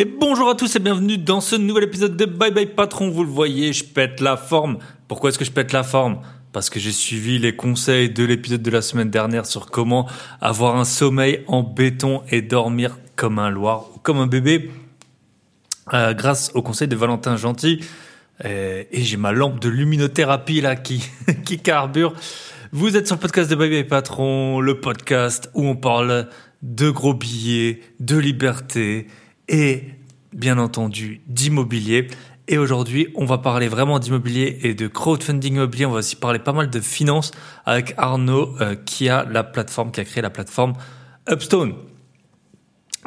[0.00, 3.10] Et bonjour à tous et bienvenue dans ce nouvel épisode de Bye Bye Patron.
[3.10, 4.78] Vous le voyez, je pète la forme.
[5.08, 6.20] Pourquoi est-ce que je pète la forme?
[6.52, 10.08] Parce que j'ai suivi les conseils de l'épisode de la semaine dernière sur comment
[10.40, 14.70] avoir un sommeil en béton et dormir comme un loir ou comme un bébé.
[15.92, 17.80] Euh, grâce au conseil de Valentin Gentil.
[18.44, 21.10] Euh, et j'ai ma lampe de luminothérapie là qui,
[21.44, 22.14] qui carbure.
[22.70, 26.28] Vous êtes sur le podcast de Bye Bye Patron, le podcast où on parle
[26.62, 29.08] de gros billets, de liberté
[29.48, 29.84] et
[30.32, 32.08] bien entendu d'immobilier.
[32.50, 35.84] Et aujourd'hui, on va parler vraiment d'immobilier et de crowdfunding immobilier.
[35.84, 37.30] On va aussi parler pas mal de finances
[37.66, 40.72] avec Arnaud euh, qui a la plateforme, qui a créé la plateforme
[41.30, 41.74] Upstone.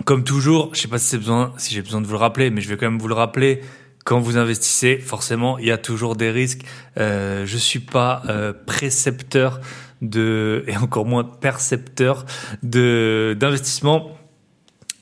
[0.05, 2.61] Comme toujours, je sais pas si besoin, si j'ai besoin de vous le rappeler, mais
[2.61, 3.61] je vais quand même vous le rappeler.
[4.05, 6.61] Quand vous investissez, forcément, il y a toujours des risques.
[6.97, 9.59] Euh, je suis pas euh, précepteur
[10.01, 12.25] de et encore moins percepteur
[12.63, 14.17] de d'investissement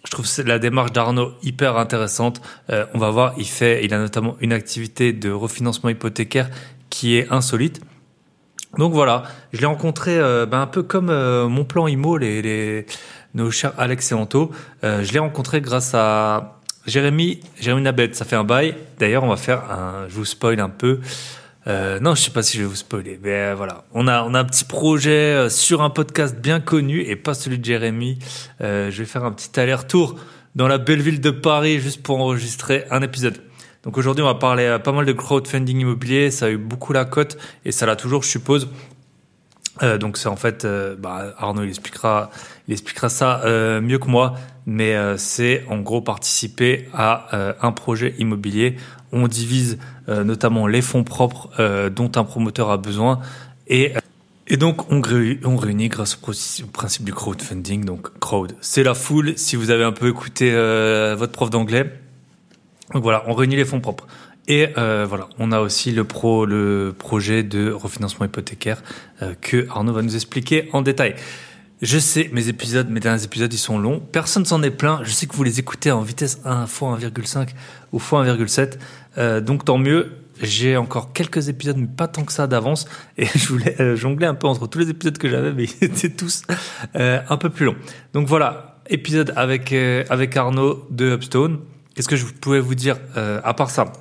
[0.09, 2.41] je trouve la démarche d'Arnaud hyper intéressante.
[2.71, 6.49] Euh, on va voir, il fait, il a notamment une activité de refinancement hypothécaire
[6.89, 7.79] qui est insolite.
[8.79, 12.41] Donc voilà, je l'ai rencontré euh, ben un peu comme euh, mon plan IMO, les,
[12.41, 12.87] les,
[13.35, 14.51] nos chers Alex et Anto.
[14.81, 18.13] je l'ai rencontré grâce à Jérémy, Jérémy Nabet.
[18.13, 18.75] Ça fait un bail.
[18.97, 21.01] D'ailleurs, on va faire un, je vous spoil un peu.
[21.67, 24.23] Euh, non, je sais pas si je vais vous spoiler, mais euh, voilà, on a
[24.23, 27.65] on a un petit projet euh, sur un podcast bien connu et pas celui de
[27.65, 28.17] Jérémy.
[28.59, 30.15] je vais faire un petit aller-retour
[30.55, 33.37] dans la belle ville de Paris juste pour enregistrer un épisode.
[33.83, 36.31] Donc aujourd'hui, on va parler pas mal de crowdfunding immobilier.
[36.31, 38.69] Ça a eu beaucoup la cote et ça l'a toujours, je suppose.
[39.99, 42.29] donc c'est en fait, bah, Arnaud il expliquera,
[42.67, 43.41] il expliquera ça
[43.81, 44.35] mieux que moi,
[44.71, 48.75] mais c'est en gros participer à un projet immobilier
[49.11, 53.19] on divise euh, notamment les fonds propres euh, dont un promoteur a besoin
[53.67, 53.93] et
[54.51, 57.85] et donc, on, réunit grâce au principe du crowdfunding.
[57.85, 59.37] Donc, crowd, c'est la foule.
[59.37, 61.93] Si vous avez un peu écouté euh, votre prof d'anglais,
[62.91, 64.07] donc voilà, on réunit les fonds propres.
[64.47, 68.81] Et voilà, on a aussi le pro, le projet de refinancement hypothécaire
[69.39, 71.13] que Arnaud va nous expliquer en détail.
[71.81, 73.99] Je sais, mes épisodes, mes derniers épisodes, ils sont longs.
[73.99, 74.99] Personne s'en est plein.
[75.03, 77.49] Je sais que vous les écoutez en vitesse 1 x 1,5
[77.93, 78.73] ou x 1,7.
[79.17, 80.11] Euh, donc tant mieux.
[80.41, 82.85] J'ai encore quelques épisodes, mais pas tant que ça d'avance.
[83.17, 85.85] Et je voulais euh, jongler un peu entre tous les épisodes que j'avais, mais ils
[85.85, 86.43] étaient tous
[86.95, 87.77] euh, un peu plus longs.
[88.13, 91.59] Donc voilà, épisode avec, euh, avec Arnaud de Upstone.
[91.95, 93.91] Qu'est-ce que je pouvais vous dire à part ça?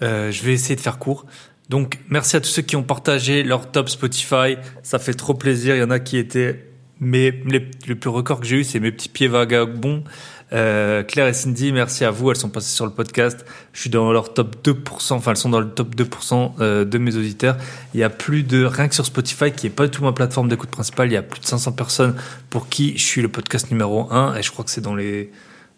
[0.00, 1.24] Je vais essayer de faire court.
[1.72, 4.58] Donc, merci à tous ceux qui ont partagé leur top Spotify.
[4.82, 5.74] Ça fait trop plaisir.
[5.74, 6.66] Il y en a qui étaient
[7.00, 10.04] mais le plus record que j'ai eu, c'est mes petits pieds vagabonds.
[10.52, 12.30] Euh, Claire et Cindy, merci à vous.
[12.30, 13.46] Elles sont passées sur le podcast.
[13.72, 15.14] Je suis dans leur top 2%.
[15.14, 17.56] Enfin, elles sont dans le top 2% euh, de mes auditeurs.
[17.94, 20.12] Il y a plus de, rien que sur Spotify, qui est pas du tout ma
[20.12, 22.16] plateforme d'écoute principale, il y a plus de 500 personnes
[22.50, 24.36] pour qui je suis le podcast numéro 1.
[24.36, 25.32] Et je crois que c'est dans les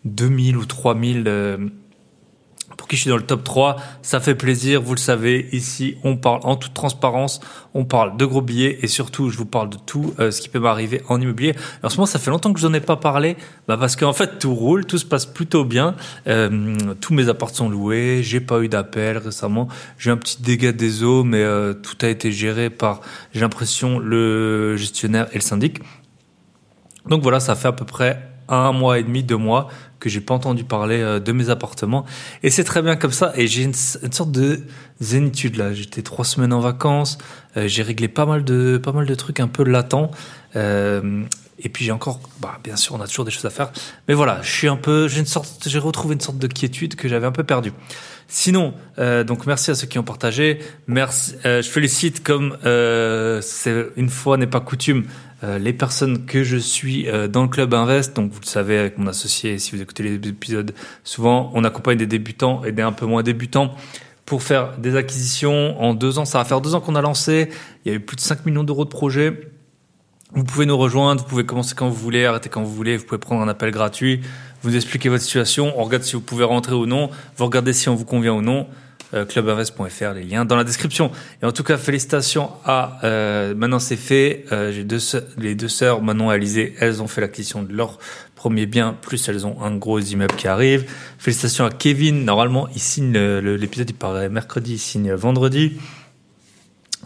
[0.06, 1.56] 2000 ou 3000 euh,
[2.84, 3.76] pour qui je suis dans le top 3.
[4.02, 5.48] Ça fait plaisir, vous le savez.
[5.52, 7.40] Ici, on parle en toute transparence,
[7.72, 10.50] on parle de gros billets et surtout, je vous parle de tout euh, ce qui
[10.50, 11.54] peut m'arriver en immobilier.
[11.82, 14.12] En ce moment, ça fait longtemps que je n'en ai pas parlé, bah parce qu'en
[14.12, 15.94] fait, tout roule, tout se passe plutôt bien.
[16.26, 19.68] Euh, tous mes appartements sont loués, j'ai pas eu d'appel récemment.
[19.96, 23.00] J'ai un petit dégât des eaux, mais euh, tout a été géré par,
[23.32, 25.78] j'ai l'impression, le gestionnaire et le syndic.
[27.08, 29.68] Donc voilà, ça fait à peu près un mois et demi, deux mois
[30.00, 32.04] que j'ai pas entendu parler euh, de mes appartements.
[32.42, 33.32] Et c'est très bien comme ça.
[33.36, 34.60] Et j'ai une, sorte de
[35.00, 35.72] zénitude là.
[35.72, 37.18] J'étais trois semaines en vacances.
[37.56, 40.10] Euh, j'ai réglé pas mal de pas mal de trucs un peu latents.
[40.56, 41.24] Euh,
[41.58, 43.70] et puis j'ai encore, bah, bien sûr, on a toujours des choses à faire.
[44.08, 46.96] Mais voilà, je suis un peu, j'ai une sorte, j'ai retrouvé une sorte de quiétude
[46.96, 47.72] que j'avais un peu perdue.
[48.26, 50.58] Sinon, euh, donc merci à ceux qui ont partagé.
[50.86, 55.04] Merci, euh, je félicite comme euh, c'est une fois n'est pas coutume
[55.44, 58.16] euh, les personnes que je suis euh, dans le club Invest.
[58.16, 60.72] Donc vous le savez avec mon associé, si vous écoutez les épisodes,
[61.02, 63.74] souvent on accompagne des débutants et des un peu moins débutants
[64.24, 65.78] pour faire des acquisitions.
[65.82, 67.50] En deux ans, ça va faire deux ans qu'on a lancé.
[67.84, 69.50] Il y a eu plus de 5 millions d'euros de projets.
[70.32, 73.04] Vous pouvez nous rejoindre, vous pouvez commencer quand vous voulez, arrêter quand vous voulez, vous
[73.04, 74.22] pouvez prendre un appel gratuit,
[74.62, 77.88] vous expliquez votre situation, on regarde si vous pouvez rentrer ou non, vous regardez si
[77.88, 78.66] on vous convient ou non.
[79.14, 81.12] Euh, clubinvest.fr, les liens dans la description.
[81.40, 84.44] Et en tout cas, félicitations à euh, maintenant c'est fait.
[84.50, 84.72] Euh,
[85.38, 88.00] les deux sœurs Manon et Alizé, elles ont fait l'acquisition de leur
[88.34, 90.90] premier bien, plus elles ont un gros immeuble qui arrive.
[91.18, 92.24] Félicitations à Kevin.
[92.24, 95.78] Normalement, il signe l'épisode, il paraît mercredi, il signe vendredi.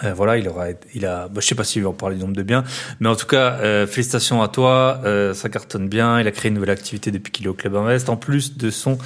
[0.05, 2.23] Euh, voilà, il aura, il a, bah, je sais pas s'il va en parler du
[2.23, 2.65] nombre de biens,
[3.01, 5.03] mais en tout cas, euh, félicitations à toi,
[5.35, 6.21] ça cartonne bien.
[6.21, 8.71] Il a créé une nouvelle activité depuis qu'il est au Club Invest, en plus de
[8.71, 8.97] son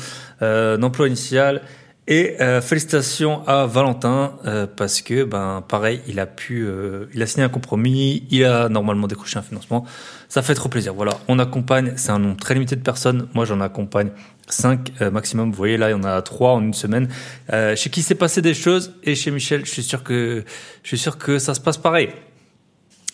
[0.40, 1.62] emploi initial.
[2.08, 7.22] Et euh, félicitations à Valentin euh, parce que ben pareil, il a pu, euh, il
[7.22, 9.86] a signé un compromis, il a normalement décroché un financement.
[10.28, 10.94] Ça fait trop plaisir.
[10.94, 13.28] Voilà, on accompagne, c'est un nombre très limité de personnes.
[13.34, 14.10] Moi, j'en accompagne
[14.48, 15.50] 5 maximum.
[15.50, 17.08] Vous voyez là, il y en a trois en une semaine.
[17.48, 20.44] chez qui s'est passé des choses et chez Michel, je suis sûr que
[20.82, 22.08] je suis sûr que ça se passe pareil.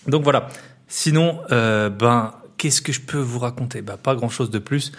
[0.07, 0.49] Donc voilà.
[0.87, 3.83] Sinon, ben qu'est-ce que je peux vous raconter?
[3.83, 4.93] Ben pas grand chose de plus.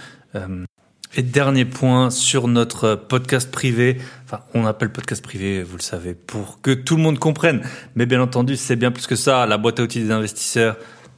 [1.15, 6.13] Et dernier point sur notre podcast privé, enfin on appelle podcast privé, vous le savez,
[6.13, 7.61] pour que tout le monde comprenne.
[7.95, 9.47] Mais bien entendu, c'est bien plus que ça.
[9.47, 10.77] La boîte à outils des investisseurs,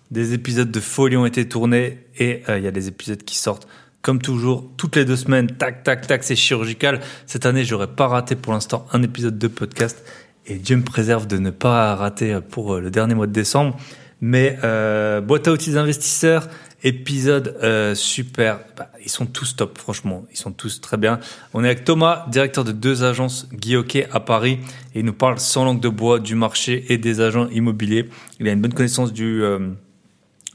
[0.10, 3.38] des épisodes de folie ont été tournés et euh, il y a des épisodes qui
[3.38, 3.68] sortent
[4.02, 5.48] comme toujours toutes les deux semaines.
[5.48, 7.02] Tac, tac, tac, c'est chirurgical.
[7.26, 10.06] Cette année, j'aurais pas raté pour l'instant un épisode de podcast
[10.48, 13.76] et Dieu me préserve de ne pas rater pour euh, le dernier mois de décembre.
[14.22, 16.48] Mais euh, boîte à outils des investisseurs,
[16.84, 18.60] Épisode euh, super.
[18.76, 20.26] Bah, ils sont tous top, franchement.
[20.32, 21.20] Ils sont tous très bien.
[21.54, 23.76] On est avec Thomas, directeur de deux agences Guy
[24.12, 24.60] à Paris.
[24.96, 28.10] Et il nous parle sans langue de bois du marché et des agents immobiliers.
[28.40, 29.70] Il a une bonne connaissance du, euh,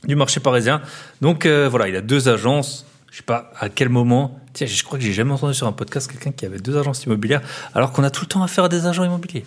[0.05, 0.82] du marché parisien.
[1.20, 2.87] Donc euh, voilà, il a deux agences.
[3.12, 4.40] Je sais pas à quel moment.
[4.52, 7.05] Tiens, je crois que j'ai jamais entendu sur un podcast quelqu'un qui avait deux agences
[7.05, 7.43] immobilières
[7.73, 9.44] alors qu'on a tout le temps affaire à des agents immobiliers.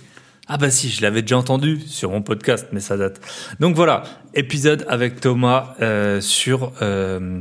[0.52, 3.22] Ah bah si, je l'avais déjà entendu sur mon podcast, mais ça date.
[3.60, 4.02] Donc voilà,
[4.34, 7.40] épisode avec Thomas euh, sur euh,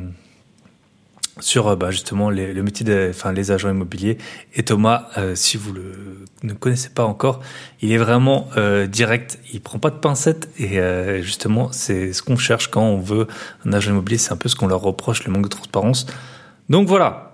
[1.40, 4.18] sur euh, bah, justement les, le métier des, enfin les agents immobiliers.
[4.54, 7.40] Et Thomas, euh, si vous le ne connaissez pas encore,
[7.80, 9.38] il est vraiment euh, direct.
[9.54, 13.26] Il prend pas de pincettes et euh, justement c'est ce qu'on cherche quand on veut
[13.64, 14.18] un agent immobilier.
[14.18, 16.04] C'est un peu ce qu'on leur reproche, le manque de transparence.
[16.68, 17.27] Donc voilà,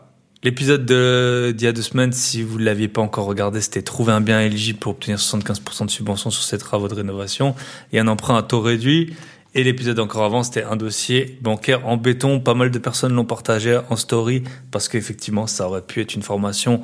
[0.44, 4.12] L'épisode d'il y a deux semaines, si vous ne l'aviez pas encore regardé, c'était trouver
[4.12, 7.54] un bien éligible pour obtenir 75% de subvention sur ses travaux de rénovation
[7.94, 9.16] et un emprunt à taux réduit.
[9.54, 12.40] Et l'épisode encore avant, c'était un dossier bancaire en béton.
[12.40, 16.22] Pas mal de personnes l'ont partagé en story parce qu'effectivement, ça aurait pu être une
[16.22, 16.82] formation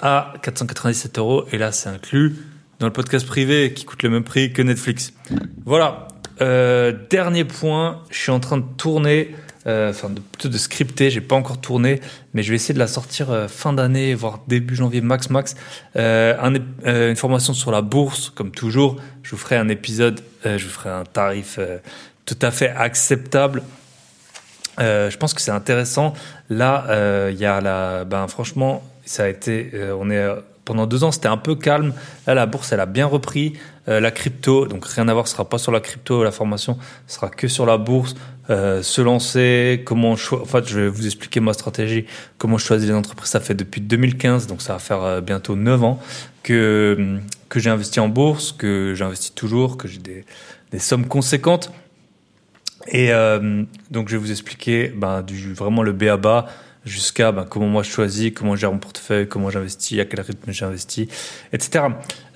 [0.00, 1.44] à 497 euros.
[1.52, 2.34] Et là, c'est inclus
[2.78, 5.12] dans le podcast privé qui coûte le même prix que Netflix.
[5.66, 6.08] Voilà.
[6.40, 9.34] Euh, dernier point, je suis en train de tourner
[9.66, 11.10] enfin de, plutôt de scripter.
[11.10, 12.00] J'ai pas encore tourné,
[12.34, 15.54] mais je vais essayer de la sortir euh, fin d'année, voire début janvier max max.
[15.96, 16.54] Euh, un,
[17.08, 18.96] une formation sur la bourse, comme toujours.
[19.22, 21.58] Je vous ferai un épisode, je vous ferai un tarif
[22.26, 23.62] tout à fait acceptable.
[24.78, 26.12] je pense que c'est intéressant.
[26.50, 30.26] Là, il y a la, ben franchement, ça a été, on est
[30.64, 31.92] pendant deux ans, c'était un peu calme.
[32.26, 33.54] Là, la bourse, elle a bien repris.
[33.86, 37.28] la crypto, donc rien à voir, ce sera pas sur la crypto, la formation sera
[37.28, 38.16] que sur la bourse.
[38.50, 42.06] Euh, se lancer, comment en fait, je vais vous expliquer ma stratégie,
[42.38, 43.30] comment je choisis les entreprises.
[43.30, 46.00] Ça fait depuis 2015, donc ça va faire euh, bientôt 9 ans
[46.42, 47.18] que,
[47.48, 50.24] que j'ai investi en bourse, que j'investis toujours, que j'ai des,
[50.72, 51.70] des sommes conséquentes.
[52.88, 56.46] Et euh, donc je vais vous expliquer ben, du, vraiment le B à bas
[56.84, 60.50] jusqu'à ben, comment moi je choisis, comment j'ai mon portefeuille, comment j'investis, à quel rythme
[60.50, 61.06] j'investis,
[61.52, 61.84] etc.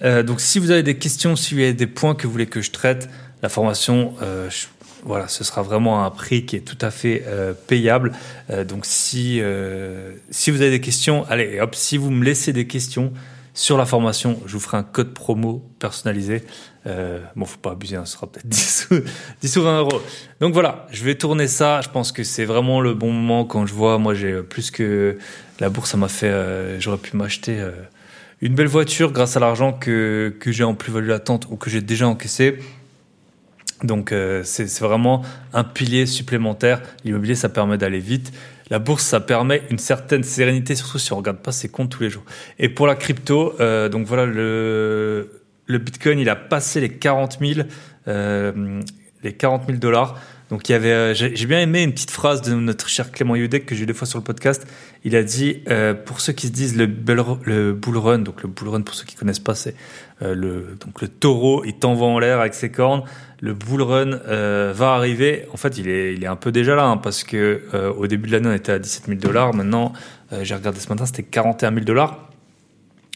[0.02, 2.46] Euh, donc si vous avez des questions, si vous avez des points que vous voulez
[2.46, 3.08] que je traite,
[3.42, 4.66] la formation, euh, je
[5.06, 8.12] voilà, ce sera vraiment un prix qui est tout à fait euh, payable.
[8.50, 12.52] Euh, donc si euh, si vous avez des questions, allez hop, si vous me laissez
[12.52, 13.12] des questions
[13.54, 16.44] sur la formation, je vous ferai un code promo personnalisé.
[16.86, 18.94] Euh, bon, faut pas abuser, hein, ce sera peut-être 10 ou,
[19.40, 20.02] 10 ou 20 euros.
[20.40, 21.80] Donc voilà, je vais tourner ça.
[21.80, 25.18] Je pense que c'est vraiment le bon moment quand je vois, moi j'ai plus que
[25.60, 27.64] la bourse, ça m'a fait, j'aurais pu m'acheter
[28.42, 31.80] une belle voiture grâce à l'argent que, que j'ai en plus-value latente ou que j'ai
[31.80, 32.58] déjà encaissé.
[33.82, 36.82] Donc euh, c'est vraiment un pilier supplémentaire.
[37.04, 38.32] L'immobilier, ça permet d'aller vite.
[38.70, 42.02] La bourse, ça permet une certaine sérénité, surtout si on regarde pas ses comptes tous
[42.02, 42.24] les jours.
[42.58, 47.38] Et pour la crypto, euh, donc voilà, le, le Bitcoin, il a passé les 40
[47.40, 47.68] 000,
[48.08, 48.80] euh,
[49.22, 50.18] les 40 000 dollars.
[50.50, 53.34] Donc il y avait, euh, j'ai bien aimé une petite phrase de notre cher Clément
[53.34, 54.66] Yudek que j'ai eu deux fois sur le podcast.
[55.04, 58.48] Il a dit euh, pour ceux qui se disent le, le bull run, donc le
[58.48, 59.74] bull run pour ceux qui connaissent pas, c'est
[60.22, 63.02] euh, le donc le taureau, il t'envoie en l'air avec ses cornes.
[63.40, 65.46] Le bull run euh, va arriver.
[65.52, 68.06] En fait, il est il est un peu déjà là hein, parce que euh, au
[68.06, 69.54] début de l'année on était à 17 000 dollars.
[69.54, 69.92] Maintenant,
[70.42, 72.28] j'ai regardé ce matin, c'était 41 000 dollars.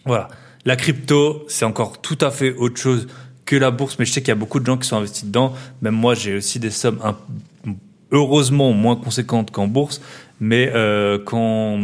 [0.05, 0.29] Voilà.
[0.65, 3.09] La crypto, c'est encore tout à fait autre chose
[3.47, 5.25] que la bourse, mais je sais qu'il y a beaucoup de gens qui sont investis
[5.25, 5.55] dedans.
[5.83, 7.01] Même moi, j'ai aussi des sommes
[8.13, 10.01] heureusement moins conséquentes qu'en bourse,
[10.41, 11.81] mais euh, quand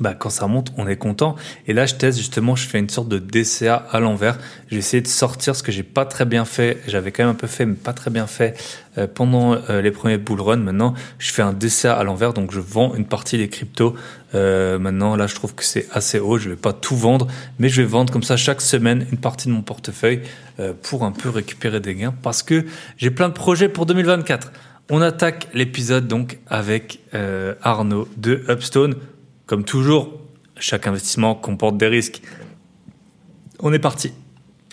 [0.00, 1.36] bah, quand ça monte, on est content.
[1.66, 4.38] Et là, je teste justement, je fais une sorte de DCA à l'envers.
[4.70, 6.78] J'ai essayé de sortir ce que j'ai pas très bien fait.
[6.86, 8.56] J'avais quand même un peu fait, mais pas très bien fait
[8.96, 10.56] euh, pendant euh, les premiers bull runs.
[10.56, 13.96] Maintenant, je fais un DCA à l'envers, donc je vends une partie des cryptos.
[14.34, 16.38] Euh, maintenant, là, je trouve que c'est assez haut.
[16.38, 17.26] Je vais pas tout vendre,
[17.58, 20.22] mais je vais vendre comme ça chaque semaine une partie de mon portefeuille
[20.60, 24.52] euh, pour un peu récupérer des gains parce que j'ai plein de projets pour 2024.
[24.90, 27.00] On attaque l'épisode donc avec
[27.62, 28.94] Arnaud de Upstone.
[29.48, 30.12] Comme toujours,
[30.60, 32.20] Chaque investissement comporte des risques.
[33.60, 34.12] On est parti.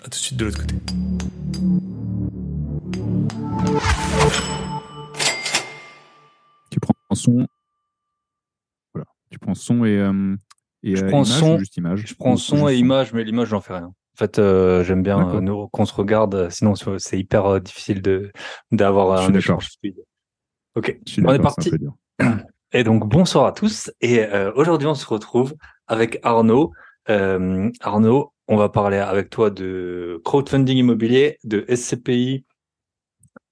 [0.00, 0.74] À tout de suite de l'autre côté.
[6.70, 7.46] Tu prends son.
[8.92, 9.06] Voilà.
[9.30, 9.96] Tu prends son et.
[9.98, 10.36] Euh,
[10.82, 12.04] et je euh, prends image son, ou juste image?
[12.06, 13.86] Je prends son juste et image, mais l'image, j'en fais rien.
[13.86, 18.02] En fait, euh, j'aime bien euh, nous- qu'on se regarde, sinon c'est hyper euh, difficile
[18.02, 18.30] de
[18.72, 19.58] d'avoir Je suis un d'accord.
[19.58, 19.96] échange fluide.
[20.74, 21.70] Ok, Je suis on est parti.
[22.76, 23.90] Et donc bonsoir à tous.
[24.02, 25.54] Et euh, aujourd'hui, on se retrouve
[25.86, 26.72] avec Arnaud.
[27.08, 32.44] Euh, Arnaud, on va parler avec toi de crowdfunding immobilier, de SCPI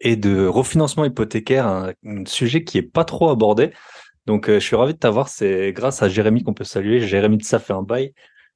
[0.00, 1.95] et de refinancement hypothécaire, un,
[2.26, 3.73] sujet qui est pas trop abordé.
[4.26, 5.31] Donc, euh, je suis ravi de t'avoir.
[5.31, 7.00] C'est grâce à Jérémy qu'on peut saluer.
[7.00, 8.12] Jérémy de ça fait un bail.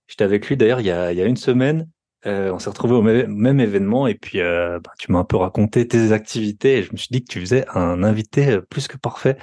[0.07, 1.89] J'étais avec lui d'ailleurs il y a, une semaine.
[2.27, 6.13] On s'est retrouvé au même, événement et puis bah, tu m'as un peu raconté tes
[6.13, 9.39] activités et je me suis dit que tu faisais un invité plus que parfait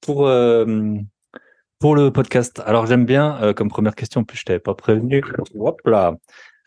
[0.00, 0.94] pour euh,
[1.78, 2.62] pour le podcast.
[2.66, 5.22] Alors j'aime bien euh, comme première question, en plus je t'avais pas prévenu.
[5.54, 6.16] Hop là,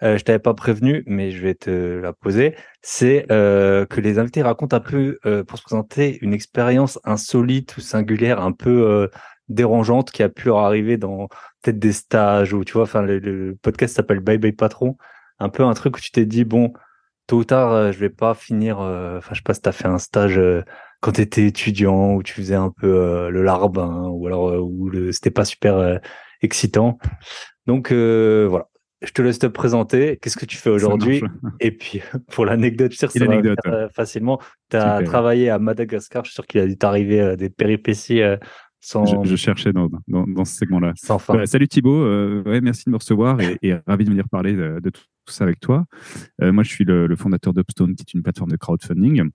[0.03, 2.55] euh, je t'avais pas prévenu, mais je vais te la poser.
[2.81, 7.77] C'est euh, que les invités racontent un peu euh, pour se présenter une expérience insolite
[7.77, 9.07] ou singulière, un peu euh,
[9.47, 11.27] dérangeante qui a pu leur arriver dans
[11.61, 12.83] peut-être des stages ou tu vois.
[12.83, 14.97] Enfin le, podcast s'appelle Bye Bye Patron.
[15.39, 16.73] Un peu un truc où tu t'es dit bon,
[17.27, 18.79] tôt ou tard je vais pas finir.
[18.79, 20.39] Enfin je sais pas si t'as fait un stage.
[21.03, 24.59] Quand tu étais étudiant où tu faisais un peu euh, le larbin ou alors euh,
[24.59, 25.97] où le c'était pas super euh,
[26.41, 26.97] excitant.
[27.67, 28.69] Donc euh, voilà,
[29.01, 30.17] je te laisse te présenter.
[30.21, 31.21] Qu'est-ce que tu fais aujourd'hui?
[31.59, 34.39] Et puis pour l'anecdote, je suis sûr que va facilement.
[34.69, 38.21] Tu as travaillé à Madagascar, je suis sûr qu'il a dû t'arriver des péripéties
[38.83, 40.91] sans, Je, je cherchais dans, dans, dans ce segment-là.
[40.95, 41.45] sans fin.
[41.45, 44.81] Salut Thibaut, euh, ouais, merci de me recevoir et, et ravi de venir parler de,
[44.81, 45.85] de tout, tout ça avec toi.
[46.41, 49.29] Euh, moi, je suis le, le fondateur d'Upstone, qui est une plateforme de crowdfunding.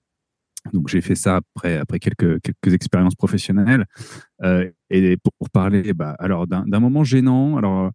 [0.73, 3.85] Donc, j'ai fait ça après, après quelques, quelques expériences professionnelles.
[4.43, 7.91] Euh, et pour, parler, bah, alors d'un moment gênant, alors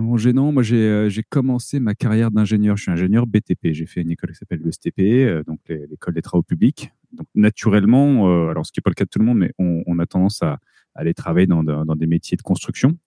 [0.00, 2.76] moment gênant, moi j'ai euh, commencé ma carrière d'ingénieur.
[2.76, 3.72] Je suis ingénieur BTP.
[3.72, 6.90] J'ai fait une école qui s'appelle le STP, euh, donc l'école des travaux publics.
[7.12, 9.52] Donc naturellement, euh, alors ce qui n'est pas le cas de tout le monde, mais
[9.58, 10.58] on, a tendance à
[10.94, 12.98] aller travailler dans, dans, des métiers de construction.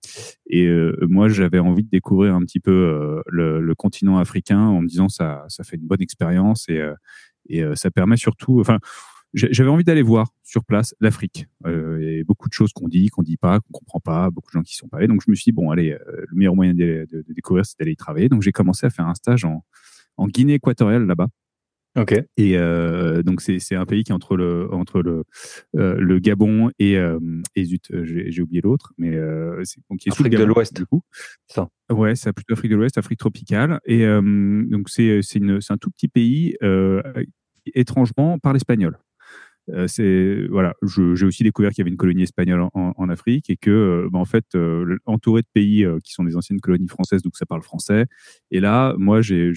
[0.47, 0.69] Et
[1.01, 5.09] moi, j'avais envie de découvrir un petit peu le, le continent africain en me disant
[5.09, 6.81] ça, ça fait une bonne expérience et,
[7.49, 8.79] et euh, ça permet surtout, enfin,
[9.33, 11.45] j'avais envie d'aller voir sur place l'Afrique.
[11.67, 14.53] Euh, et beaucoup de choses qu'on dit, qu'on dit pas, qu'on comprend pas, beaucoup de
[14.53, 15.07] gens qui sont pas allés.
[15.07, 17.63] Donc je me suis dit bon, allez, euh, le meilleur moyen de, de- de découvrir,
[17.65, 18.27] c'est d'aller y travailler.
[18.29, 19.63] Donc j'ai commencé à faire un stage en,
[20.17, 21.27] en Guinée équatoriale là-bas.
[21.97, 22.13] Ok.
[22.37, 25.23] Et euh, donc c'est un pays qui est entre le entre le
[25.73, 26.97] le Gabon et
[27.55, 29.11] et zut j'ai oublié l'autre mais
[29.63, 30.75] c'est donc qui est sous le de l'Ouest.
[30.75, 31.01] du coup
[31.47, 31.67] Ça.
[31.91, 36.07] ouais c'est plutôt Afrique de l'Ouest Afrique tropicale et donc c'est c'est un tout petit
[36.07, 36.55] pays
[37.75, 38.99] étrangement par l'espagnol
[39.73, 43.57] euh, c'est voilà, j'ai aussi découvert qu'il y avait une colonie espagnole en, Afrique et
[43.57, 46.87] que, euh, bah, en fait, euh, entouré de pays euh, qui sont des anciennes colonies
[46.87, 48.05] françaises, donc ça parle français.
[48.51, 49.51] Et là, moi, j'ai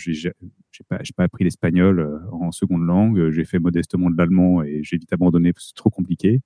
[0.88, 3.30] pas pas appris l'espagnol en seconde langue.
[3.30, 6.40] J'ai fait modestement de l'allemand et j'ai vite abandonné parce que c'est trop compliqué.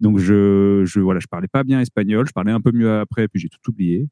[0.00, 2.26] Donc je je voilà, je parlais pas bien espagnol.
[2.26, 4.08] Je parlais un peu mieux après, puis j'ai tout oublié.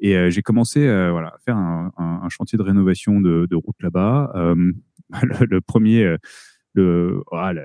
[0.00, 4.32] Et j'ai commencé voilà à faire un chantier de rénovation de, de route là-bas.
[5.50, 6.16] Le, premier euh,
[7.32, 7.62] ah, la,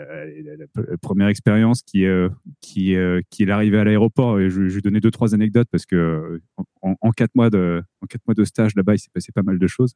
[1.01, 2.29] première expérience qui, euh,
[2.61, 4.39] qui, euh, qui est arrivée à l'aéroport.
[4.39, 6.39] Et je, je vais donner deux, trois anecdotes parce que euh,
[6.81, 9.59] en, quatre mois de, en quatre mois de stage là-bas, il s'est passé pas mal
[9.59, 9.93] de choses.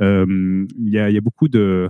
[0.00, 1.88] Il y, a, il y a beaucoup de,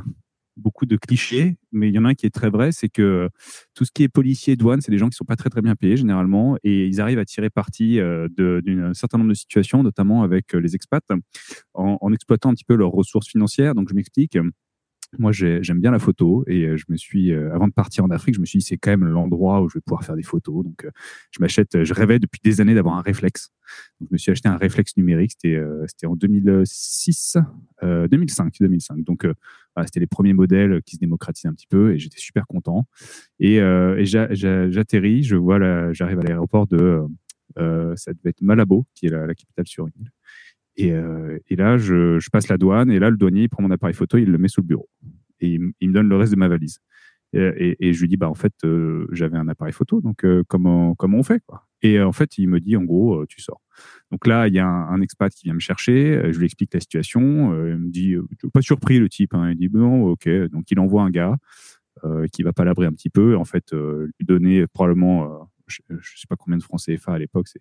[0.56, 3.28] beaucoup de clichés, mais il y en a un qui est très vrai, c'est que
[3.74, 5.74] tout ce qui est policier, douane, c'est des gens qui sont pas très très bien
[5.74, 10.52] payés généralement, et ils arrivent à tirer parti d'un certain nombre de situations, notamment avec
[10.52, 11.06] les expats,
[11.74, 13.74] en exploitant un petit peu leurs ressources financières.
[13.74, 14.36] Donc je m'explique.
[15.18, 18.04] Moi, j'ai- j'aime bien la photo et euh, je me suis, euh, avant de partir
[18.04, 20.14] en Afrique, je me suis dit c'est quand même l'endroit où je vais pouvoir faire
[20.14, 20.62] des photos.
[20.64, 20.90] Donc, euh,
[21.32, 21.82] je m'achète.
[21.82, 23.50] Je rêvais depuis des années d'avoir un réflexe.
[24.00, 25.32] Donc, je me suis acheté un réflexe numérique.
[25.32, 27.36] C'était, c'était en 2006,
[27.82, 29.02] euh, 2005, 2005.
[29.04, 29.26] Donc,
[29.84, 32.86] c'était les premiers modèles qui se démocratisaient un petit peu et j'étais super content.
[33.40, 37.00] Et, et j'a- j'a- j'atterris, je vois, j'arrive à l'aéroport de,
[37.56, 40.10] ça devait être Malabo, qui est la, la capitale sur une île.
[40.76, 43.62] Et, euh, et là, je, je passe la douane et là, le douanier il prend
[43.62, 44.88] mon appareil photo, il le met sous le bureau.
[45.40, 45.48] Et
[45.80, 46.78] il, me donne le reste de ma valise.
[47.32, 50.42] Et, et- je lui dis, bah en fait, euh, j'avais un appareil photo, donc euh,
[50.48, 51.66] comment comment on fait quoi?
[51.82, 53.60] Et euh, en fait, il me dit, en gros, euh, tu sors.
[54.10, 56.46] Donc là, il y a un, un expat qui vient me chercher, euh, je lui
[56.46, 58.16] explique la situation, il me dit,
[58.52, 61.36] pas surpris le type, hein, il dit, bon, ok, donc il envoie un gars
[62.32, 66.36] qui va palabrer un petit peu, en fait, lui donner probablement, je, je sais pas
[66.36, 67.60] combien de francs CFA à l'époque, c'est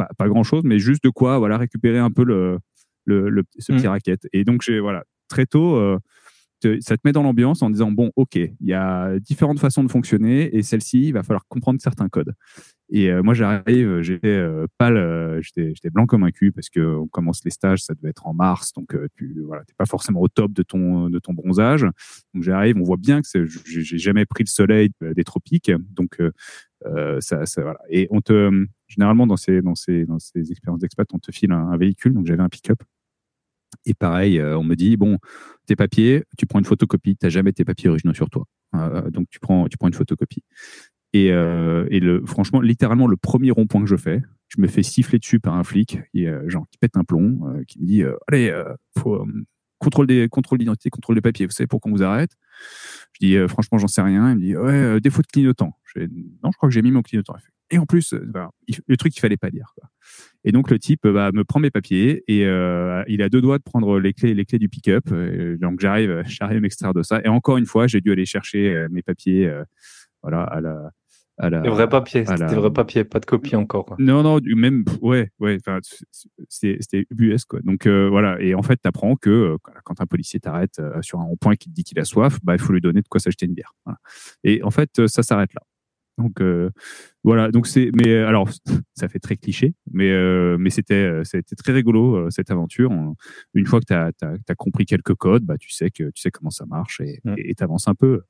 [0.00, 2.58] pas, pas grand chose, mais juste de quoi, voilà, récupérer un peu le,
[3.04, 3.90] le, le- ce petit Mm.
[3.90, 4.28] racket.
[4.32, 5.98] Et donc, j'ai, voilà, très tôt, euh,
[6.60, 9.82] te- ça te met dans l'ambiance en disant, bon, ok, il y a différentes façons
[9.84, 12.32] de fonctionner et celle-ci, il va falloir comprendre certains codes.
[12.92, 14.44] Et moi, j'arrive, j'étais
[14.76, 18.26] pâle, j'étais blanc comme un cul parce que on commence les stages, ça devait être
[18.26, 21.82] en mars, donc tu voilà, t'es pas forcément au top de ton de ton bronzage.
[22.34, 23.28] Donc j'arrive, on voit bien que
[23.64, 26.18] j'ai jamais pris le soleil des tropiques, donc
[27.20, 27.78] ça, ça, voilà.
[27.90, 28.50] Et on te
[28.90, 32.26] généralement dans ces dans ces dans ces expériences d'expat, on te file un, véhicule, donc
[32.26, 32.82] j'avais un pick-up.
[33.86, 35.18] Et pareil, on me dit bon,
[35.66, 38.44] tes papiers, tu prends une photocopie, t'as jamais tes papiers originaux sur toi,
[39.10, 40.42] donc tu prends tu prends une photocopie.
[41.12, 44.82] Et, euh, et le, franchement, littéralement, le premier rond-point que je fais, je me fais
[44.82, 48.02] siffler dessus par un flic, euh, genre, qui pète un plomb, euh, qui me dit
[48.02, 49.26] euh, Allez, euh, faut,
[49.78, 52.32] contrôle des contrôle d'identité, contrôle des papiers, vous savez pourquoi on vous arrête?
[53.14, 54.30] Je dis Franchement, j'en sais rien.
[54.30, 55.76] Il me dit Ouais, défaut de clignotant.
[55.96, 57.36] Non, je crois que j'ai mis mon clignotant.
[57.70, 58.50] Et en plus, bah,
[58.86, 59.72] le truc qu'il fallait pas dire.
[59.76, 59.88] Quoi.
[60.44, 63.58] Et donc le type bah, me prend mes papiers et euh, il a deux doigts
[63.58, 65.08] de prendre les clés, les clés du pick-up.
[65.60, 67.20] Donc j'arrive, j'arrive à m'extraire de ça.
[67.24, 69.52] Et encore une fois, j'ai dû aller chercher mes papiers,
[70.22, 70.90] voilà, à la,
[71.48, 73.86] des vrais papiers, c'était des vrais papiers, pas de copie encore.
[73.86, 73.96] Quoi.
[73.98, 75.58] Non, non, même, ouais, ouais,
[76.48, 77.60] c'était UBS, quoi.
[77.62, 78.40] Donc, euh, voilà.
[78.40, 81.56] Et en fait, tu apprends que euh, quand un policier t'arrête euh, sur un rond-point
[81.56, 83.54] qui te dit qu'il a soif, bah, il faut lui donner de quoi s'acheter une
[83.54, 83.72] bière.
[84.44, 85.62] Et en fait, ça s'arrête là.
[86.20, 86.70] Donc euh,
[87.24, 88.48] voilà, donc c'est mais euh, alors
[88.94, 92.92] ça fait très cliché, mais euh, mais c'était c'était très rigolo cette aventure.
[93.54, 96.30] Une fois que tu as, as, compris quelques codes, bah tu sais que tu sais
[96.30, 98.22] comment ça marche et tu avances un peu.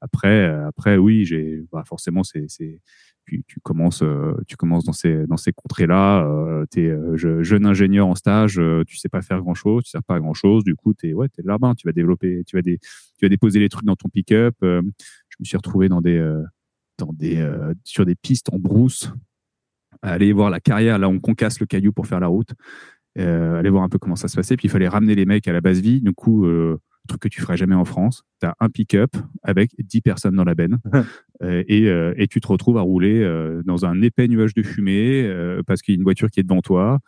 [0.00, 2.80] Après après oui, j'ai bah, forcément c'est c'est
[3.26, 4.02] tu, tu, commences
[4.48, 6.26] tu commences dans ces dans ces contrées là,
[6.70, 10.64] tu es jeune ingénieur en stage, tu sais pas faire grand-chose, tu sais pas grand-chose,
[10.64, 13.28] du coup tu es ouais, es là-bas, tu vas développer, tu vas des tu vas
[13.28, 14.56] déposer les trucs dans ton pick-up.
[14.62, 14.80] je
[15.40, 16.18] me suis retrouvé dans des
[17.12, 19.12] des, euh, sur des pistes en brousse,
[20.02, 22.52] aller voir la carrière, là on concasse le caillou pour faire la route,
[23.18, 24.56] euh, aller voir un peu comment ça se passait.
[24.56, 26.00] Puis il fallait ramener les mecs à la base vie.
[26.00, 26.78] Du coup, euh,
[27.08, 29.10] truc que tu ferais jamais en France, tu as un pick-up
[29.42, 30.78] avec 10 personnes dans la benne
[31.42, 33.26] et, et, tu te retrouves à rouler
[33.64, 35.28] dans un épais nuage de fumée
[35.66, 37.00] parce qu'il y a une voiture qui est devant toi.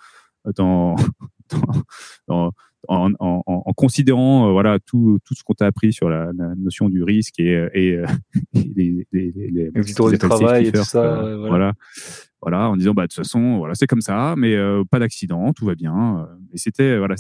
[0.57, 0.97] Dans,
[2.27, 2.51] dans,
[2.89, 6.55] en, en, en, considérant euh, voilà tout, tout ce qu'on t'a appris sur la, la,
[6.57, 8.07] notion du risque et, euh, et, euh,
[8.55, 11.49] les, les, les, les travail et tout ça, voilà.
[11.49, 11.73] voilà.
[12.41, 14.57] voilà en disant bah de toute façon voilà c'est comme ça mais
[14.91, 17.15] pas d'accident tout va bien et c'était voilà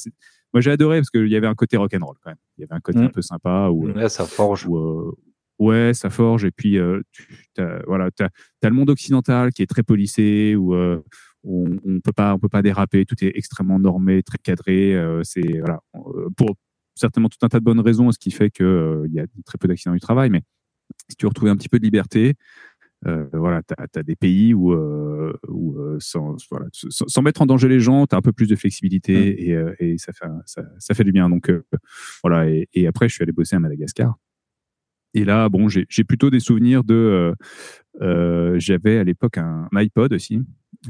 [0.53, 2.63] moi j'ai adoré parce qu'il y avait un côté rock and roll quand même il
[2.63, 3.13] y avait un côté un mmh.
[3.13, 5.15] peu sympa où ouais, ça forge où,
[5.59, 6.79] ouais ça forge et puis
[7.55, 10.75] tu as, voilà as le monde occidental qui est très policé où
[11.45, 15.23] on, on peut pas on peut pas déraper tout est extrêmement normé très cadré euh,
[15.25, 16.57] c'est voilà euh, pour
[16.95, 19.27] certainement tout un tas de bonnes raisons ce qui fait que euh, il y a
[19.45, 20.43] très peu d'accidents du travail mais
[21.09, 22.35] si tu veux retrouver un petit peu de liberté
[23.05, 27.67] euh, voilà, tu as, des pays où, euh, où sans, voilà, sans, mettre en danger
[27.67, 29.75] les gens, tu as un peu plus de flexibilité mmh.
[29.81, 31.29] et, et ça, fait, ça, ça, fait du bien.
[31.29, 31.51] Donc
[32.23, 34.15] voilà, et, et, après, je suis allé bosser à Madagascar.
[35.15, 37.35] Et là, bon, j'ai plutôt des souvenirs de.
[38.01, 40.41] Euh, J'avais à l'époque un, iPod aussi,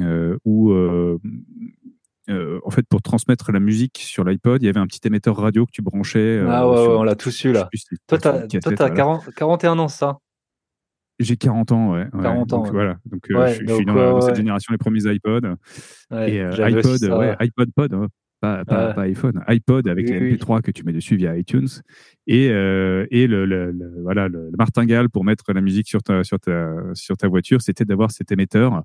[0.00, 1.18] euh, où euh,
[2.30, 5.36] euh, en fait, pour transmettre la musique sur l'iPod, il y avait un petit émetteur
[5.36, 6.38] radio que tu branchais.
[6.38, 7.68] Euh, ah ouais, ouais on l'a tous eu là.
[8.06, 8.90] toi, tu as,
[9.36, 10.18] 41 ans, ça?
[11.18, 12.06] J'ai 40 ans, ouais.
[12.10, 12.58] 40 ans.
[12.58, 12.96] Donc, voilà.
[13.06, 15.56] Donc, je, je, suis dans, cette génération, les premiers iPods.
[16.12, 18.08] et iPod, ouais, iPod Pod.
[18.42, 21.68] Pas, pas, pas, iPhone, iPod avec les MP3 que tu mets dessus via iTunes
[22.26, 26.40] et, euh, et le, le, voilà, le, martingale pour mettre la musique sur ta, sur
[26.40, 28.82] ta, sur ta voiture, c'était d'avoir cet émetteur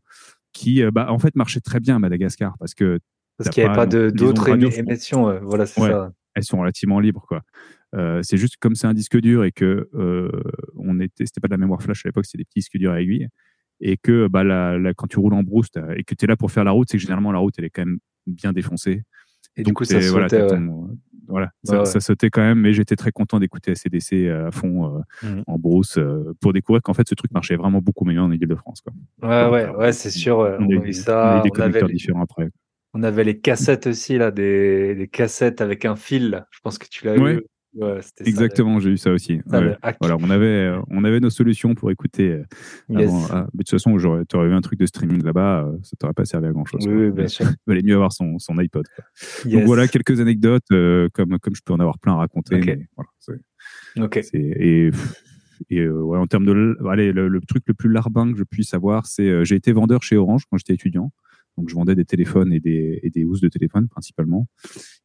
[0.54, 3.00] qui, euh, bah, en fait, marchait très bien à Madagascar parce que
[3.36, 6.12] parce qu'il n'y avait pas d'autres émissions, voilà, c'est ça.
[6.36, 7.42] Elles sont relativement libres, quoi.
[7.96, 9.90] Euh, c'est juste comme c'est un disque dur et que
[10.76, 12.92] on était, c'était pas de la mémoire flash à l'époque, c'était des petits disques durs
[12.92, 13.28] à aiguille
[13.80, 16.36] et que bah la, la, quand tu roules en brousse et que tu es là
[16.36, 19.02] pour faire la route, c'est que généralement la route elle est quand même bien défoncée.
[19.58, 20.48] Et du coup, ça sautait.
[21.30, 24.86] Voilà, ça, ça, sautait quand même, mais j'étais très content d'écouter ACDC euh, à fond
[24.86, 25.44] euh, mmh.
[25.46, 28.82] en brousse euh, pour découvrir qu'en fait ce truc marchait vraiment beaucoup mieux en Ile-de-France.
[29.22, 30.38] Ouais, ouais, ouais, c'est sûr.
[30.38, 31.44] On, a eu ça.
[31.46, 32.50] On, avait des différents après.
[32.94, 36.46] On avait les cassettes aussi, là, des, des cassettes avec un fil.
[36.50, 37.44] Je pense que tu l'as eu.
[38.26, 39.42] Exactement, j'ai eu ça aussi.
[39.46, 42.32] voilà, on avait, euh, on avait nos solutions pour écouter.
[42.32, 42.44] Euh,
[42.90, 45.96] ah, mais de toute façon, tu aurais eu un truc de streaming là-bas, euh, ça
[46.00, 46.88] t'aurait pas servi à grand chose.
[46.88, 47.46] Oui, bien sûr.
[47.46, 48.86] Il valait mieux avoir son, son iPod.
[49.46, 52.56] Donc voilà quelques anecdotes, comme, comme je peux en avoir plein à raconter.
[54.34, 54.92] Et,
[55.70, 58.74] et ouais, en termes de, allez, le, le, truc le plus larbin que je puisse
[58.74, 61.12] avoir, c'est j'ai été vendeur chez Orange quand j'étais étudiant.
[61.58, 64.48] Donc, je vendais des téléphones et des, et des housses de téléphone principalement.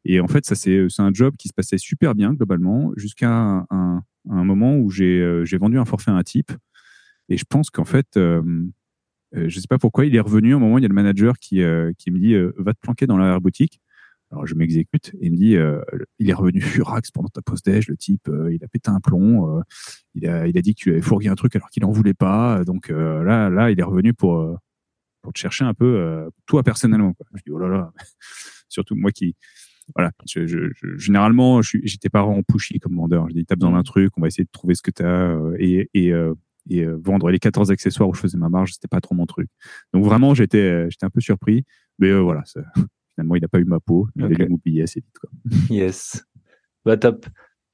[0.05, 4.03] Et en fait, ça c'est un job qui se passait super bien globalement jusqu'à un,
[4.29, 6.53] un, moment où j'ai euh, vendu un forfait à un type.
[7.29, 8.43] Et je pense qu'en fait, euh,
[9.35, 10.55] euh, je sais pas pourquoi, il est revenu.
[10.55, 13.07] Un moment, il y a le manager qui, euh, qui me dit Va te planquer
[13.07, 13.81] dans la boutique.
[14.31, 15.57] Alors je m'exécute et il me dit
[16.19, 19.63] il est revenu furax pendant ta pause déj, le type, il a pété un plomb,
[20.15, 22.15] il a il a dit que tu avais fourgué un truc alors qu'il en voulait
[22.15, 22.65] pas.
[22.65, 24.57] Donc là là il est revenu pour
[25.23, 27.13] pour te chercher un peu toi personnellement.
[27.15, 27.27] Quoi.
[27.35, 27.93] Je dis oh là là,
[28.69, 29.37] surtout moi qui
[29.97, 33.29] voilà, je, je, je, généralement, j'étais pas en pushy comme vendeur.
[33.29, 33.85] Je dis, t'as besoin d'un mmh.
[33.85, 36.13] truc, on va essayer de trouver ce que tu as et, et,
[36.71, 39.49] et vendre les 14 accessoires où je faisais ma marge, c'était pas trop mon truc.
[39.93, 41.65] Donc vraiment, j'étais, j'étais un peu surpris,
[41.99, 42.43] mais voilà,
[43.15, 44.09] finalement, il n'a pas eu ma peau.
[44.17, 45.19] Il avait m'oublier assez vite.
[45.21, 45.31] Quoi.
[45.71, 46.25] Yes.
[46.85, 47.27] Bah top.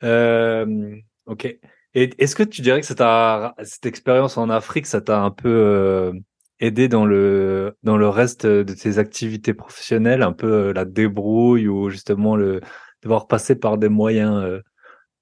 [0.02, 1.58] Euh, ok.
[1.94, 6.12] Et est-ce que tu dirais que cette expérience en Afrique, ça t'a un peu
[6.62, 10.84] euh, aidé dans le dans le reste de tes activités professionnelles, un peu euh, la
[10.84, 12.60] débrouille ou justement le
[13.02, 14.60] devoir passer par des moyens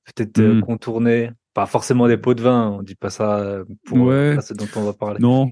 [0.05, 0.63] peut-être mmh.
[0.63, 4.37] contournés, pas forcément des pots de vin, on dit pas ça pour ouais.
[4.41, 5.19] ce dont on va parler.
[5.21, 5.51] Non,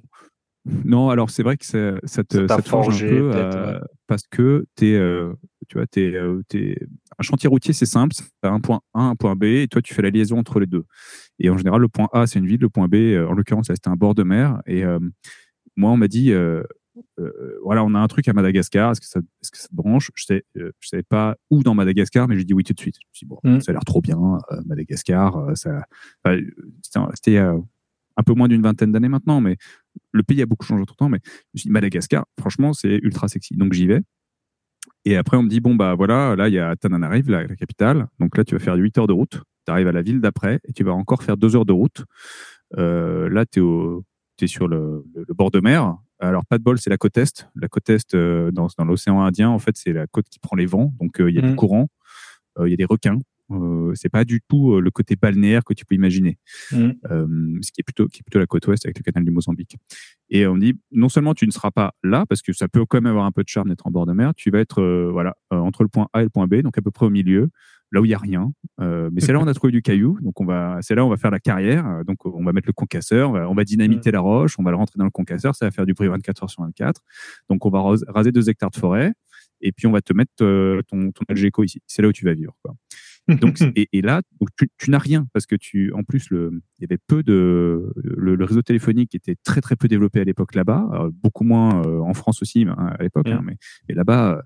[0.64, 4.94] non, alors c'est vrai que ça, ça te, ça, forge un peu parce que t'es,
[4.94, 5.32] euh,
[5.68, 6.40] tu vois, t'es, euh,
[7.18, 9.92] un chantier routier, c'est simple, t'as un point A, un point B, et toi tu
[9.92, 10.84] fais la liaison entre les deux.
[11.38, 13.66] Et en général, le point A c'est une ville, le point B, euh, en l'occurrence,
[13.68, 14.62] c'était un bord de mer.
[14.66, 14.84] Et
[15.76, 16.32] moi, on m'a dit,
[17.62, 20.10] voilà, on a un truc à Madagascar, est-ce que ça, est-ce que ça te branche?
[20.14, 22.96] Je sais, je savais pas où dans Madagascar, mais j'ai dit oui tout de suite.
[23.00, 23.60] Je me suis dit, bon, mmh.
[23.60, 24.18] ça a l'air trop bien,
[24.66, 25.56] Madagascar.
[25.56, 25.86] ça,
[27.14, 27.38] c'était
[28.16, 29.56] un peu moins d'une vingtaine d'années maintenant, mais
[30.12, 31.08] le pays a beaucoup changé entre temps.
[31.08, 33.56] Mais je me suis dit, Madagascar, franchement, c'est ultra sexy.
[33.56, 34.00] Donc j'y vais.
[35.04, 37.56] Et après, on me dit, bon, bah voilà, là, il y a Tananarive, la, la
[37.56, 38.06] capitale.
[38.20, 39.42] Donc là, tu vas faire 8 heures de route.
[39.66, 42.04] Tu arrives à la ville d'après et tu vas encore faire 2 heures de route.
[42.78, 43.62] Euh, là, tu es,
[44.46, 45.96] sur le, bord de mer.
[46.18, 47.48] Alors, pas de bol, c'est la côte Est.
[47.54, 50.66] La côte Est, euh, dans, l'océan Indien, en fait, c'est la côte qui prend les
[50.66, 50.92] vents.
[51.00, 51.56] Donc, euh, il y a du mmh.
[51.56, 51.88] courant,
[52.60, 53.18] il y a des requins.
[53.50, 56.38] Euh, c'est pas du tout euh, le côté balnéaire que tu peux imaginer,
[56.72, 56.90] mmh.
[57.10, 59.30] euh, ce qui est plutôt qui est plutôt la côte ouest avec le canal du
[59.30, 59.76] Mozambique.
[60.30, 62.98] Et on dit non seulement tu ne seras pas là parce que ça peut quand
[62.98, 65.36] même avoir un peu de charme d'être en bord de mer, tu vas être voilà
[65.50, 67.50] entre le point A et le point B, donc à peu près au milieu,
[67.94, 68.52] là où il y a rien.
[68.78, 71.06] mais c'est là où on a trouvé du caillou, donc on va c'est là où
[71.06, 74.14] on va faire la carrière, donc on va mettre le concasseur, on va, dynamiter mmh.
[74.14, 76.42] la roche, on va le rentrer dans le concasseur, ça va faire du bruit 24
[76.42, 77.00] heures sur 24.
[77.48, 79.12] Donc on va raser deux hectares de forêt
[79.60, 81.80] et puis on va te mettre ton, ton Algeco ici.
[81.86, 82.54] C'est là où tu vas vivre.
[82.62, 82.74] Quoi.
[83.28, 86.82] Donc, et, là, donc tu, tu n'as rien parce que tu, en plus, le, il
[86.82, 91.08] y avait peu de le, réseau téléphonique était très très peu développé à l'époque là-bas,
[91.22, 93.56] beaucoup moins euh, en France aussi hein, à l'époque, hein, mais
[93.88, 94.42] et là-bas,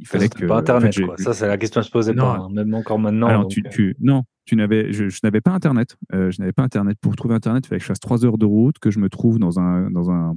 [0.00, 0.98] il fallait que pas Internet.
[1.04, 1.16] quoi.
[1.18, 3.26] Ça, c'est la question que je posais pas, hein, même encore maintenant.
[3.26, 3.70] Alors, tu, euh.
[3.70, 5.96] tu, non, tu n'avais, je, je n'avais pas Internet.
[6.12, 6.98] Euh, je n'avais pas Internet.
[7.00, 9.08] Pour trouver Internet, il fallait que je fasse trois heures de route, que je me
[9.08, 10.36] trouve dans un dans un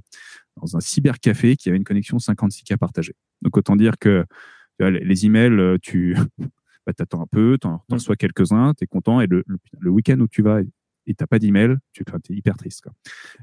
[0.61, 3.15] dans un cybercafé qui avait une connexion 56K partagée.
[3.41, 4.25] Donc autant dire que
[4.79, 6.15] les emails, tu
[6.85, 9.43] bah, attends un peu, tu en reçois quelques-uns, tu es content, et le,
[9.79, 10.61] le, week-end où tu vas
[11.09, 12.83] et t'as pas d'email, tu es hyper triste.
[12.83, 12.93] Quoi.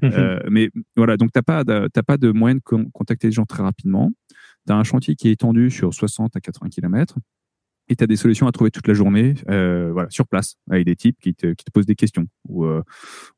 [0.01, 3.33] Mmh euh, mais voilà, donc tu n'as pas, de, pas de moyen de contacter les
[3.33, 4.11] gens très rapidement.
[4.67, 7.17] Tu as un chantier qui est étendu sur 60 à 80 km
[7.89, 10.85] et tu as des solutions à trouver toute la journée euh, voilà, sur place, avec
[10.85, 12.27] des types qui te, qui te posent des questions.
[12.49, 12.83] Ou, euh,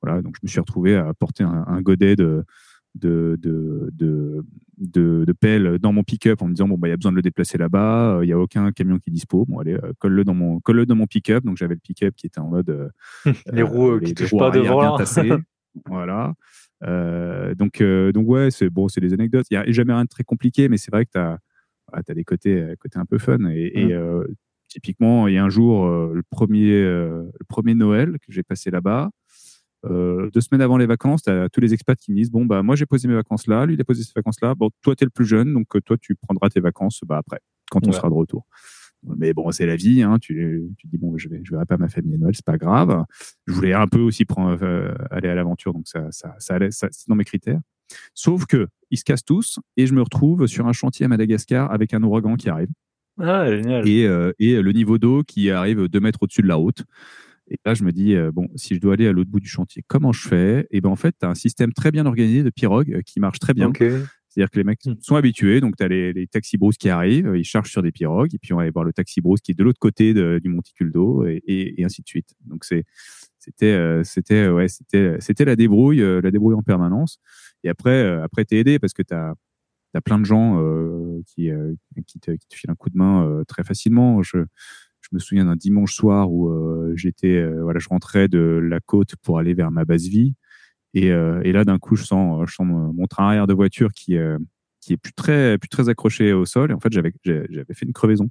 [0.02, 2.44] voilà, donc je me suis retrouvé à porter un, un godet de,
[2.96, 4.44] de, de, de,
[4.78, 7.12] de, de pelle dans mon pick-up en me disant bon bah il y a besoin
[7.12, 9.46] de le déplacer là-bas, euh, il y a aucun camion qui est dispo.
[9.46, 11.44] Bon allez, colle-le dans mon colle-le dans mon pick-up.
[11.44, 12.92] Donc j'avais le pick-up qui était en mode
[13.54, 14.98] les roues qui touchent pas devant.
[15.86, 16.34] voilà.
[16.82, 19.48] Donc donc ouais c'est bon c'est des anecdotes.
[19.52, 21.39] Il y a jamais rien de très compliqué, mais c'est vrai que tu as
[21.92, 24.28] as des côtés côtés un peu fun et, mmh.
[24.68, 29.10] typiquement il y a un jour le premier le premier Noël que j'ai passé là-bas.
[29.86, 32.46] Euh, deux semaines avant les vacances, tu as tous les expats qui me disent bon
[32.46, 34.54] bah moi j'ai posé mes vacances là, lui il a posé ses vacances là.
[34.56, 37.18] Bon toi tu es le plus jeune donc euh, toi tu prendras tes vacances bah
[37.18, 37.39] après
[37.72, 38.46] quand on sera de retour.
[39.17, 41.77] Mais bon c'est la vie, hein, tu, tu dis bon je vais je verrai pas
[41.77, 43.05] ma famille à Noël, c'est pas grave.
[43.47, 46.71] Je voulais un peu aussi prendre euh, aller à l'aventure donc ça ça ça allait
[46.71, 47.59] ça, c'est dans mes critères.
[48.13, 51.71] Sauf que ils se cassent tous et je me retrouve sur un chantier à Madagascar
[51.71, 52.69] avec un ouragan qui arrive.
[53.19, 53.88] Ah, génial.
[53.88, 54.03] Et,
[54.39, 56.85] et le niveau d'eau qui arrive deux mètres au-dessus de la route.
[57.49, 59.49] Et là, je me dis, euh, bon, si je dois aller à l'autre bout du
[59.49, 60.67] chantier, comment je fais?
[60.71, 63.19] Et ben en fait, tu as un système très bien organisé de pirogue euh, qui
[63.19, 63.71] marche très bien.
[64.30, 64.96] C'est-à-dire que les mecs hmm.
[65.02, 67.92] sont habitués, donc tu as les, les taxis brousse qui arrivent, ils chargent sur des
[67.92, 70.13] pirogues, et puis on va aller voir le taxi brousse qui est de l'autre côté
[70.13, 72.36] du monticule d'eau, et, et, ainsi de suite.
[72.46, 72.86] Donc c'est
[73.39, 77.20] c'était euh, c'était ouais c'était c'était la débrouille la débrouille en permanence
[77.63, 79.36] et après après t'es aidé parce que tu as
[80.04, 80.62] plein de gens
[81.26, 81.50] qui
[82.06, 84.46] qui te, qui te filent un coup de main très facilement je
[85.02, 88.80] je me souviens d'un dimanche soir où euh, j'étais, euh, voilà, je rentrais de la
[88.80, 90.36] côte pour aller vers ma base vie.
[90.93, 93.91] Et, euh, et là, d'un coup, je sens, je sens mon train arrière de voiture
[93.91, 94.17] qui,
[94.82, 96.71] qui est plus très, plus très accroché au sol.
[96.71, 98.30] Et en fait, j'avais, fait une crevaison.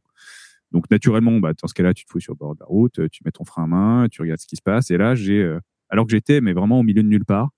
[0.73, 3.09] Donc, naturellement, bah, dans ce cas-là, tu te fous sur le bord de la route,
[3.11, 4.91] tu mets ton frein à main, tu regardes ce qui se passe.
[4.91, 5.57] Et là, j'ai,
[5.89, 7.51] alors que j'étais, mais vraiment au milieu de nulle part,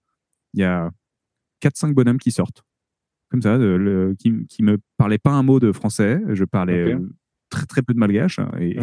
[0.54, 0.90] il y a
[1.60, 2.64] quatre, cinq bonhommes qui sortent.
[3.30, 6.20] Comme ça, le, qui, qui me parlaient pas un mot de français.
[6.30, 6.96] Je parlais
[7.50, 8.78] très très peu de malgaches hein, et,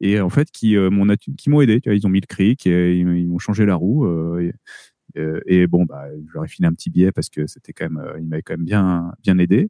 [0.00, 1.80] et en fait qui euh, m'ont qui m'ont aidé.
[1.84, 4.06] ils ont mis le cric, et ils, m'ont changé la roue.
[4.06, 4.52] Euh, euh,
[5.46, 8.42] et bon, bah, j'aurais filé un petit billet parce que c'était quand même, il m'avait
[8.42, 9.68] quand même bien, bien aidé.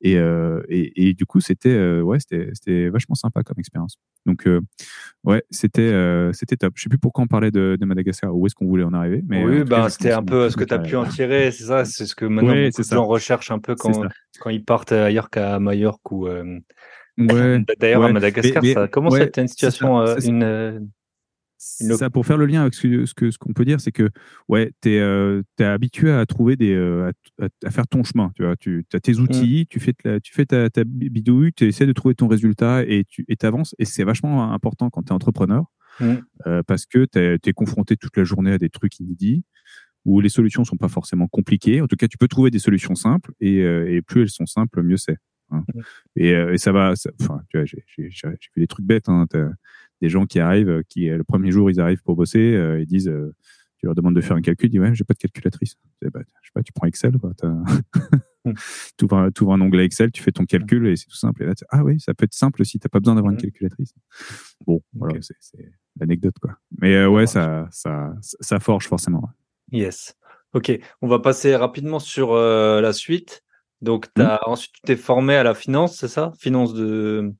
[0.00, 3.96] Et, et, et, du coup, c'était ouais, c'était vachement sympa comme expérience.
[4.26, 4.48] Donc,
[5.24, 5.92] ouais, c'était
[6.32, 6.74] c'était top.
[6.76, 9.22] Je sais plus pourquoi on parlait de, de Madagascar, où est-ce qu'on voulait en arriver.
[9.26, 11.84] Mais oui, bah, c'était un peu ce que tu as pu en tirer, c'est ça.
[11.84, 14.04] C'est ce que maintenant ouais, beaucoup de gens recherchent un peu quand,
[14.38, 16.28] quand ils partent ailleurs qu'à Majorque ou.
[17.18, 20.88] Ouais, D'ailleurs, à Madagascar, ça commence à être une situation, une,
[21.58, 23.90] ça, pour faire le lien avec ce que ce que ce qu'on peut dire, c'est
[23.92, 24.08] que
[24.48, 27.10] ouais, tu es, euh, habitué à trouver des euh,
[27.64, 28.30] à, faire ton chemin.
[28.36, 29.66] Tu vois, tu as tes outils, mm.
[29.66, 33.24] tu fais tu fais ta, ta bidouille, tu essaies de trouver ton résultat et tu
[33.28, 33.74] et avances.
[33.78, 35.64] Et c'est vachement important quand tu es entrepreneur
[36.00, 36.14] mm.
[36.46, 39.44] euh, parce que tu es, confronté toute la journée à des trucs inédits
[40.04, 41.80] où les solutions sont pas forcément compliquées.
[41.80, 44.46] En tout cas, tu peux trouver des solutions simples et, euh, et plus elles sont
[44.46, 45.18] simples, mieux c'est.
[45.50, 45.64] Hein.
[45.74, 45.80] Mm.
[46.16, 46.94] Et, euh, et, ça va.
[47.20, 49.08] Enfin, tu vois, j'ai fait des trucs bêtes.
[49.08, 49.26] Hein,
[50.00, 52.80] des gens qui arrivent, euh, qui euh, le premier jour ils arrivent pour bosser, euh,
[52.80, 53.12] ils disent,
[53.78, 55.76] tu leur demandes de faire un calcul, ils disent ouais, j'ai pas de calculatrice.
[56.02, 57.32] Bah, je sais pas, tu prends Excel, quoi.
[57.36, 57.46] tu
[59.04, 61.42] ouvres, un, un onglet Excel, tu fais ton calcul et c'est tout simple.
[61.42, 63.94] Et là, ah oui, ça peut être simple si t'as pas besoin d'avoir une calculatrice.
[64.66, 66.56] Bon, voilà, c'est l'anecdote, quoi.
[66.80, 69.28] Mais ouais, ça, ça, ça forge forcément.
[69.72, 70.14] Yes.
[70.54, 73.42] Ok, on va passer rapidement sur la suite.
[73.80, 74.50] Donc, as, mmh.
[74.50, 76.32] ensuite, tu t'es formé à la finance, c'est ça?
[76.38, 77.32] Finance de.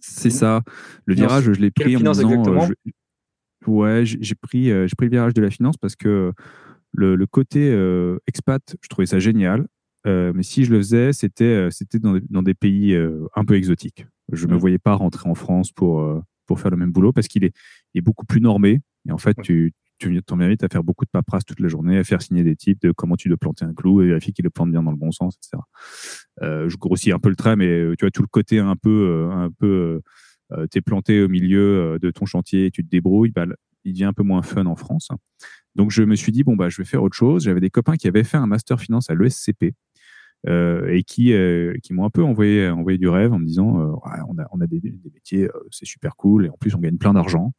[0.00, 0.62] C'est ça.
[1.06, 2.46] Le virage, je l'ai pris en me disant.
[2.46, 2.68] Euh,
[3.66, 6.32] ouais, j'ai pris, euh, j'ai pris le virage de la finance parce que
[6.92, 9.66] le, côté euh, expat, je trouvais ça génial.
[10.06, 12.96] mais si je le faisais, c'était c'était dans, dans, des pays
[13.34, 14.06] un peu exotiques.
[14.32, 14.60] Je ne me mmh.
[14.60, 17.54] voyais pas rentrer en France pour, pour faire le même boulot parce qu'il est,
[17.94, 18.80] est, beaucoup plus normé.
[19.08, 21.98] Et en fait, tu, tu t'en mérites à faire beaucoup de paperasse toute la journée,
[21.98, 24.44] à faire signer des types de comment tu dois planter un clou et vérifier qu'il
[24.44, 25.62] le plante bien dans le bon sens, etc.
[26.42, 28.76] Euh, je grossis un peu le trait, mais euh, tu vois tout le côté un
[28.76, 30.00] peu, euh, un peu,
[30.52, 33.46] euh, t'es planté au milieu de ton chantier, et tu te débrouilles, bah,
[33.84, 35.08] il devient un peu moins fun en France.
[35.74, 37.44] Donc je me suis dit bon bah je vais faire autre chose.
[37.44, 39.74] J'avais des copains qui avaient fait un master finance à l'ESCP.
[40.46, 41.34] Euh, et qui
[41.82, 44.60] qui m'ont un peu envoyé envoyé du rêve en me disant ouais, on a on
[44.60, 47.54] a des, des métiers c'est super cool et en plus on gagne plein d'argent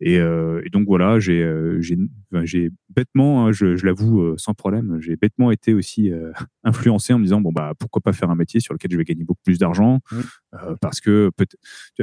[0.00, 4.54] et, euh, et, donc voilà, j'ai euh, j'ai bêtement, hein, je, je l'avoue euh, sans
[4.54, 6.10] problème, j'ai bêtement été aussi
[6.64, 9.04] influencé en me disant bon bah pourquoi pas faire un métier sur lequel je vais
[9.04, 10.56] gagner beaucoup plus d'argent mmh.
[10.80, 11.30] parce que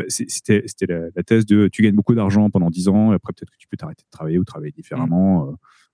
[0.09, 3.33] c'était c'était la, la, thèse de tu gagnes beaucoup d'argent pendant 10 ans et après
[3.33, 5.51] peut-être que tu peux t'arrêter de travailler ou travailler différemment,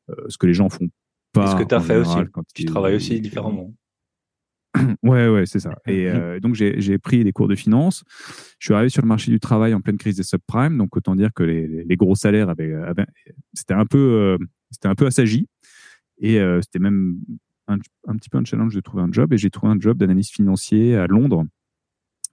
[0.09, 0.13] mmh.
[0.27, 0.89] ce que les gens font
[1.31, 1.47] pas.
[1.47, 3.73] Ce que tu as fait aussi, quand tu travailles aussi différemment.
[5.03, 5.75] Ouais, ouais, c'est ça.
[5.87, 8.03] Et euh, donc, j'ai pris des cours de finance.
[8.59, 10.77] Je suis arrivé sur le marché du travail en pleine crise des subprimes.
[10.77, 12.73] Donc, autant dire que les, les gros salaires avaient,
[13.53, 14.37] c'était un peu, euh,
[14.71, 15.47] c'était un peu assagi.
[16.19, 17.17] Et euh, c'était même
[17.67, 19.33] un, un, petit peu un challenge de trouver un job.
[19.33, 21.45] Et j'ai trouvé un job d'analyste financier à Londres.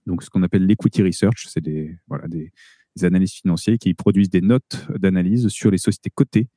[0.07, 1.45] Donc, ce qu'on appelle l'equity research.
[1.47, 2.51] C'est des, voilà, des,
[2.95, 6.47] des analystes financiers qui produisent des notes d'analyse sur les sociétés cotées.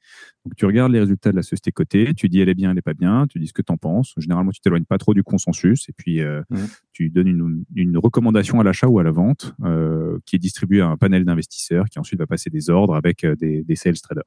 [0.44, 2.76] Donc, tu regardes les résultats de la société cotée, tu dis elle est bien, elle
[2.76, 4.14] n'est pas bien, tu dis ce que tu en penses.
[4.16, 6.56] Généralement, tu t'éloignes pas trop du consensus et puis euh, mmh.
[6.92, 10.80] tu donnes une, une recommandation à l'achat ou à la vente euh, qui est distribuée
[10.80, 14.00] à un panel d'investisseurs qui ensuite va passer des ordres avec euh, des, des sales
[14.00, 14.24] traders.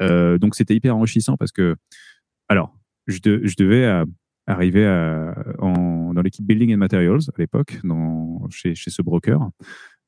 [0.00, 1.76] Euh, donc, c'était hyper enrichissant parce que,
[2.48, 4.04] alors, je, je devais
[4.46, 7.80] arriver à, en, dans l'équipe Building and Materials à l'époque,
[8.50, 9.50] chez, chez ce broker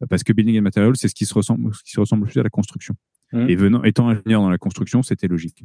[0.08, 2.40] parce que building and material, c'est ce qui se ressemble, ce qui se ressemble plus
[2.40, 2.94] à la construction.
[3.32, 3.48] Mmh.
[3.48, 5.64] Et venant, étant ingénieur dans la construction, c'était logique.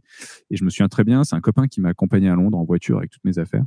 [0.50, 2.64] Et je me souviens très bien, c'est un copain qui m'a accompagné à Londres en
[2.64, 3.66] voiture avec toutes mes affaires.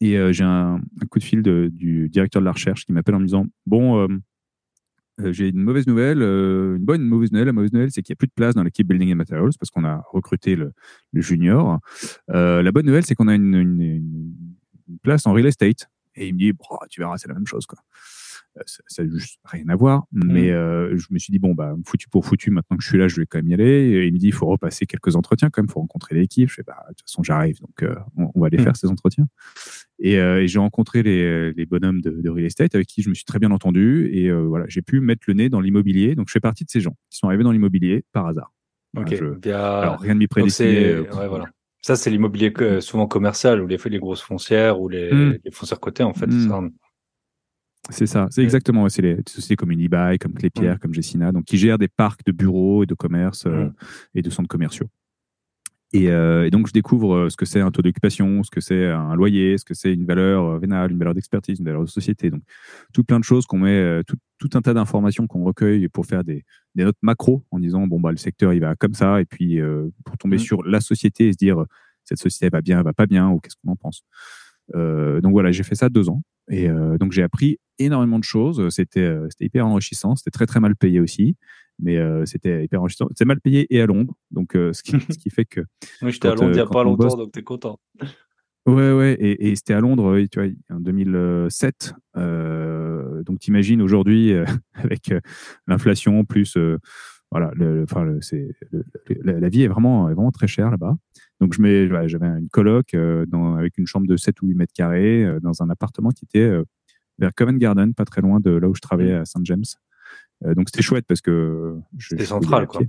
[0.00, 3.20] Et euh, j'ai un, coup de fil du directeur de la recherche qui m'appelle en
[3.20, 4.06] me disant bon, euh,
[5.20, 7.46] euh, j'ai une mauvaise nouvelle, une bonne, une mauvaise nouvelle.
[7.46, 9.50] La mauvaise nouvelle, c'est qu'il n'y a plus de place dans l'équipe Building and Materials
[9.58, 10.72] parce qu'on a recruté le,
[11.14, 11.78] junior.
[12.28, 14.34] la bonne nouvelle, c'est qu'on a une, une,
[15.02, 15.88] place en real estate.
[16.14, 16.52] Et il me dit,
[16.88, 17.66] tu verras, c'est la même chose.
[17.66, 17.78] Quoi.
[18.56, 20.04] Euh, ça n'a juste rien à voir.
[20.12, 20.54] Mais mmh.
[20.54, 23.08] euh, je me suis dit, bon, bah, foutu pour foutu, maintenant que je suis là,
[23.08, 23.64] je vais quand même y aller.
[23.64, 26.48] Et il me dit, il faut repasser quelques entretiens quand même, il faut rencontrer l'équipe.
[26.48, 28.62] Je fais, bah, de toute façon, j'arrive, donc euh, on, va aller mmh.
[28.62, 29.26] faire ces entretiens.
[29.98, 33.14] Et, et j'ai rencontré les, les bonhommes de, de, real estate avec qui je me
[33.14, 34.08] suis très bien entendu.
[34.12, 36.14] Et voilà, j'ai pu mettre le nez dans l'immobilier.
[36.14, 38.52] Donc, je fais partie de ces gens qui sont arrivés dans l'immobilier par hasard.
[38.96, 39.12] Ok.
[39.46, 41.00] Alors, rien de m'y prédestiné.
[41.00, 41.46] Ouais, voilà.
[41.82, 45.38] Ça, c'est l'immobilier souvent commercial, ou les, les grosses foncières, ou les, mmh.
[45.44, 46.30] les foncières cotées, en fait.
[46.30, 46.60] Ça.
[47.90, 48.88] C'est ça, c'est exactement.
[48.88, 50.78] C'est les sociétés comme Unibail, comme Clépierre, mm.
[50.78, 53.68] comme Gessina, donc qui gèrent des parcs de bureaux et de commerce euh,
[54.14, 54.88] et de centres commerciaux.
[55.94, 58.60] Et, euh, et, donc, je découvre euh, ce que c'est un taux d'occupation, ce que
[58.60, 61.88] c'est un loyer, ce que c'est une valeur vénale, une valeur d'expertise, une valeur de
[61.88, 62.28] société.
[62.28, 62.42] Donc,
[62.92, 66.24] tout plein de choses qu'on met, tout, tout, un tas d'informations qu'on recueille pour faire
[66.24, 69.22] des, des, notes macro en disant, bon, bah, le secteur, il va comme ça.
[69.22, 69.60] Et puis,
[70.04, 70.40] pour tomber mm.
[70.40, 71.64] sur la société et se dire,
[72.04, 74.02] cette société va bien, va pas bien, ou qu'est-ce qu'on en pense.
[74.74, 76.20] donc, voilà, j'ai fait ça deux ans.
[76.50, 78.68] Et donc, j'ai appris énormément de choses.
[78.70, 80.16] C'était euh, c'était hyper enrichissant.
[80.16, 81.36] C'était très très mal payé aussi.
[81.80, 83.08] Mais euh, c'était hyper enrichissant.
[83.16, 84.14] C'est mal payé et à Londres.
[84.32, 85.60] Donc, euh, ce, qui, ce qui fait que.
[86.02, 87.78] Moi, j'étais à Londres il n'y euh, a pas on longtemps, bosse- donc t'es content.
[88.66, 91.94] Ouais, ouais, et, et c'était à Londres, oui, tu vois, en 2007.
[92.16, 95.20] Euh, donc, t'imagines aujourd'hui, euh, avec euh,
[95.66, 96.78] l'inflation, plus, euh,
[97.30, 98.20] voilà, le, enfin, le-
[99.22, 100.96] la, la vie est vraiment, est vraiment très chère là-bas.
[101.40, 104.72] Donc, voilà, j'avais une coloc euh, dans, avec une chambre de 7 ou 8 mètres
[104.74, 106.64] carrés euh, dans un appartement qui était euh,
[107.18, 109.40] vers Covent Garden, pas très loin de là où je travaillais à St.
[109.44, 109.64] James.
[110.44, 112.82] Euh, donc, c'était chouette parce que C'était central, quoi.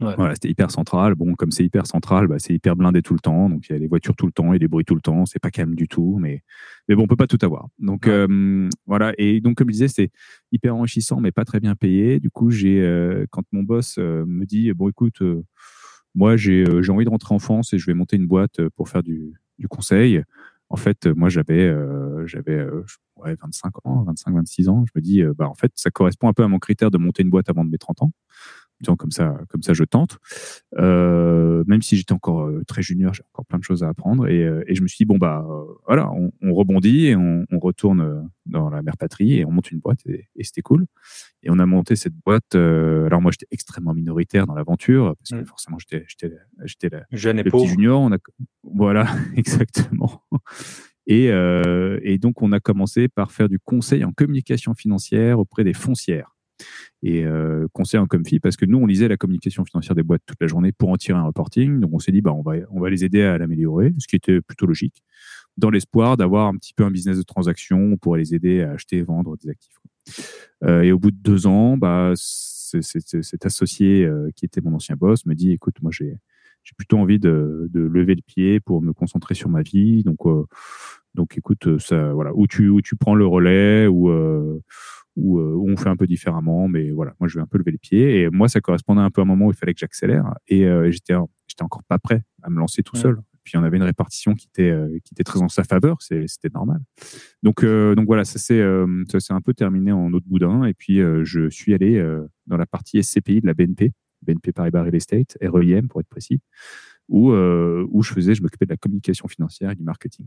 [0.00, 0.14] Ouais.
[0.16, 1.14] Voilà, c'était hyper central.
[1.14, 3.50] Bon, comme c'est hyper central, bah, c'est hyper blindé tout le temps.
[3.50, 4.94] Donc, il y a des voitures tout le temps, il y a des bruits tout
[4.94, 5.26] le temps.
[5.26, 6.16] C'est pas calme du tout.
[6.18, 6.42] Mais,
[6.88, 7.68] mais bon, on peut pas tout avoir.
[7.78, 8.12] Donc, Ouais.
[8.12, 9.12] euh, voilà.
[9.18, 10.10] Et donc, comme je disais, c'est
[10.52, 12.18] hyper enrichissant, mais pas très bien payé.
[12.18, 15.20] Du coup, j'ai, euh, quand mon boss me dit, bon, écoute,
[16.14, 18.88] moi, j'ai, j'ai envie de rentrer en France et je vais monter une boîte pour
[18.88, 20.22] faire du, du conseil.
[20.70, 22.84] En fait, euh, moi, j'avais, euh, j'avais, euh,
[23.16, 24.84] ouais, 25 ans, 25, 26 ans.
[24.86, 26.98] Je me dis, euh, bah, en fait, ça correspond un peu à mon critère de
[26.98, 28.12] monter une boîte avant de mes 30 ans.
[28.98, 30.18] Comme ça, comme ça, je tente.
[30.78, 34.26] Euh, même si j'étais encore euh, très junior, j'ai encore plein de choses à apprendre.
[34.28, 35.46] Et, euh, et je me suis dit, bon, bah,
[35.86, 39.70] voilà, on, on rebondit et on, on retourne dans la mère patrie et on monte
[39.70, 40.86] une boîte et, et c'était cool.
[41.42, 42.54] Et on a monté cette boîte.
[42.54, 45.46] euh, alors, moi, j'étais extrêmement minoritaire dans l'aventure parce que Mm.
[45.46, 47.64] forcément, j'étais, j'étais, j'étais la- Jeune et pauvre.
[47.64, 48.00] petit junior.
[48.00, 48.18] On a,
[48.64, 50.22] voilà, exactement.
[51.06, 55.64] Et, euh, et donc, on a commencé par faire du conseil en communication financière auprès
[55.64, 56.36] des foncières.
[57.02, 60.22] Et euh, conseil en comfi, parce que nous, on lisait la communication financière des boîtes
[60.26, 61.80] toute la journée pour en tirer un reporting.
[61.80, 64.16] Donc, on s'est dit, bah, on va, on va les aider à l'améliorer, ce qui
[64.16, 65.02] était plutôt logique,
[65.56, 68.98] dans l'espoir d'avoir un petit peu un business de transaction pour les aider à acheter
[68.98, 69.78] et vendre des actifs.
[70.64, 74.96] Euh, et au bout de deux ans, bah, cet associé euh, qui était mon ancien
[74.96, 76.16] boss me dit, écoute, moi, j'ai
[76.62, 80.04] j'ai plutôt envie de, lever le pied pour me concentrer sur ma vie.
[80.04, 80.44] Donc, euh,
[81.14, 84.10] donc écoute, ça, voilà, où tu, où tu prends le relais, ou
[85.16, 87.58] où, euh, où on fait un peu différemment, mais voilà, moi je vais un peu
[87.58, 88.20] lever le pied.
[88.22, 90.64] Et moi, ça correspondait un peu à un moment où il fallait que j'accélère, et
[90.66, 91.14] euh, j'étais,
[91.46, 93.02] j'étais encore pas prêt à me lancer tout Ouais.
[93.02, 93.18] seul.
[93.42, 96.26] Puis on avait une répartition qui était, euh, qui était très en sa faveur, c'est-
[96.28, 96.78] c'était normal.
[97.42, 100.64] Donc, euh, donc voilà, ça s'est, euh, ça s'est un peu terminé en autre boudin.
[100.64, 103.92] Et puis euh, je suis allé euh, dans la partie SCPI de la BNP,
[104.22, 106.40] BNP Paribas Real Estate, REIM pour être précis,
[107.08, 110.26] où, euh, où je faisais, je m'occupais de la communication financière et du marketing.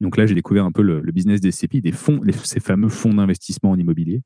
[0.00, 2.60] Donc là, j'ai découvert un peu le, le business des SCPI, des fonds, les- ces
[2.60, 4.22] fameux fonds d'investissement en immobilier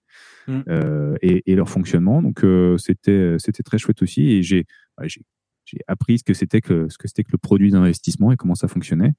[0.48, 0.60] Mm.
[0.68, 2.20] euh, et, et leur fonctionnement.
[2.20, 4.64] Donc euh, c'était c'était très chouette aussi et j'ai
[4.98, 5.22] ouais, j'ai
[5.64, 8.56] j'ai appris ce que c'était que ce que c'était que le produit d'investissement et comment
[8.56, 9.12] ça fonctionnait.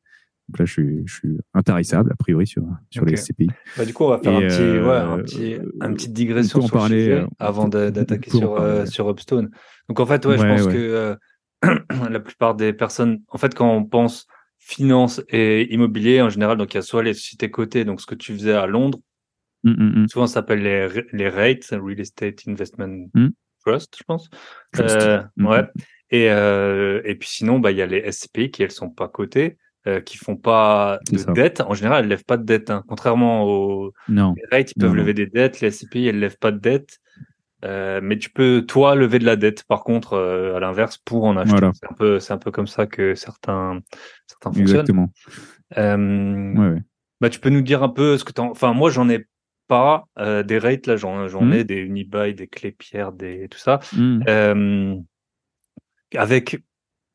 [0.50, 3.20] Donc là, je suis, je suis intarissable a priori sur sur les Ok.
[3.20, 3.48] SCPI.
[3.78, 6.60] Bah, du coup, on va faire un petit, euh, ouais, un petit, un petite digression
[6.62, 9.50] sur parler, le sujet avant d'attaquer sur, euh, sur Upstone.
[9.88, 10.74] Donc, en fait, ouais, je pense ouais.
[10.74, 11.16] que euh,
[12.10, 14.28] la plupart des personnes, en fait, quand on pense
[14.66, 18.06] finance et immobilier, en général, donc il y a soit les sociétés cotées, donc ce
[18.06, 19.00] que tu faisais à Londres,
[19.66, 20.08] Mm, mm, mm.
[20.10, 21.58] souvent ça s'appelle les, les Real
[21.98, 23.08] Estate Investment.
[23.66, 24.30] Trust, je pense.
[24.74, 24.98] Trust.
[24.98, 25.24] Euh.
[25.38, 25.64] Ouais.
[26.10, 29.08] Et, euh, et puis sinon, bah, il y a les SCPI qui, elles, sont pas
[29.08, 31.32] cotées, euh, qui font pas de ça.
[31.32, 31.62] dette.
[31.62, 32.72] En général, elles lèvent pas de dette.
[32.72, 32.84] hein.
[32.90, 34.34] Contrairement aux Non.
[34.36, 34.96] les REIT, ils peuvent non.
[34.98, 35.62] lever des dettes.
[35.62, 37.00] Les SCPI, elles lèvent pas de dette.
[37.64, 41.24] Euh, mais tu peux, toi, lever de la dette, par contre, euh, à l'inverse, pour
[41.24, 41.52] en acheter.
[41.52, 41.72] Voilà.
[41.74, 43.80] C'est un peu, c'est un peu comme ça que certains,
[44.28, 44.68] certains fonctionnent.
[44.82, 45.12] Exactement.
[45.78, 46.82] Euh, Ouais, ouais.
[47.22, 49.26] bah, tu peux nous dire un peu ce que t'en, enfin, moi, j'en ai
[49.68, 51.54] pas, euh, des rates, là, j'en, j'en Mhm.
[51.54, 53.80] ai des Unibuy, des Clépierre, des, tout ça.
[53.94, 54.24] Mm.
[54.28, 54.96] Euh,
[56.16, 56.58] avec,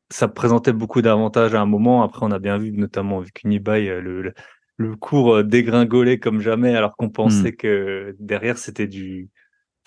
[0.09, 2.01] ça présentait beaucoup d'avantages à un moment.
[2.03, 4.33] Après, on a bien vu, notamment avec Unibuy, euh, le, le,
[4.77, 9.29] le cours dégringolait comme jamais, alors qu'on pensait que derrière, c'était du,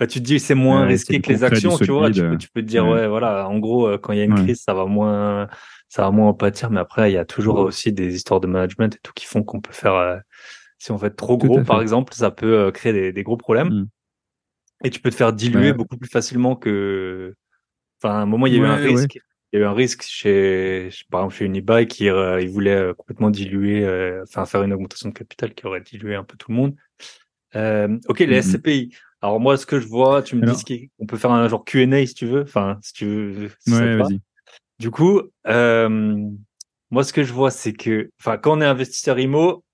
[0.03, 0.83] Enfin, tu te dis c'est moins.
[0.83, 2.11] Ouais, risqué que les actions, tu vois.
[2.11, 2.93] Tu peux, tu peux te dire Ouais.
[2.93, 3.49] ouais, voilà.
[3.49, 4.43] En gros, euh, quand il y a une Ouais.
[4.43, 5.49] crise, ça va moins,
[5.89, 6.71] ça va moins en pâtir.
[6.71, 9.45] Mais après, il y a toujours aussi des histoires de management et tout qui font
[9.45, 10.17] qu'on peut faire, euh,
[10.79, 13.69] si on fait trop gros, par exemple, ça peut euh, créer des, des gros problèmes.
[13.69, 13.89] Mm.
[14.85, 17.35] Et tu peux te faire diluer beaucoup plus facilement que.
[18.03, 19.21] Enfin, à un moment, il y a eu un risque.
[19.53, 22.93] Il y a eu un risque chez, par exemple, chez Unibail qui euh, il voulait
[22.97, 23.87] complètement diluer,
[24.23, 26.75] enfin faire une augmentation de capital qui aurait dilué un peu tout le monde.
[28.09, 28.43] Ok, les Mhm.
[28.43, 28.97] SCPI.
[29.23, 31.31] Alors moi, ce que je vois, tu me Alors- dis ce qui, on peut faire
[31.31, 32.43] un genre Q&A si tu veux.
[32.43, 33.51] Enfin, si tu veux.
[33.61, 34.03] si Ouais, va.
[34.05, 34.21] vas-y.
[34.79, 35.89] Du coup, euh,
[36.91, 39.65] moi, ce que je vois, c'est que, enfin, quand on est investisseur IMO,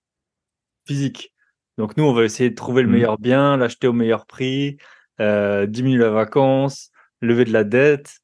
[0.87, 1.33] physique.
[1.79, 2.95] Donc nous, on va essayer de trouver le Mhm.
[2.95, 4.77] meilleur bien, l'acheter au meilleur prix,
[5.21, 6.90] euh, diminuer la vacance,
[7.21, 8.19] lever de la dette.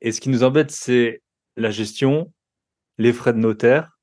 [0.00, 1.22] Et ce qui nous embête, c'est
[1.56, 2.32] la gestion,
[2.98, 3.98] les frais de notaire.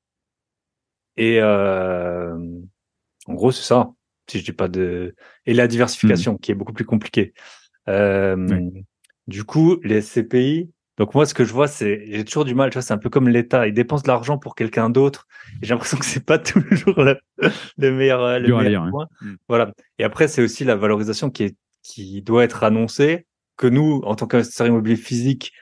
[1.16, 2.34] Et euh,
[3.26, 3.90] en gros, c'est ça.
[4.30, 5.14] Si je dis pas de
[5.46, 7.32] et la diversification qui est beaucoup plus compliquée.
[7.88, 8.70] Euh.
[9.26, 10.70] Du coup, les SCPI.
[10.98, 12.70] Donc moi, ce que je vois, c'est j'ai toujours du mal.
[12.70, 13.66] Tu vois, c'est un peu comme l'État.
[13.66, 15.26] Il dépense de l'argent pour quelqu'un d'autre.
[15.62, 17.16] Et j'ai l'impression que c'est pas toujours le,
[17.78, 19.06] le meilleur, le meilleur lire, point.
[19.22, 19.34] Mm.
[19.48, 19.72] Voilà.
[19.98, 23.26] Et après, c'est aussi la valorisation qui est qui doit être annoncée
[23.56, 25.52] que nous, en tant qu'investisseur immobilier physique,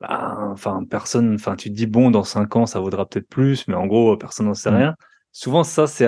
[0.00, 3.66] bah, enfin, personne, enfin, tu te dis, bon, dans cinq ans, ça vaudra peut-être plus,
[3.68, 4.76] mais en gros, personne n'en sait Mm.
[4.76, 4.94] rien.
[5.32, 6.06] Souvent, ça, c'est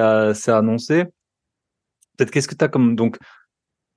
[0.51, 1.05] annoncé.
[2.19, 3.17] Peut-être, qu'est-ce que tu as comme, donc,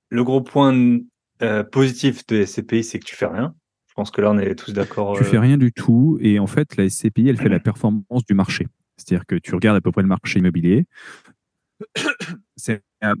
[0.08, 0.98] le gros point
[1.42, 3.54] euh, positif de SCPI, c'est que tu fais rien.
[3.88, 5.16] Je pense que là, on est tous d'accord.
[5.16, 6.16] Tu euh, fais rien du tout.
[6.22, 8.66] Et en fait, la SCPI, elle fait la performance du marché.
[8.96, 10.86] C'est-à-dire que tu regardes à peu près le marché immobilier.
[12.56, 13.14] C'est, euh,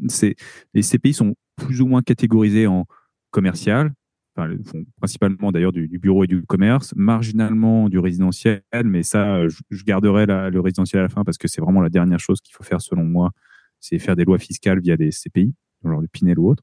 [0.72, 2.86] les SCPI sont plus ou moins catégorisés en
[3.30, 3.92] commercial,
[4.36, 9.36] enfin, font principalement d'ailleurs du, du bureau et du commerce, marginalement du résidentiel, mais ça,
[9.36, 11.88] euh, je, je garderai la- le résidentiel à la fin parce que c'est vraiment la
[11.88, 13.32] dernière chose qu'il faut faire selon moi,
[13.82, 15.52] c'est faire des lois fiscales via des SCPI,
[15.84, 16.62] genre du Pinel ou autre.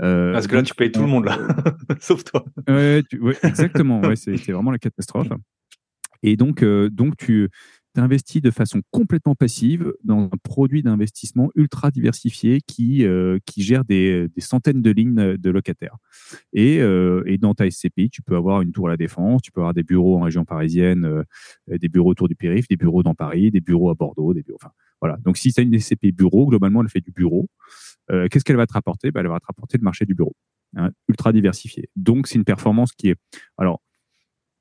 [0.00, 1.38] Euh, Parce que là, tu payes tout le monde, là.
[2.00, 2.44] Sauf toi.
[2.68, 4.00] Ouais, tu- ouais, exactement.
[4.00, 5.28] Ouais, c'est vraiment la catastrophe.
[6.22, 7.48] Et donc, euh, donc tu
[7.98, 13.86] investis de façon complètement passive dans un produit d'investissement ultra diversifié qui, euh, qui gère
[13.86, 15.96] des, des centaines de lignes de locataires.
[16.52, 19.60] Et, et dans ta SCPI, tu peux avoir une tour à la défense, tu peux
[19.62, 21.22] avoir des bureaux en région parisienne,
[21.68, 24.58] des bureaux autour du périph, des bureaux dans Paris, des bureaux à Bordeaux, des bureaux.
[24.62, 25.16] Enfin, voilà.
[25.18, 27.48] Donc, si tu as une SCPI bureau, globalement, elle fait du bureau.
[28.10, 29.10] Euh, Qu'est-ce qu'elle va te rapporter?
[29.10, 30.34] Bah, Elle va te rapporter le marché du bureau
[30.76, 31.88] hein, ultra diversifié.
[31.96, 33.16] Donc, c'est une performance qui est.
[33.58, 33.80] Alors,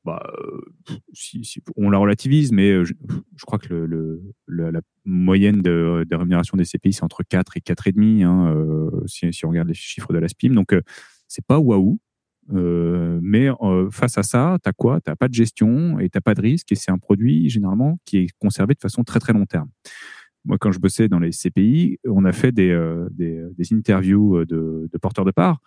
[0.06, 0.62] bah, euh,
[1.78, 2.94] on la relativise, mais euh, je,
[3.46, 3.74] crois que
[4.48, 9.46] la, moyenne de, de rémunération des CPI, c'est entre 4 et 4,5 hein, euh, si,
[9.46, 10.54] on regarde les chiffres de la SPIM.
[10.54, 10.82] Donc, euh,
[11.28, 12.00] c'est pas waouh.
[12.48, 13.50] Mais
[13.92, 15.02] face à ça, tu as quoi?
[15.02, 16.72] Tu pas de gestion et tu pas de risque.
[16.72, 19.70] Et c'est un produit, généralement, qui est conservé de façon très, très long terme.
[20.46, 24.90] Moi, quand je bossais dans les CPI, on a fait des, euh, des, interviews de,
[24.92, 25.60] de porteurs de parts.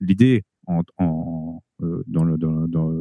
[0.00, 0.82] L'idée en,
[1.82, 2.92] euh, dans,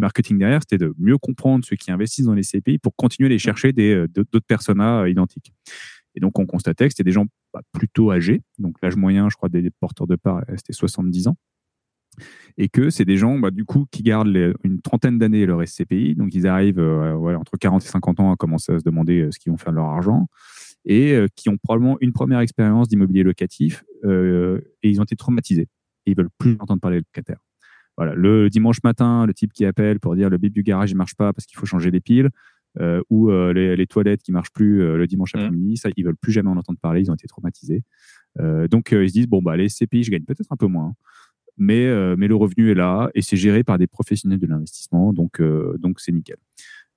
[0.00, 3.30] marketing derrière, c'était de mieux comprendre ceux qui investissent dans les CPI pour continuer à
[3.30, 5.52] aller chercher des, euh, d'autres personas identiques.
[6.14, 8.42] Et donc, on constatait que c'était des gens bah, plutôt âgés.
[8.58, 11.36] Donc, l'âge moyen, je crois, des porteurs de parts, c'était 70 ans.
[12.56, 16.14] Et que c'est des gens, bah, du coup, qui gardent une trentaine d'années leur SCPI.
[16.14, 19.30] Donc, ils arrivent euh, entre 40 et 50 ans à commencer à se demander euh,
[19.30, 20.26] ce qu'ils vont faire de leur argent
[20.86, 25.16] et euh, qui ont probablement une première expérience d'immobilier locatif euh, et ils ont été
[25.16, 25.68] traumatisés.
[26.06, 27.40] Et ils veulent plus entendre parler de locataires.
[27.96, 30.96] Voilà, le dimanche matin, le type qui appelle pour dire le bip du garage il
[30.96, 32.30] marche pas parce qu'il faut changer les piles,
[32.78, 36.16] euh, ou euh, les, les, toilettes qui marchent plus le dimanche après-midi, ça ils veulent
[36.16, 37.82] plus jamais en entendre parler, ils ont été traumatisés.
[38.38, 40.92] Donc ils se disent bon bah les CPI je gagne peut-être un peu moins,
[41.56, 45.40] mais mais le revenu est là et c'est géré par des professionnels de l'investissement, donc
[45.40, 46.36] donc c'est nickel.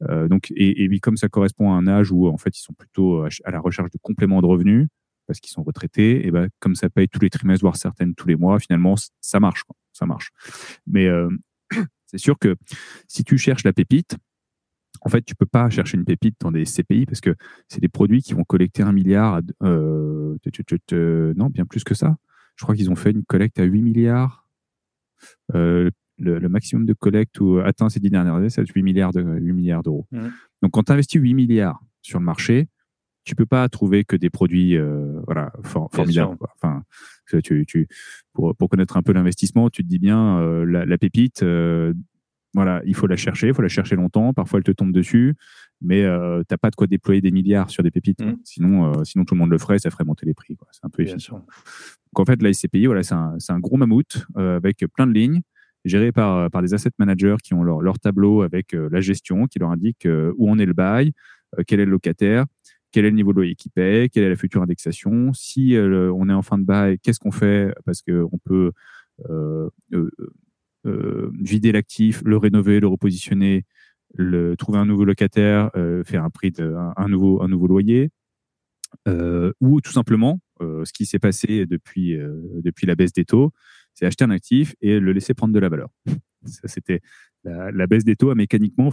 [0.07, 2.73] Euh, donc et, et, comme ça correspond à un âge où en fait ils sont
[2.73, 4.87] plutôt à la recherche de compléments de revenus
[5.29, 8.27] parce qu'ils sont retraités, et ben comme ça paye tous les trimestres voire certaines tous
[8.27, 10.31] les mois, finalement ça marche, ça marche.
[10.87, 11.29] Mais euh,
[12.07, 12.55] c'est sûr que
[13.07, 14.17] si tu cherches la pépite,
[15.01, 17.35] en fait tu peux pas chercher une pépite dans des CPI parce que
[17.67, 20.35] c'est des produits qui vont collecter un milliard, euh,
[21.35, 22.17] non bien plus que ça.
[22.55, 24.47] Je crois qu'ils ont fait une collecte à 8 milliards.
[25.53, 29.11] Euh, le, le, maximum de collecte ou atteint ces dix dernières années, c'est 8 milliards
[29.11, 30.07] de 8 milliards d'euros.
[30.11, 30.27] Mmh.
[30.61, 32.67] Donc, quand tu investis 8 milliards sur le marché,
[33.23, 36.37] tu peux pas trouver que des produits euh, voilà for, formidables.
[36.37, 36.49] Quoi.
[36.55, 36.83] Enfin,
[37.43, 37.87] tu, tu,
[38.33, 41.43] pour, pour connaître un peu l'investissement, tu te dis bien euh, la, la, pépite.
[41.43, 41.93] Euh,
[42.53, 44.33] voilà, il faut la chercher, il faut la chercher longtemps.
[44.33, 45.35] Parfois, elle te tombe dessus,
[45.81, 48.21] mais euh, t'as pas de quoi déployer des milliards sur des pépites.
[48.21, 48.37] Mmh.
[48.43, 50.57] Sinon, euh, sinon tout le monde le ferait, ça ferait monter les prix.
[50.71, 51.35] C'est un peu efficient.
[51.35, 55.13] Donc en fait, la SCPI, voilà, c'est un, un, gros mammouth euh, avec plein de
[55.13, 55.41] lignes
[55.85, 59.47] gérés par, par des asset managers qui ont leur, leur tableau avec euh, la gestion,
[59.47, 61.11] qui leur indique euh, où en est le bail,
[61.57, 62.45] euh, quel est le locataire,
[62.91, 65.31] quel est le niveau de loyer qui paie, quelle est la future indexation.
[65.33, 68.71] Si euh, on est en fin de bail, qu'est-ce qu'on fait Parce qu'on peut
[69.29, 69.69] euh,
[70.85, 73.65] euh, vider l'actif, le rénover, le repositionner,
[74.15, 78.11] le, trouver un nouveau locataire, euh, faire un prix de un, nouveau un nouveau loyer,
[79.07, 82.17] euh, ou tout simplement ce qui s'est passé depuis
[82.63, 83.53] depuis la baisse des taux,
[83.99, 85.89] c'est acheter un actif et le laisser prendre de la valeur.
[86.45, 87.01] Ça, c'était
[87.43, 88.91] la, baisse des taux a mécaniquement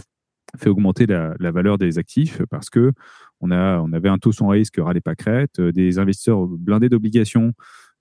[0.57, 2.91] fait augmenter la, valeur des actifs parce que
[3.39, 7.53] on a on avait un taux sans risque râlait pas crête, des investisseurs blindés d'obligations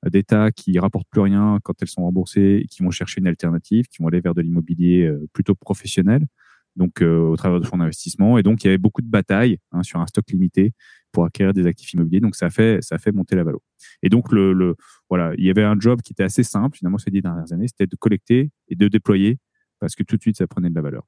[0.04, 4.02] d'État qui rapportent plus rien quand elles sont remboursées, qui vont chercher une alternative, qui
[4.02, 6.26] vont aller vers de l'immobilier plutôt professionnel,
[6.74, 8.38] donc euh, au travers de fonds d'investissement.
[8.38, 10.72] Et donc il y avait beaucoup de batailles hein, sur un stock limité
[11.16, 12.20] pour acquérir des actifs immobiliers.
[12.20, 13.60] Donc ça fait ça fait monter la valeur.
[14.02, 14.76] Et donc le, le
[15.08, 17.68] voilà, il y avait un job qui était assez simple finalement ces dix dernières années,
[17.68, 19.38] c'était de collecter et de déployer
[19.80, 21.04] parce que tout de suite ça prenait de la valeur.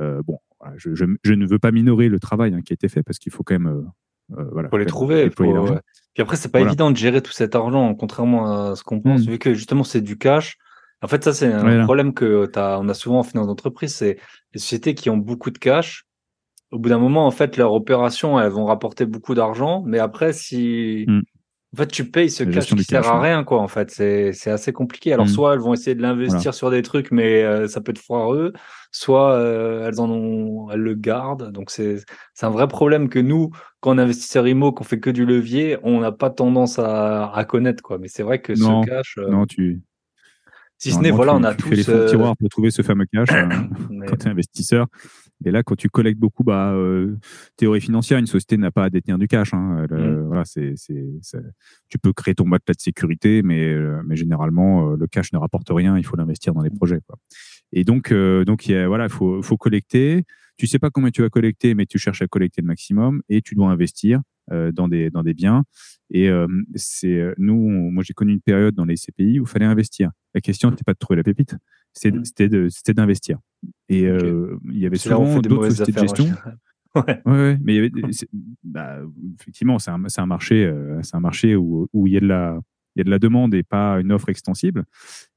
[0.00, 0.38] Euh, bon,
[0.76, 3.18] je, je, je, ne veux pas minorer le travail hein, qui a été fait parce
[3.18, 5.28] qu'il faut quand même euh, euh, voilà, faut les trouver.
[5.36, 5.44] Faut...
[5.44, 5.80] Ouais.
[6.14, 6.70] Puis après, c'est pas voilà.
[6.70, 9.30] évident de gérer tout cet argent, contrairement à ce qu'on pense, mmh.
[9.30, 10.56] vu que justement c'est du cash.
[11.02, 11.82] En fait, ça c'est un voilà.
[11.82, 14.18] problème que as, on a souvent en finance d'entreprise, c'est
[14.54, 16.06] les sociétés qui ont beaucoup de cash.
[16.72, 20.32] Au bout d'un moment, en fait, leurs opérations, elles vont rapporter beaucoup d'argent, mais après,
[20.32, 21.20] si mmh.
[21.74, 23.58] En fait, tu payes ce cash qui sert à rien, quoi.
[23.58, 25.14] En fait, c'est assez compliqué.
[25.14, 25.30] Alors, mmh.
[25.30, 28.52] soit elles vont essayer de l'investir sur des trucs, mais euh, ça peut être foireux.
[28.90, 31.50] Soit euh, elles en ont, elles le gardent.
[31.50, 32.04] Donc, c'est
[32.42, 36.00] un vrai problème que nous, quand on investisseur IMO, qu'on fait que du levier, on
[36.00, 37.96] n'a pas tendance à, à, connaître, quoi.
[37.96, 39.16] Mais c'est vrai que ce cash.
[39.16, 39.80] Euh, non, tu.
[40.82, 41.68] Si ce n'est, voilà, on a tu tous.
[41.68, 43.28] Fais les fonds tiroirs pour trouver ce fameux cash
[44.08, 44.88] quand tu es investisseur.
[45.44, 47.18] Et là, quand tu collectes beaucoup, bah, euh,
[47.56, 49.54] théorie financière, une société n'a pas à détenir du cash.
[49.54, 49.86] Hein.
[49.88, 50.26] Mm.
[50.26, 50.74] Voilà, c'est,
[51.88, 55.38] tu peux créer ton matelas de sécurité, mais, euh, mais généralement, euh, le cash ne
[55.38, 55.96] rapporte rien.
[55.98, 56.98] Il faut l'investir dans les projets.
[57.06, 57.16] Quoi.
[57.72, 60.24] Et donc, donc y a, voilà, il faut, faut collecter.
[60.56, 63.40] Tu sais pas combien tu vas collecter, mais tu cherches à collecter le maximum et
[63.40, 64.20] tu dois investir
[64.50, 65.64] dans des dans des biens.
[66.10, 66.30] Et
[66.74, 67.56] c'est nous,
[67.90, 70.10] moi j'ai connu une période dans les CPI où il fallait investir.
[70.34, 71.56] La question n'était pas de trouver la pépite,
[72.04, 72.24] Mm.
[72.24, 73.38] c'était d'investir.
[73.88, 76.24] Et euh, il y avait souvent d'autres sociétés de gestion.
[76.94, 77.22] Ouais.
[77.24, 77.58] ouais.
[77.62, 78.10] mais il y avait,
[78.64, 78.98] bah,
[79.40, 82.26] effectivement, c'est un, un, marché, euh, c'est un marché où, où, il y a de
[82.26, 82.60] la,
[82.94, 84.84] il y a de la demande et pas une offre extensible.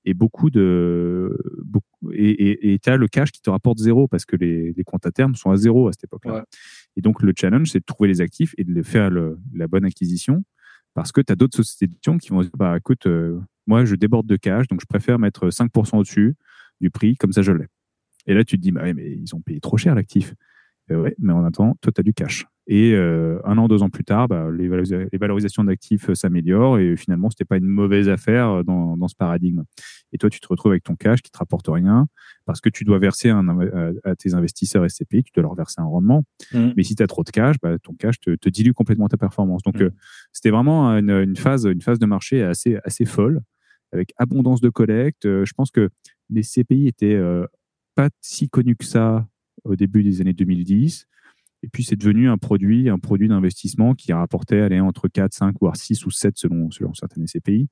[0.03, 4.35] Et beaucoup de, beaucoup, et tu as le cash qui te rapporte zéro parce que
[4.35, 6.45] les, les comptes à terme sont à zéro à cette époque-là.
[6.95, 9.85] Et donc, le challenge, c'est de trouver les actifs et de faire le, la bonne
[9.85, 10.43] acquisition
[10.93, 13.85] parce que tu as d'autres sociétés de gestion qui vont dire, bah, écoute, euh, moi,
[13.85, 16.35] je déborde de cash, donc je préfère mettre 5% au-dessus
[16.81, 17.67] du prix, comme ça je l'ai.
[18.27, 20.33] Et là, tu te dis, bah, mais ils ont payé trop cher l'actif.
[20.91, 22.45] Euh, ouais, mais en attendant, toi, tu as du cash.
[22.67, 26.95] Et euh, un an, deux ans plus tard, bah, les, valorisations d'actifs euh, s'améliorent et
[26.95, 29.63] finalement, ce n'était pas une mauvaise affaire dans, ce paradigme.
[30.13, 32.07] Et toi, tu te retrouves avec ton cash qui te rapporte rien
[32.45, 33.47] parce que tu dois verser un,
[34.03, 36.23] à, tes investisseurs SCPI, tu dois leur verser un rendement.
[36.53, 36.69] Mmh.
[36.75, 39.61] Mais si tu as trop de cash, bah, ton cash te, dilue complètement ta performance.
[39.63, 39.91] Donc, mmh.
[40.33, 43.41] c'était vraiment une, phase, une phase de marché assez, assez folle
[43.91, 45.23] avec abondance de collecte.
[45.23, 45.89] je pense que
[46.29, 47.21] les CPI étaient
[47.93, 49.27] pas si connus que ça
[49.65, 51.07] au début des années 2010.
[51.63, 55.55] Et puis, c'est devenu un produit, un produit d'investissement qui rapportait allez, entre 4, 5,
[55.59, 57.67] voire 6 ou 7 selon, selon certaines CPI.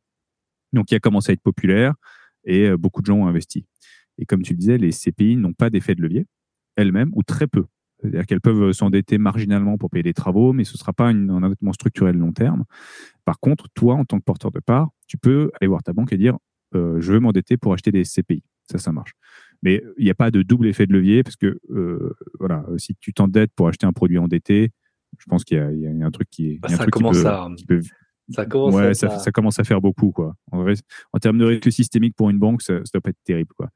[0.73, 1.93] Donc, il a commencé à être populaire
[2.45, 3.65] et beaucoup de gens ont investi.
[4.17, 6.25] Et comme tu le disais, les CPI n'ont pas d'effet de levier
[6.75, 7.65] elles-mêmes ou très peu.
[8.03, 11.29] C'est-à-dire qu'elles peuvent s'endetter marginalement pour payer des travaux, mais ce ne sera pas un
[11.29, 12.65] endettement structurel long terme.
[13.23, 16.11] Par contre, toi, en tant que porteur de part, tu peux aller voir ta banque
[16.11, 16.37] et dire
[16.75, 18.43] euh, je veux m'endetter pour acheter des CPI.
[18.69, 19.13] Ça, ça marche.
[19.63, 22.95] Mais il n'y a pas de double effet de levier parce que euh, voilà, si
[22.99, 24.71] tu t'endettes pour acheter un produit endetté,
[25.17, 26.69] je pense qu'il y, a un truc qui est.
[26.69, 27.47] ça commence à.
[28.29, 28.93] ça commence, ouais, à...
[28.93, 30.11] Ça, ça, commence à faire beaucoup.
[30.11, 30.35] Quoi.
[30.51, 30.73] En, vrai,
[31.13, 33.53] en termes de risque systémique pour une banque, ça ne doit pas être terrible.
[33.55, 33.69] Quoi.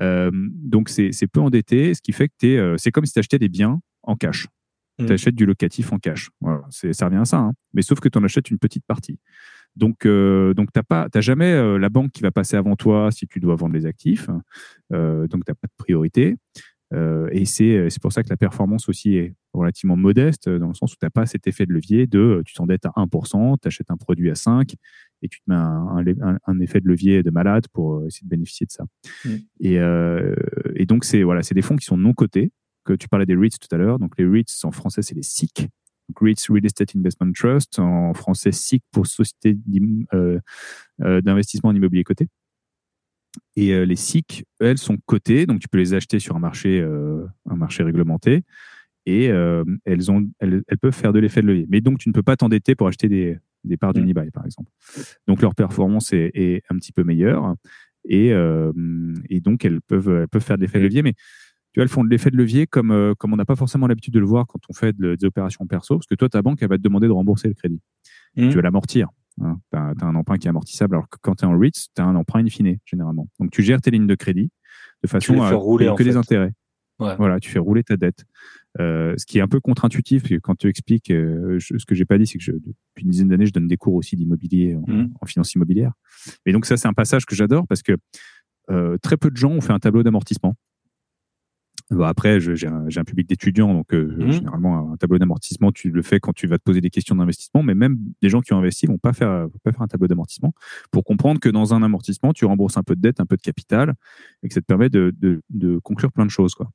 [0.00, 3.48] Euh, donc, c'est peu endetté, ce qui fait que c'est comme si tu achetais des
[3.48, 4.46] biens en cash.
[4.98, 5.06] Mmh.
[5.06, 6.30] Tu achètes du locatif en cash.
[6.40, 7.38] Voilà, ça revient à ça.
[7.38, 7.52] Hein.
[7.74, 9.18] Mais sauf que tu en achètes une petite partie.
[9.78, 13.26] Donc, euh, donc tu n'as jamais euh, la banque qui va passer avant toi si
[13.26, 14.28] tu dois vendre les actifs.
[14.92, 16.36] Euh, donc, tu n'as pas de priorité.
[17.32, 20.96] et c'est pour ça que la performance aussi est relativement modeste, dans le sens où
[20.96, 23.96] tu n'as pas cet effet de levier de tu t'endettes à 1%, tu achètes un
[23.96, 24.74] produit à 5%
[25.22, 28.72] et tu te mets un, effet de levier de malade pour essayer de bénéficier de
[28.72, 28.84] ça.
[29.24, 29.30] Mmh.
[29.60, 29.74] Et,
[30.74, 32.50] et, donc, c'est voilà, des fonds qui sont non cotés.
[32.84, 33.98] Que tu parlais des REITs tout à l'heure.
[33.98, 35.68] Donc, les REITs en français, c'est les SIC.
[36.16, 39.56] REITs Real Estate Investment Trust, en français SIC pour Société
[40.14, 40.38] euh,
[41.02, 42.28] euh, d'investissement en immobilier coté.
[43.56, 46.82] Et euh, les SIC, elles sont cotées, donc tu peux les acheter sur un marché,
[46.82, 48.42] un marché réglementé,
[49.06, 51.66] et elles, ont, elles, peuvent faire de l'effet de levier.
[51.68, 54.70] Mais donc tu ne peux pas t'endetter pour acheter des, des parts d'Unibail, par exemple.
[55.26, 57.54] Donc leur performance est, est, un petit peu meilleure,
[58.04, 58.32] et,
[59.28, 61.02] et donc elles peuvent, elles peuvent faire de l'effet de levier.
[61.02, 61.14] Mais
[61.78, 63.86] tu vois, elles font de l'effet de levier comme, euh, comme on n'a pas forcément
[63.86, 66.58] l'habitude de le voir quand on fait des opérations perso, parce que toi, ta banque,
[66.60, 67.80] elle va te demander de rembourser le crédit.
[68.34, 68.48] Mmh.
[68.48, 69.06] Tu vas l'amortir.
[69.40, 69.60] Hein.
[69.70, 72.02] Tu as, un emprunt qui est amortissable, alors que quand tu es en REITs, tu
[72.02, 73.28] as un emprunt in fine, généralement.
[73.38, 74.50] Donc, tu gères tes lignes de crédit
[75.04, 76.52] de façon à rouler que des intérêts.
[76.98, 78.24] Voilà, tu fais rouler ta dette.
[78.80, 81.94] Euh, ce qui est un peu contre-intuitif, parce que quand tu expliques, euh, ce que
[81.94, 84.16] j'ai pas dit, c'est que je, depuis une dizaine d'années, je donne des cours aussi
[84.16, 85.14] d'immobilier en, mmh.
[85.20, 85.92] en, finance immobilière.
[86.44, 87.92] Et donc ça, c'est un passage que j'adore parce que
[89.00, 90.56] très peu de gens ont fait un tableau d'amortissement.
[91.90, 94.32] Bah, après, j'ai un, un, public d'étudiants, donc euh, mmh.
[94.32, 97.62] généralement un tableau d'amortissement, tu le fais quand tu vas te poser des questions d'investissement,
[97.62, 100.06] mais même des gens qui ont investi vont pas faire, vont pas faire un tableau
[100.06, 100.52] d'amortissement
[100.90, 103.42] pour comprendre que dans un amortissement, tu rembourses un peu de dette, un peu de
[103.42, 103.94] capital,
[104.42, 106.70] et que ça te permet de, de, de conclure plein de choses, quoi.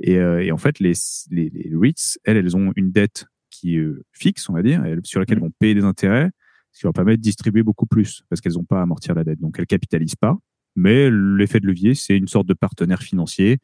[0.00, 0.94] Et, euh, et en fait, les,
[1.30, 4.82] les, les, REITs, elles, elles ont une dette qui est euh, fixe, on va dire,
[5.04, 5.42] sur laquelle mmh.
[5.42, 6.30] vont payer des intérêts,
[6.72, 9.22] ce qui leur permet de distribuer beaucoup plus parce qu'elles n'ont pas à amortir la
[9.22, 10.36] dette, donc elles capitalisent pas.
[10.74, 13.60] Mais l'effet de levier, c'est une sorte de partenaire financier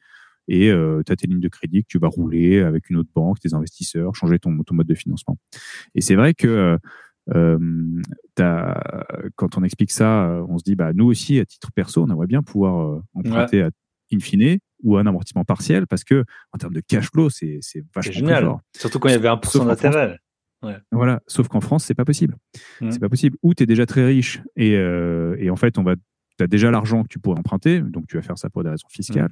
[0.48, 3.10] et euh, tu as tes lignes de crédit que tu vas rouler avec une autre
[3.14, 5.38] banque, tes investisseurs, changer ton, mode de financement.
[5.94, 6.78] Et c'est vrai que
[7.34, 7.58] euh,
[9.36, 12.26] quand on explique ça, on se dit, bah, nous aussi, à titre perso, on aimerait
[12.26, 13.70] bien pouvoir euh, emprunter à
[14.12, 17.60] in fine ou un amortissement partiel parce que en termes de cash flow, c'est
[17.94, 18.52] vachement génial.
[18.76, 20.18] Surtout quand il y avait 1% d'intérêt.
[20.90, 21.20] Voilà.
[21.26, 22.36] Sauf qu'en France, c'est pas possible.
[22.80, 22.90] Mm.
[22.90, 23.36] C'est pas possible.
[23.42, 25.94] Ou tu es déjà très riche et, euh, et en fait, on va
[26.42, 28.70] tu as déjà l'argent que tu pourrais emprunter, donc tu vas faire ça pour des
[28.70, 29.30] raisons fiscales.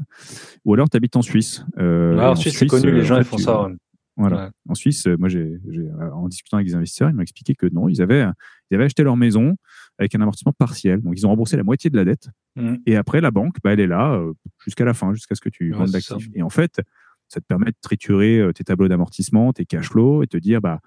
[0.64, 1.64] Ou alors tu habites en Suisse.
[1.78, 3.62] Euh, Ouais, et en Suisse, c'est connu, euh, les gens en ils font tu- ça.
[3.64, 3.74] ouais.
[4.16, 4.44] Voilà.
[4.46, 4.50] Ouais.
[4.68, 7.66] En Suisse, euh, moi, j'ai, euh, en discutant avec des investisseurs, ils m'ont expliqué que
[7.72, 8.26] non, ils avaient,
[8.70, 9.56] ils avaient acheté leur maison
[9.98, 11.00] avec un amortissement partiel.
[11.00, 12.28] Donc, ils ont remboursé la moitié de la dette.
[12.56, 12.74] Mm.
[12.86, 14.32] Et après, la banque, bah, elle est là euh,
[14.64, 16.28] jusqu'à la fin, jusqu'à ce que tu Ouais, vendes c'est l'actif.
[16.34, 16.80] Et en fait,
[17.28, 20.60] ça te permet de triturer euh, tes tableaux d'amortissement, tes cash flows et te dire,
[20.60, 20.80] bah,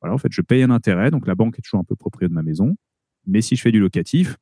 [0.00, 1.10] voilà, en fait, je paye un intérêt.
[1.12, 2.74] Donc, la banque est toujours un peu propriétaire de ma maison.
[3.26, 4.36] Mais si je fais du locatif,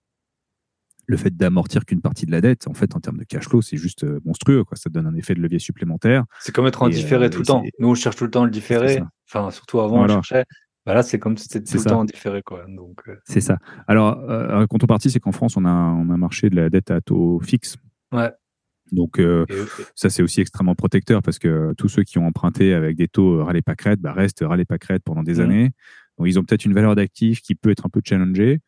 [1.09, 3.63] le fait d'amortir qu'une partie de la dette, en fait, en termes de cash flow,
[3.63, 4.63] c'est juste euh, monstrueux.
[4.63, 4.77] Quoi.
[4.77, 6.25] Ça donne un effet de levier supplémentaire.
[6.41, 7.65] C'est comme être en Et, différé euh, tout le temps.
[7.81, 9.01] Nous, on cherche tout le temps le différé.
[9.27, 10.19] Enfin, surtout avant, Voilà.
[10.19, 10.45] on cherchait.
[10.87, 11.91] Bah là, c'est comme si c'était tout le ça.
[11.91, 12.65] temps en différé, quoi.
[12.69, 13.59] Donc, euh, C'est ça.
[13.87, 16.57] Alors, euh, en contrepartie, c'est qu'en France, on a, un- on a un marché de
[16.57, 17.77] la dette à taux fixe.
[18.13, 18.31] Ouais.
[18.93, 19.45] Donc, euh,
[19.95, 23.45] ça, c'est aussi extrêmement protecteur parce que tous ceux qui ont emprunté avec des taux
[23.45, 25.41] râlés pas crête, bah, restent râlés pas crête pendant des Mhm.
[25.41, 25.71] années.
[26.17, 28.61] Donc, ils ont peut-être une valeur d'actif qui peut être un peu challengée,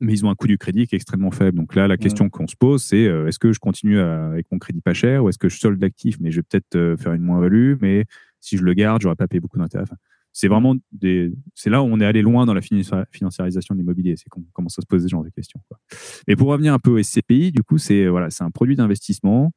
[0.00, 1.56] mais ils ont un coût du crédit qui est extrêmement faible.
[1.56, 4.46] Donc là, la question qu'on se pose, c'est euh, est-ce que je continue à- avec
[4.52, 6.96] mon crédit pas cher ou est-ce que je solde l'actif, mais je vais peut-être euh,
[6.96, 8.04] faire une moins-value, mais
[8.40, 9.84] si je le garde, j'aurais pas payé beaucoup d'intérêt.
[9.84, 9.96] Enfin,
[10.32, 13.78] c'est vraiment des, c'est là où on est allé loin dans la finan- financiarisation de
[13.80, 14.16] l'immobilier.
[14.16, 15.60] C'est qu'on commence à se poser ce genre de questions.
[15.68, 15.78] quoi.
[16.26, 19.52] Mais pour revenir un peu au SCPI, du coup, c'est voilà, c'est un produit d'investissement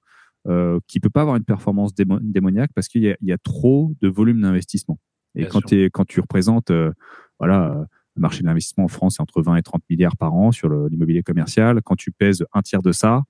[0.47, 3.33] euh, qui peut pas avoir une performance démo- démoniaque parce qu'il y, a- il y
[3.33, 4.99] a trop de volume d'investissement.
[5.35, 6.91] Et Bien quand, quand tu représentes, euh,
[7.39, 7.85] voilà, euh,
[8.17, 10.69] le marché de l'investissement en France, c'est entre 20 et 30 milliards par an sur
[10.89, 11.81] l'immobilier commercial.
[11.83, 13.23] Quand tu pèses un tiers de ça,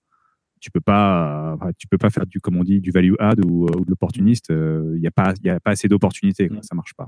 [0.60, 3.46] tu peux pas, euh, tu peux pas faire du, comme on dit, du value add
[3.46, 4.50] ou, euh, ou de l'opportuniste.
[4.50, 6.50] euh, Il n'y a pas, il y a pas assez d'opportunités.
[6.50, 6.64] Mm.
[6.64, 7.08] Ça marche pas.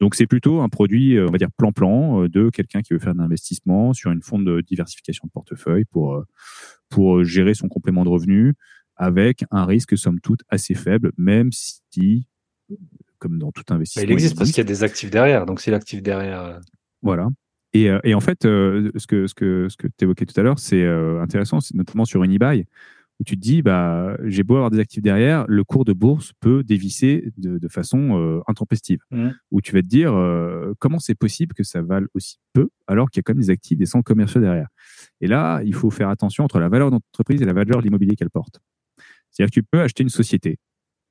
[0.00, 3.18] Donc c'est plutôt un produit, on va dire plan-plan de quelqu'un qui veut faire de
[3.18, 6.22] l'investissement sur une forme de diversification de portefeuille pour
[6.88, 8.54] pour gérer son complément de revenu
[8.96, 12.26] avec un risque somme toute assez faible, même si,
[13.18, 15.46] comme dans tout Bah, investissement, il existe parce qu'il y a des actifs derrière.
[15.46, 16.60] Donc, si l'actif derrière.
[17.02, 17.28] Voilà.
[17.74, 20.38] Et, euh, et en fait, euh, ce que, ce que, ce que tu évoquais tout
[20.38, 22.64] à l'heure, c'est euh, intéressant, c'est notamment sur une eBay,
[23.20, 26.32] où tu te dis, bah, j'ai beau avoir des actifs derrière, le cours de bourse
[26.40, 29.00] peut dévisser de, de façon euh, intempestive.
[29.10, 29.34] Mhm.
[29.50, 33.10] Où tu vas te dire, euh, comment c'est possible que ça vale aussi peu, alors
[33.10, 34.68] qu'il y a quand même des actifs, des centres commerciaux derrière.
[35.20, 38.14] Et là, il faut faire attention entre la valeur d'entreprise et la valeur de l'immobilier
[38.14, 38.60] qu'elle porte.
[39.30, 40.58] C'est-à-dire que tu peux acheter une société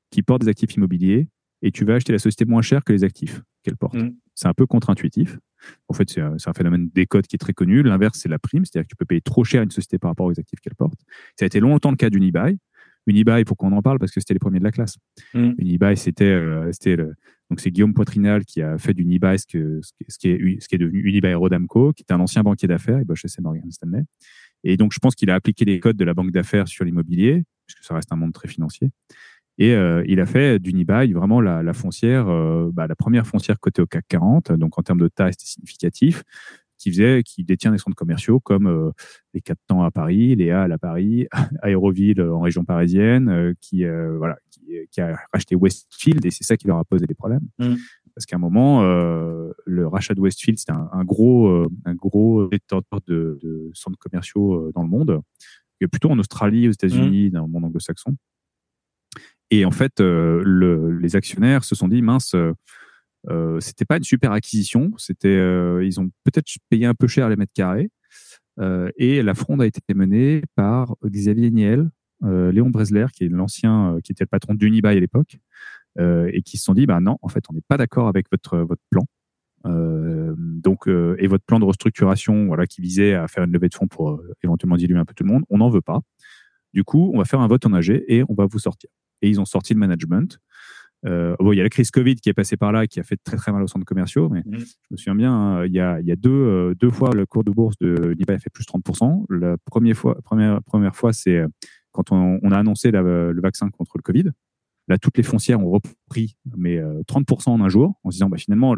[0.10, 1.28] qui porte des actifs immobiliers
[1.62, 3.95] et tu vas acheter la société moins chère que les actifs qu'elle porte.
[3.95, 4.16] Mhm.
[4.36, 5.39] C'est un peu contre-intuitif.
[5.88, 7.82] En fait, c'est un, phénomène des codes qui est très connu.
[7.82, 10.28] L'inverse, c'est la prime, c'est-à-dire que tu peux payer trop cher une société par rapport
[10.28, 10.99] aux actifs qu'elle porte.
[11.38, 12.58] Ça a été longtemps le cas d'Unibail.
[13.08, 14.97] Unibail, pourquoi on en parle Parce que c'était les premiers de la classe.
[15.34, 15.51] Mm.
[15.58, 16.72] Unibail, c'était, euh,
[17.49, 20.76] donc c'est Guillaume Poitrinal qui a fait d'Unibail ce, que, ce qui est, ce qui
[20.76, 24.03] est devenu Unibail Rodamco, qui était un ancien banquier d'affaires, il bossait chez Morgan Stanley.
[24.64, 27.43] Et donc, je pense qu'il a appliqué les codes de la banque d'affaires sur l'immobilier,
[27.66, 28.89] puisque ça reste un monde très financier.
[29.58, 33.60] Et euh, il a fait d'Unibail vraiment la, la foncière, euh, bah, la première foncière
[33.60, 34.51] cotée au CAC 40.
[34.53, 36.24] Donc en termes de taille, c'était significatif.
[36.80, 38.91] Qui faisait, qui détient des centres commerciaux comme euh,
[39.34, 41.28] les Quatre Temps à Paris, les Halles à Paris,
[41.64, 46.55] Aéroville en région parisienne, euh, qui voilà, qui, qui a racheté Westfield et c'est ça
[46.55, 47.47] qui leur a posé des problèmes.
[47.58, 47.78] Mm.
[48.14, 52.99] Parce qu'à un moment, le rachat de Westfield, c'était un, un gros, un gros détenteur
[53.08, 55.22] de, de centres commerciaux dans le monde,
[55.82, 58.16] Et plutôt en Australie, aux États-Unis, dans le monde anglo-saxon.
[59.52, 62.54] Et en fait, euh, le, les actionnaires se sont dit mince, euh,
[63.30, 64.91] euh, c'était pas une super acquisition.
[64.98, 67.89] C'était, euh, ils ont peut-être payé un peu cher les mètres carrés.
[68.98, 71.91] Et la fronde a été menée par Xavier Niel,
[72.24, 75.38] Léon Bresler, qui est l'ancien, qui était le patron d'Unibail à l'époque,
[76.00, 78.58] et qui se sont dit bah non, en fait, on n'est pas d'accord avec votre
[78.58, 79.06] votre plan.
[79.64, 83.88] Donc et votre plan de restructuration, voilà, qui visait à faire une levée de fonds
[83.88, 86.00] pour éventuellement diluer un peu tout le monde, on n'en veut pas.
[86.74, 88.89] Du coup, on va faire un vote en AG et on va vous sortir.
[89.22, 90.39] Et ils ont sorti le management.
[91.05, 93.03] Euh, bon, il y a la crise Covid qui est passée par là qui a
[93.03, 94.57] fait très très mal aux centres commerciaux, mais Mhm.
[94.59, 97.11] je me souviens bien, hein, il y a, il y a deux, euh, deux fois
[97.13, 99.26] le cours de bourse de Unibail a fait plus 30%.
[99.30, 101.47] La première fois, première, première fois, c'est euh,
[101.91, 104.26] quand on, on a annoncé la- le vaccin contre le Covid.
[104.88, 108.30] Là, toutes les foncières ont repris, mais euh, 30% en un jour, en se disant,
[108.30, 108.76] bah, finalement,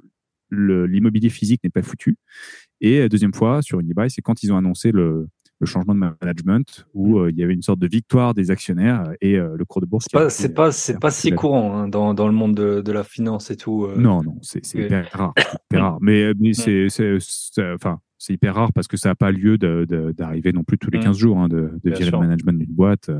[0.49, 2.17] le- l'immobilier physique n'est pas foutu.
[2.81, 5.27] Et deuxième fois, sur Unibail, c'est quand ils ont annoncé le,
[5.59, 9.11] le changement de management, où euh, il y avait une sorte de victoire des actionnaires
[9.19, 10.05] et euh, le cours de bourse.
[10.09, 12.81] C'est pas, c'est euh, pas, c'est pas si courant hein, dans, dans le monde de,
[12.81, 13.85] de la finance et tout.
[13.85, 13.95] euh.
[13.97, 14.85] non, non, c'est c'est Oui.
[14.85, 15.33] hyper rare.
[15.69, 15.97] hyper rare.
[16.01, 17.17] Mais, mais c'est, c'est,
[17.73, 20.99] enfin, c'est hyper rare parce que ça n'a pas lieu d'arriver non plus tous les
[20.99, 21.03] Mm.
[21.03, 23.09] 15 jours, hein, de, de virer le management d'une boîte.
[23.09, 23.19] euh,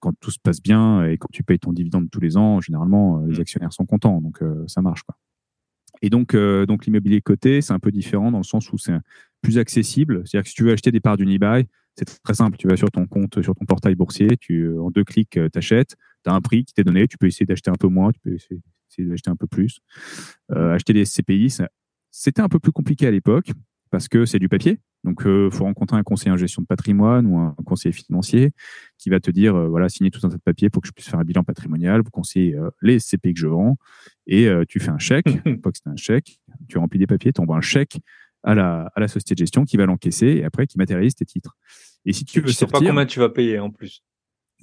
[0.00, 3.18] Quand tout se passe bien et quand tu payes ton dividende tous les ans, généralement,
[3.20, 3.40] euh, les Mm.
[3.42, 4.20] actionnaires sont contents.
[4.22, 5.02] Donc, euh, ça marche.
[5.02, 5.16] Quoi.
[6.02, 8.92] Et donc, euh, donc l'immobilier coté, c'est un peu différent dans le sens où c'est
[9.44, 10.22] plus accessible.
[10.24, 11.66] C'est-à-dire que si tu veux acheter des parts d'Unibail,
[11.96, 12.56] c'est très simple.
[12.56, 15.94] Tu vas sur ton compte, sur ton portail boursier, tu, en deux clics, tu achètes,
[16.24, 18.18] tu as un prix qui t'est donné, tu peux essayer d'acheter un peu moins, tu
[18.20, 19.78] peux essayer, essayer d'acheter un peu plus.
[20.50, 21.58] acheter des SCPI,
[22.10, 23.52] c'était un peu plus compliqué à l'époque
[23.90, 24.80] parce que c'est du papier.
[25.04, 28.52] Donc, il euh, faut rencontrer un conseiller en gestion de patrimoine ou un conseiller financier
[28.98, 30.92] qui va te dire, euh, voilà, signer tout un tas de papiers pour que je
[30.92, 33.76] puisse faire un bilan patrimonial, vous conseiller euh, les CPI que je vends,
[34.26, 37.32] et tu fais un chèque, une fois que c'est un chèque, tu remplis des papiers,
[37.32, 38.00] tu envoies un chèque
[38.44, 41.24] à la, à la société de gestion qui va l'encaisser et après qui matérialise tes
[41.24, 41.56] titres.
[42.04, 44.04] Et si tu veux sais pas combien tu vas payer en plus.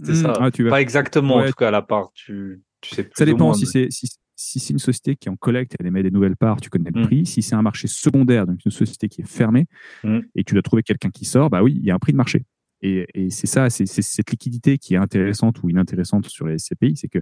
[0.03, 0.33] C'est hmm, ça.
[0.39, 2.11] Ah, pas exactement, en tout cas, à la part.
[2.13, 5.35] Tu, tu sais plus ça dépend si c'est si, si c'est une société qui en
[5.35, 7.05] collecte, elle émet des nouvelles parts, tu connais le mm.
[7.05, 7.25] prix.
[7.25, 9.67] Si c'est un marché secondaire, donc une société qui est fermée,
[10.03, 10.19] mm.
[10.35, 12.17] et tu dois trouver quelqu'un qui sort, bah oui, il y a un prix de
[12.17, 12.45] marché.
[12.83, 17.09] Et, c'est ça, c'est cette liquidité qui est intéressante ou inintéressante sur les SCPI, c'est
[17.09, 17.19] que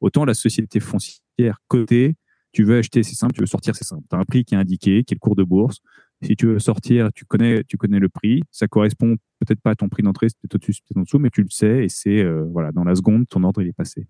[0.00, 2.16] autant la société foncière cotée,
[2.52, 4.04] tu veux acheter, c'est simple, tu veux sortir, c'est simple.
[4.08, 5.78] Tu as un prix qui est indiqué, qui est le cours de bourse.
[6.22, 8.42] Si tu veux sortir, tu connais, tu connais le prix.
[8.50, 11.30] Ça correspond peut-être pas à ton prix d'entrée, c'est peut-être au-dessus, peut-être en dessous, mais
[11.30, 14.06] tu le sais et c'est, euh, voilà, dans la seconde, ton ordre, est passé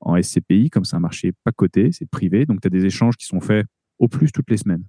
[0.00, 3.16] en SCPI, comme c'est un marché pas coté, c'est privé, donc tu as des échanges
[3.16, 3.66] qui sont faits
[3.98, 4.84] au plus toutes les semaines.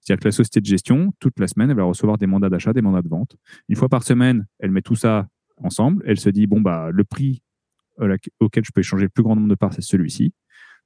[0.00, 2.72] C'est-à-dire que la société de gestion, toute la semaine, elle va recevoir des mandats d'achat,
[2.72, 3.36] des mandats de vente.
[3.68, 6.04] Une fois par semaine, elle met tout ça ensemble.
[6.06, 7.42] Elle se dit, bon, bah, le prix
[8.00, 10.32] euh, auquel je peux échanger le plus grand nombre de parts, c'est celui-ci.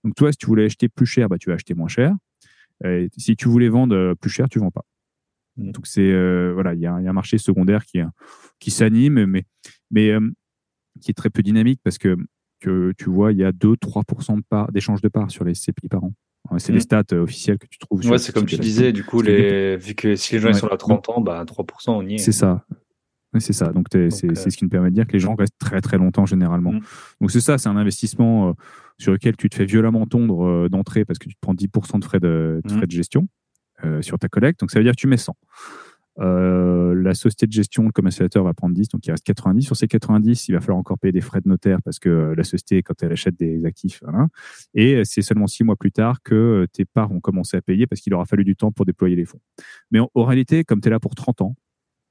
[0.05, 2.15] Donc, toi, si tu voulais acheter plus cher, bah, tu vas acheter moins cher.
[2.85, 4.85] Et si tu voulais vendre euh, plus cher, tu vends pas.
[5.57, 5.73] Mmh.
[5.73, 8.01] Donc, c'est, euh, voilà, il y, a un marché secondaire qui,
[8.59, 9.45] qui s'anime, mais,
[9.91, 10.13] mais
[11.01, 12.17] qui est très peu dynamique parce que
[12.61, 15.89] que tu vois, il y a 2-3% de part, d'échange de parts sur les CPI
[15.89, 16.13] par an.
[16.59, 16.83] C'est les mm.
[16.83, 18.05] stats euh, officielles que tu trouves.
[18.09, 19.77] Ouais, c'est comme tu disais, du coup, les...
[19.77, 22.19] vu que si les gens sont à 30 ans, bah, 3%, on y est.
[22.19, 22.65] C'est ça.
[23.39, 23.73] c'est ça.
[23.73, 25.99] Donc, c'est euh, ce qui me permet de dire que les gens restent très, très
[25.99, 26.73] longtemps généralement.
[26.73, 26.81] Mm.
[27.21, 28.53] Donc, c'est ça, c'est un investissement euh,
[29.01, 32.05] sur lequel tu te fais violemment tondre d'entrée parce que tu te prends 10% de
[32.05, 32.77] frais de, de, mm.
[32.77, 33.29] frais de gestion
[34.03, 34.61] sur ta collecte.
[34.61, 35.35] Donc, ça veut dire que tu mets 100.
[36.19, 39.63] Euh, la société de gestion, le commercialisateur va prendre 10, donc il reste 90.
[39.63, 42.45] Sur ces 90, il va falloir encore payer des frais de notaire parce que la
[42.45, 44.29] société, quand elle achète des actifs, voilà.
[44.75, 48.01] et c'est seulement six mois plus tard que tes parts ont commencé à payer parce
[48.01, 49.41] qu'il aura fallu du temps pour déployer les fonds.
[49.91, 51.57] Mais en, réalité, comme tu es là pour 30 ans,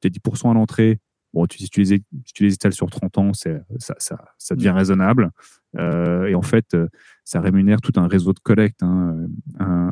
[0.01, 0.99] tu es 10% à l'entrée,
[1.33, 1.99] bon, tu, si, tu les,
[2.33, 5.29] tu les étales sur 30 ans, ça, ça, ça, devient raisonnable.
[5.77, 6.75] Euh, et en fait,
[7.23, 8.81] ça rémunère tout un réseau de collecte.
[8.81, 9.27] Hein.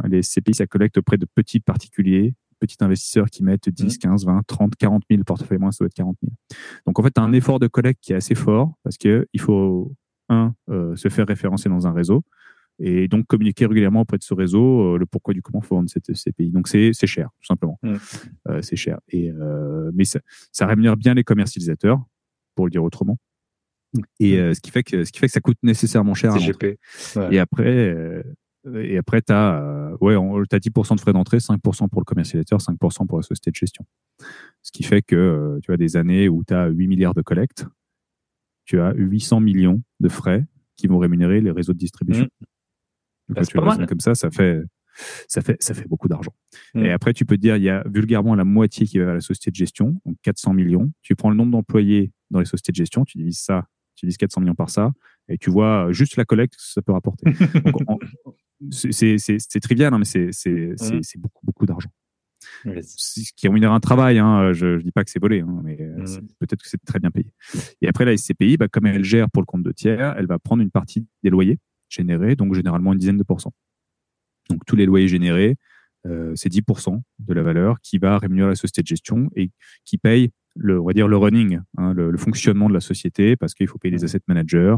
[0.06, 4.42] les CPI, ça collecte auprès de petits particuliers petits investisseurs qui mettent 10, 15, 20,
[4.48, 6.34] 30, 40 000 portefeuilles moins, ça doit être 40 000.
[6.86, 9.40] Donc en fait, tu as un effort de collecte qui est assez fort parce qu'il
[9.40, 9.94] faut,
[10.30, 12.24] un, euh, se faire référencer dans un réseau
[12.80, 15.90] et donc communiquer régulièrement auprès de ce réseau euh, le pourquoi du comment faut vendre
[15.90, 16.52] cette, ces pays.
[16.52, 17.80] Donc c'est cher, tout simplement.
[17.84, 19.00] Euh, c'est cher.
[19.10, 19.32] Et,
[19.94, 20.20] mais ça,
[20.52, 22.04] ça rémunère bien les commercialisateurs,
[22.56, 23.18] pour le dire autrement.
[24.20, 26.34] Et ce, qui fait que, ce qui fait que ça coûte nécessairement cher.
[26.34, 26.78] CGP.
[27.32, 28.24] Et après,
[28.76, 32.60] et après, tu as, euh, ouais, as 10% de frais d'entrée, 5% pour le commercialisateur,
[32.60, 33.86] 5% pour la société de gestion.
[34.62, 37.22] Ce qui fait que euh, tu as des années où tu as 8 milliards de
[37.22, 37.66] collecte,
[38.66, 40.46] tu as 800 millions de frais
[40.76, 42.26] qui vont rémunérer les réseaux de distribution.
[42.26, 43.34] Mmh.
[43.34, 44.62] Donc, bah, quand tu raisonnes comme ça, ça fait,
[45.28, 46.34] ça fait, ça fait beaucoup d'argent.
[46.74, 46.86] Mmh.
[46.86, 49.14] Et après, tu peux te dire, il y a vulgairement la moitié qui va à
[49.14, 50.92] la société de gestion, donc 400 millions.
[51.02, 53.68] Tu prends le nombre d'employés dans les sociétés de gestion, tu divises ça,
[53.98, 54.92] tu divises 400 millions par ça,
[55.28, 57.26] et tu vois juste la collecte, ça peut rapporter.
[58.72, 61.02] c'est trivial, hein, mais c'est mmh.
[61.18, 61.90] beaucoup, beaucoup d'argent.
[62.64, 65.78] Ce qui rémunère un travail, hein, je ne dis pas que c'est volé, hein, mais
[65.82, 66.28] euh, mmh.
[66.40, 67.34] peut-être que c'est très bien payé.
[67.82, 70.40] Et après, la SCPI, bah, comme elle gère pour le compte de tiers, elle va
[70.40, 73.54] prendre une partie des loyers générés, donc généralement une dizaine de pourcents.
[74.50, 75.58] Donc tous les loyers générés,
[76.06, 79.52] euh, c'est 10% de la valeur qui va rémunérer la société de gestion et
[79.84, 83.54] qui paye le, on va dire le running, le, le, fonctionnement de la société, parce
[83.54, 84.76] qu'il faut payer des asset managers,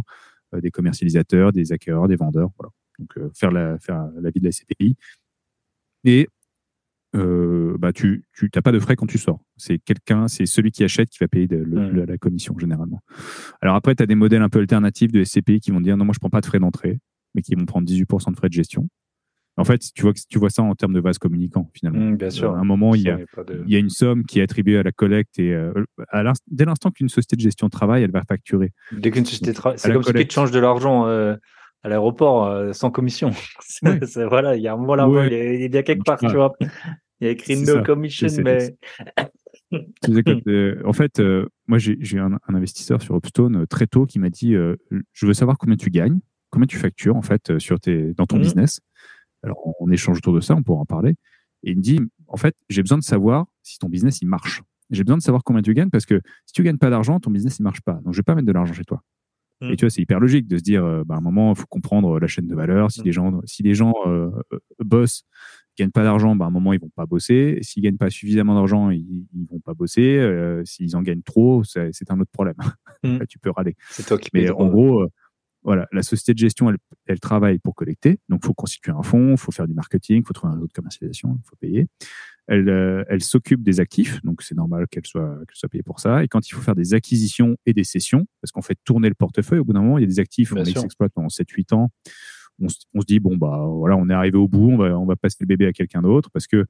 [0.54, 2.50] euh, des commercialisateurs, des acquéreurs, des vendeurs.
[2.58, 4.96] Voilà donc euh, faire, la, faire la vie de la SCPI.
[6.04, 6.28] Et
[7.16, 9.42] euh, bah, tu n'as pas de frais quand tu sors.
[9.58, 13.02] C'est quelqu'un, c'est celui qui achète qui va payer la commission généralement.
[13.62, 16.06] Alors après, tu as des modèles un peu alternatifs de SCPI qui vont dire non,
[16.06, 17.00] moi je prends pas de frais d'entrée,
[17.34, 18.90] mais qui vont prendre 18% de frais de gestion.
[19.60, 22.12] En fait, tu vois, tu vois ça en termes de vase communicant finalement.
[22.12, 22.56] Mmh, bien sûr.
[22.56, 23.20] à un moment, il y, a,
[23.66, 25.74] il y, a, une somme qui est attribuée à la collecte et euh,
[26.48, 28.72] dès l'instant qu'une société de gestion travaille, elle va facturer.
[28.92, 31.08] Dès qu'une société travaille, c'est comme si tu changes de l'argent
[31.84, 33.32] à l'aéroport euh, sans commission.
[34.16, 36.54] voilà, il y a un moment là, il, est, bien quelque part, tu vois.
[37.22, 38.76] Il y a écrit no commission, mais.
[39.72, 44.32] Euh, en fait, euh, moi, j'ai eu un, investisseur sur Upstone très tôt qui m'a
[44.32, 44.56] dit
[45.14, 48.38] Je veux savoir combien tu gagnes, combien tu factures, en fait, sur tes, dans ton
[48.38, 48.42] mmh.
[48.42, 48.80] business.
[49.44, 51.16] Alors, on, échange autour de ça, on pourra en parler.
[51.64, 54.62] Et il me dit En fait, j'ai besoin de savoir si ton business, il marche.
[54.90, 57.32] J'ai besoin de savoir combien tu gagnes parce que si tu gagnes pas d'argent, ton
[57.32, 58.00] business, il marche pas.
[58.04, 59.04] Donc, je vais pas mettre de l'argent chez toi.
[59.62, 59.76] Et mm.
[59.76, 61.68] tu vois, c'est hyper logique de se dire, euh, bah, à un moment, il faut
[61.68, 62.92] comprendre la chaîne de valeur.
[62.92, 63.04] Si mm.
[63.04, 65.26] les gens, si les gens euh, euh, bossent,
[65.78, 67.60] gagnent pas d'argent, bah, à un moment, ils vont pas bosser.
[67.62, 70.18] S'ils gagnent pas suffisamment d'argent, ils, ils vont pas bosser.
[70.18, 72.56] Euh, S'ils en gagnent trop, c'est un autre problème.
[73.04, 73.20] Mm.
[73.30, 73.76] tu peux râler.
[73.92, 75.06] C'est toi qui Mais en gros,
[75.64, 78.18] voilà, la société de gestion, elle, elle travaille pour collecter.
[78.30, 80.58] Donc, il faut constituer un fonds, il faut faire du marketing, il faut trouver un
[80.58, 81.88] autre de commercialisation, il faut payer.
[82.48, 86.00] Elle, euh, elle s'occupe des actifs, donc c'est normal qu'elle soit, qu'elle soit payée pour
[86.00, 86.24] ça.
[86.24, 89.16] Et quand il faut faire des acquisitions et des cessions, parce qu'on fait tourner le
[89.16, 90.80] portefeuille, au bout d'un moment, il y a des actifs, Bien on sûr.
[90.82, 91.90] les exploite pendant 7-8 ans.
[92.62, 94.98] On, se- on se dit, bon, bah voilà, on est arrivé au bout, on va,
[94.98, 96.66] on va passer le bébé à quelqu'un d'autre parce que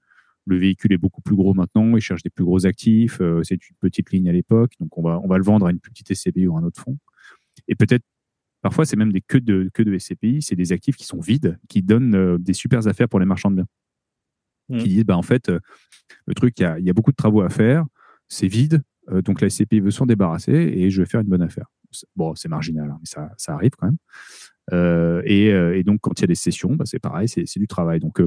[0.46, 3.56] le véhicule est beaucoup plus gros maintenant, il cherche des plus gros actifs, euh, c'est
[3.56, 5.92] une petite ligne à l'époque, donc on va, on va le vendre à une plus
[5.92, 6.98] petite SCPI ou à un autre fonds.
[7.68, 8.04] Et peut-être,
[8.62, 11.60] parfois, c'est même des queues de, queues de SCPI, c'est des actifs qui sont vides,
[11.68, 13.68] qui donnent euh, des super affaires pour les marchands de biens.
[14.72, 15.60] Qui disent, bah, en fait, euh,
[16.28, 17.86] le truc, il y a, il y a beaucoup de travaux à faire,
[18.28, 21.42] c'est vide, euh, donc la SCPI veut s'en débarrasser et je vais faire une bonne
[21.42, 21.66] affaire.
[22.16, 23.98] Bon, c'est marginal, hein, mais ça, ça arrive quand même.
[25.26, 28.00] Et, et donc, quand il y a des sessions, bah, c'est pareil, c'est du travail.
[28.00, 28.22] Donc,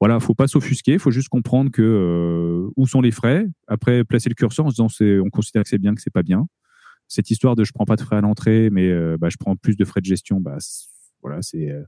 [0.00, 3.46] voilà, faut pas s'offusquer, il faut juste comprendre que où sont les frais.
[3.68, 6.24] Après, placer le curseur en se disant, on considère que c'est bien, que c'est pas
[6.24, 6.48] bien.
[7.08, 9.56] Cette histoire de je prends pas de frais à l'entrée, mais euh, bah, je prends
[9.56, 10.58] plus de frais de gestion, bah,
[11.22, 11.82] voilà, c'est euh,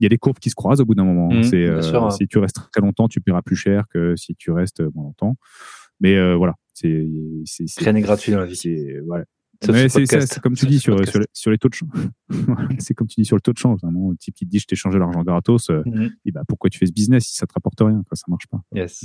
[0.00, 1.30] il y a des courbes qui se croisent au bout d'un moment.
[1.42, 2.10] C'est bien euh, sûr, hein.
[2.10, 5.36] si tu restes très longtemps, tu paieras plus cher que si tu restes moins longtemps.
[6.00, 7.06] Mais euh, voilà, c'est
[7.44, 8.56] c'est c'est- Rien n'est gratuit dans la vie.
[8.56, 9.24] c'est voilà.
[9.64, 11.90] C'est comme tu dis sur, les, sur les taux de change.
[12.80, 13.78] C'est comme tu dis sur le taux de change.
[13.84, 16.80] Le type qui te dit je t'ai changé l'argent gratos, il dit, bah, pourquoi tu
[16.80, 18.60] fais ce business si ça te rapporte rien, quoi, ça marche pas.
[18.74, 19.04] Yes.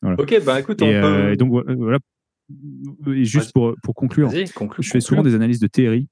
[0.00, 0.20] Voilà.
[0.20, 1.32] Ok, bah écoute, on Et, peut.
[1.32, 1.98] et donc voilà.
[3.06, 6.08] Et juste pour, pour conclure, je fais souvent des analyses de TRI.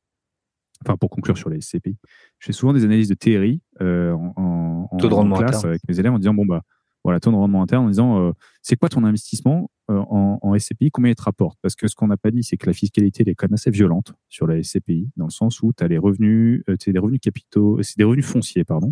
[0.85, 1.97] Enfin, pour conclure sur les CPI,
[2.41, 5.51] je fais souvent des analyses de TRI euh, en, en, en- Taux de en classe
[5.59, 5.67] interne.
[5.69, 6.63] avec mes élèves en disant bon bah
[7.05, 8.33] voilà taux de rendement interne en disant euh,
[8.63, 11.57] c'est quoi ton investissement euh, en, en SCPI combien il te rapporte?
[11.63, 13.55] Parce que ce qu'on n'a pas dit c'est que la fiscalité elle est quand même
[13.55, 16.99] assez violente sur la SCPI dans le sens où tu as les revenus c'est des
[16.99, 18.89] revenus capitaux c'est des revenus fonciers pardon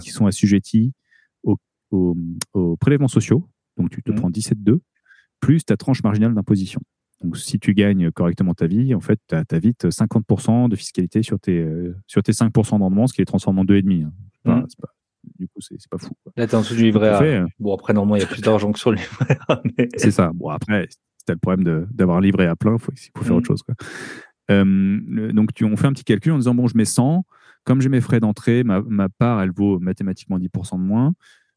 [0.00, 0.92] qui sont assujettis
[1.44, 1.56] aux,
[1.92, 2.14] aux,
[2.52, 3.48] aux prélèvements sociaux.
[3.78, 4.18] Donc, tu te Mhm.
[4.18, 4.80] prends 17,2
[5.42, 6.80] plus ta tranche marginale d'imposition.
[7.22, 11.22] Donc, si tu gagnes correctement ta vie, en fait, tu as, vite 50% de fiscalité
[11.22, 14.04] sur tes, euh, sur tes 5% de rendement, ce qui les transforme en 2,5.
[14.46, 14.64] Hein.
[14.80, 14.88] Pas-
[15.38, 16.10] du coup, c'est pas fou.
[16.24, 16.32] quoi.
[16.36, 17.18] Là, t'es en dessous du livret A.
[17.18, 19.60] fait, euh, Bon, après, normalement, il y a plus d'argent que sur le livret A.
[19.78, 20.32] mais- C'est ça.
[20.34, 23.24] Bon, après, si tu as le problème d'avoir un livret à plein, il faut, faut
[23.24, 23.62] faire autre chose.
[23.62, 23.76] Quoi.
[24.50, 27.24] Euh, le- donc, tu, on fait un petit calcul en disant bon, je mets 100.
[27.64, 31.12] Comme j'ai mes frais d'entrée, ma, ma part, elle vaut mathématiquement 10% de moins.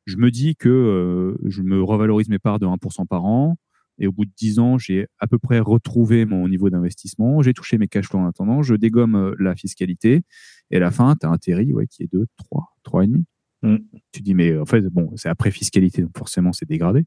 [0.05, 3.57] Je me dis que euh, je me revalorise mes parts de 1% par an.
[3.99, 7.41] Et au bout de 10 ans, j'ai à peu près retrouvé mon niveau d'investissement.
[7.41, 8.61] J'ai touché mes cash flows en attendant.
[8.61, 10.23] Je dégomme euh, la fiscalité.
[10.71, 13.23] Et à la fin, tu as un TRI ouais, qui est de 3, 3,5.
[13.61, 13.77] Mm.
[14.11, 17.05] Tu dis, mais en fait, bon, c'est après fiscalité, donc forcément, c'est dégradé.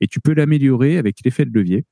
[0.00, 1.86] Et tu peux l'améliorer avec l'effet de levier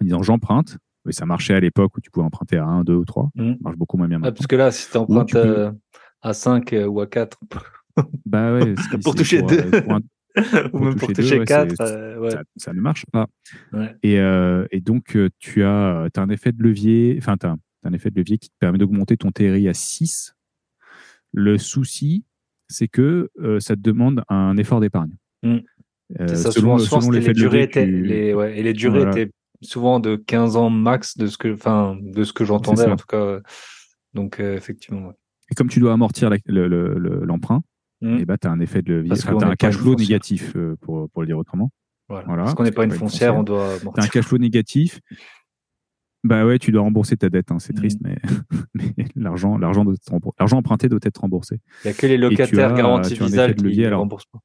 [0.00, 0.76] en disant j'emprunte.
[1.04, 3.30] Mais ça marchait à l'époque où tu pouvais emprunter à 1, 2 ou 3.
[3.34, 3.52] Mm.
[3.52, 4.34] Ça marche beaucoup moins bien Ah, maintenant.
[4.34, 4.92] parce que là, si tu
[5.32, 5.72] peux- euh,
[6.20, 7.38] à 5 euh, ou à 4,
[8.26, 9.58] Bah ouais, Pour toucher pour, deux.
[9.58, 10.00] euh, pour un-
[10.72, 12.30] ou même pour toucher deux, toucher ouais, 4, c'est- euh, ouais.
[12.30, 13.26] ça, ça ne marche pas.
[13.72, 13.94] Ouais.
[14.02, 17.56] Et, euh, et donc, euh, tu as, as un effet de levier, enfin, tu as,
[17.84, 20.34] un effet de levier qui te permet d'augmenter ton TRI à 6.
[21.32, 22.24] Le souci,
[22.68, 25.12] c'est que euh, ça te demande un effort d'épargne.
[25.42, 25.58] Mm.
[26.20, 28.62] Euh, C'est ça, selon souvent, selon les de durées levier, étaient, tu- les, ouais, et
[28.62, 29.20] les durées Voilà.
[29.20, 32.96] étaient souvent de 15 ans max de ce que, enfin, de ce que j'entendais, en
[32.96, 33.40] tout cas.
[34.14, 35.14] Donc, euh, effectivement, ouais.
[35.50, 37.62] Et comme tu dois amortir l'emprunt,
[38.00, 38.18] Mm.
[38.18, 39.94] et bah, tu as un effet de levier, enfin, qu'on t'as n'est un cash flow
[39.96, 41.70] négatif, euh, pour, pour le dire autrement.
[42.08, 42.24] Voilà.
[42.26, 43.40] Voilà, Parce qu'on n'est pas une pas une foncière, foncière.
[43.40, 45.00] on doit Tu as un cash flow négatif.
[46.24, 47.76] Bah ouais, tu dois rembourser ta dette, hein, c'est Mm.
[47.76, 48.16] triste, mais,
[48.74, 50.36] mais l'argent, l'argent, doit être remboursé.
[50.38, 51.60] l'argent emprunté doit être remboursé.
[51.84, 53.58] Il n'y a que les tu locataires as- garantis tu as un Visal effet de
[53.60, 54.00] qui levier, ne alors.
[54.00, 54.38] remboursent pas.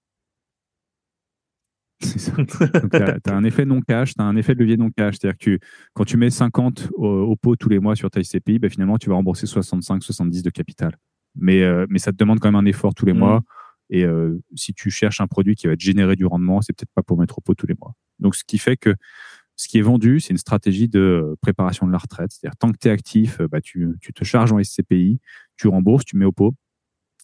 [2.01, 2.31] C'est ça.
[2.33, 2.49] Donc,
[2.91, 5.15] tu as, un effet non cash, tu as un effet de levier non cash.
[5.19, 5.59] C'est-à-dire que tu,
[5.93, 8.97] quand tu mets 50 au, au pot tous les mois sur ta SCPI, bah, finalement,
[8.97, 10.97] tu vas rembourser 65, 70 de capital.
[11.35, 13.17] Mais, euh, mais ça te demande quand même un effort tous les Mm.
[13.19, 13.41] mois.
[13.89, 16.91] Et euh, si tu cherches un produit qui va te générer du rendement, c'est peut-être
[16.95, 17.93] pas pour mettre au pot tous les mois.
[18.19, 18.95] Donc, ce qui fait que
[19.55, 22.31] ce qui est vendu, c'est une stratégie de euh, préparation de la retraite.
[22.31, 25.19] C'est-à-dire, tant que tu es actif, euh, bah, tu, tu te charges en SCPI,
[25.57, 26.55] tu rembourses, tu mets au pot.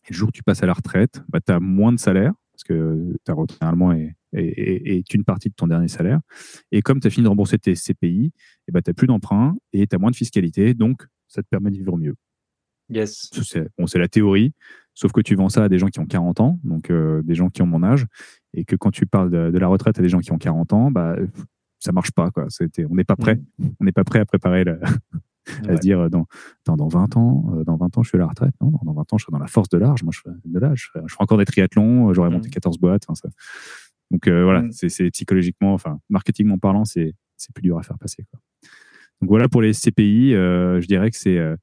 [0.05, 2.33] Et le jour où tu passes à la retraite, bah, tu as moins de salaire,
[2.51, 6.19] parce que ta retraite, généralement, est, est, est- une partie de ton dernier salaire.
[6.71, 8.31] Et comme tu as fini de rembourser tes CPI,
[8.67, 10.73] et bah, tu n'as plus d'emprunt et tu as moins de fiscalité.
[10.75, 12.15] Donc, ça te permet de vivre mieux.
[12.89, 13.29] Yes.
[13.43, 14.53] C'est bon, c'est la théorie,
[14.93, 17.35] sauf que tu vends ça à des gens qui ont 40 ans, donc euh, des
[17.35, 18.05] gens qui ont mon âge,
[18.53, 20.73] et que quand tu parles de, de la retraite à des gens qui ont 40
[20.73, 21.15] ans, bah,
[21.79, 22.31] ça marche pas.
[22.31, 22.45] Quoi.
[22.49, 23.39] C'était, on n'est pas prêt.
[23.79, 24.79] On n'est pas prêt à préparer le-
[25.63, 25.75] à Ouais.
[25.77, 26.25] se dire euh, dans,
[26.65, 28.53] dans, dans 20 ans, euh, dans 20 ans, je suis à la retraite.
[28.61, 30.03] Non, non, dans 20 ans, je serai dans la force de l'âge.
[30.03, 30.83] Moi, je ferai de l'âge.
[30.85, 32.09] Je ferai, je ferai encore des triathlons.
[32.09, 32.53] euh, J'aurai monté Mhm.
[32.53, 33.05] 14 boîtes.
[33.09, 33.29] hein, ça.
[34.11, 34.71] Donc euh, voilà, Mhm.
[34.71, 38.25] c'est, c'est psychologiquement, enfin, marketingment parlant, c'est, c'est plus dur à faire passer.
[38.29, 38.39] Quoi.
[39.21, 40.33] Donc voilà pour les CPI.
[40.35, 41.57] euh, je dirais que c'est, euh, euh,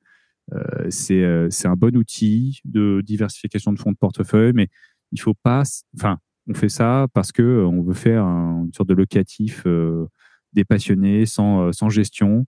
[0.90, 4.68] c'est, euh, c'est un bon outil de diversification de fonds de portefeuille, mais
[5.12, 5.62] il faut pas.
[5.96, 6.18] Enfin,
[6.48, 10.06] on fait ça parce que euh, on veut faire un- une sorte de locatif euh,
[10.52, 12.46] des passionnés, sans, euh, sans gestion,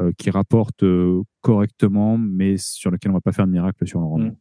[0.00, 4.00] euh, qui rapporte euh, correctement, mais sur lequel on va pas faire de miracle sur
[4.00, 4.36] le rendement.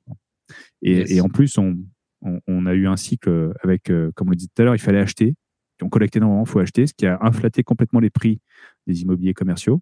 [0.82, 1.78] Et, et, en plus, on,
[2.47, 4.80] on, a eu un cycle avec, euh, comme on le dit tout à l'heure, il
[4.80, 5.36] fallait acheter.
[5.82, 8.41] on collectait énormément, il faut acheter, ce qui a inflaté complètement les prix
[8.88, 9.82] des immobiliers commerciaux.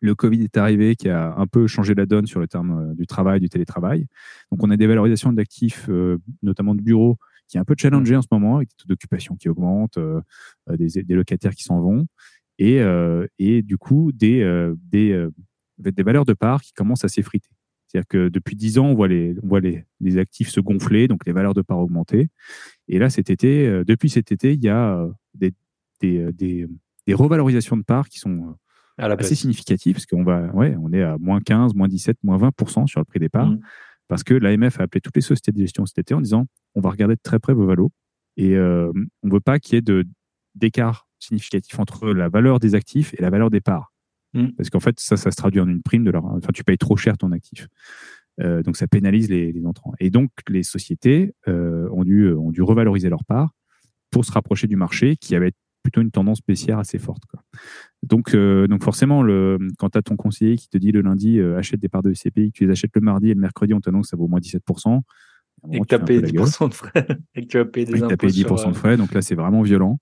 [0.00, 2.94] Le Covid est arrivé, qui a un peu changé la donne sur le terme euh,
[2.94, 4.06] du travail, du télétravail.
[4.50, 8.16] Donc, on a des valorisations d'actifs, euh, notamment de bureaux, qui est un peu challengé
[8.16, 9.98] en ce moment, avec des taux d'occupation qui augmentent,
[10.68, 12.06] des, des, locataires qui s'en vont,
[12.60, 12.80] et,
[13.40, 15.26] et du coup, des, des,
[15.78, 17.50] des valeurs de part qui commencent à s'effriter.
[17.90, 21.08] C'est-à-dire que depuis 10 ans, on voit, les, on voit les, les, actifs se gonfler,
[21.08, 22.28] donc les valeurs de part augmenter.
[22.86, 25.52] Et là, cet été, euh, depuis cet été, il y a euh, des,
[26.00, 26.68] des, euh, des,
[27.08, 28.54] des revalorisations de parts qui sont
[29.00, 32.86] assez significatives, parce qu'on va, ouais, on est à moins 15, moins 17, moins 20%
[32.86, 33.60] sur le prix des parts, mmh.
[34.08, 36.80] parce que l'AMF a appelé toutes les sociétés de gestion cet été en disant on
[36.80, 37.90] va regarder de très près vos valos
[38.36, 38.92] et on
[39.24, 40.04] ne veut pas qu'il y ait
[40.54, 43.92] d'écart significatif entre la valeur des actifs et la valeur des parts.
[44.34, 44.48] Mm.
[44.56, 46.24] Parce qu'en fait, ça, ça se traduit en une prime de leur.
[46.24, 47.68] Enfin, tu payes trop cher ton actif.
[48.40, 49.92] Euh, donc, ça pénalise les, les, entrants.
[50.00, 53.50] Et donc, les sociétés euh, ont, dû, euh, ont dû revaloriser leur part
[54.10, 57.24] pour se rapprocher du marché qui avait plutôt une tendance baissière assez forte.
[57.26, 57.42] Quoi.
[58.02, 61.40] Donc, euh, donc forcément, le, quand tu as ton conseiller qui te dit le lundi
[61.40, 64.06] achète des parts de SCPI, tu les achètes le mardi et le mercredi, on t'annonce
[64.06, 65.02] que ça vaut moins 17%,
[65.72, 67.06] et que tu as payé 10% de frais.
[67.34, 68.16] et que tu as payé des impôts.
[68.16, 69.98] payé 10% de frais, donc là, c'est vraiment violent.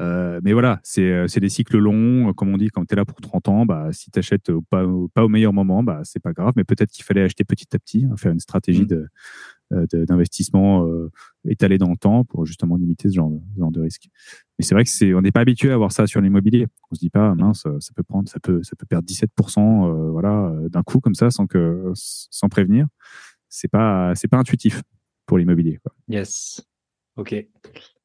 [0.00, 2.32] Euh, mais voilà, euh, c'est des cycles longs.
[2.34, 4.84] Comme on dit, quand tu es là pour 30 ans, bah, si tu achètes pas,
[5.14, 6.52] pas au meilleur moment, bah, c'est pas grave.
[6.56, 9.06] Mais peut-être qu'il fallait acheter petit à petit, hein, faire une stratégie mmh.
[9.72, 11.10] euh, de d'investissement euh,
[11.46, 14.08] étalé dans le temps pour justement limiter ce genre de, ce genre de risque.
[14.58, 16.66] Mais c'est vrai que c'est, on n'est pas habitué à voir ça sur l'immobilier.
[16.90, 19.28] On se dit pas, mince, ça peut prendre, ça peut, ça peut perdre 17%,
[19.58, 22.86] euh, voilà, d'un coup comme ça, sans que, sans prévenir.
[23.48, 24.82] C'est pas, c'est pas intuitif
[25.26, 25.78] pour l'immobilier.
[26.08, 26.60] Yes.
[27.16, 27.34] Ok.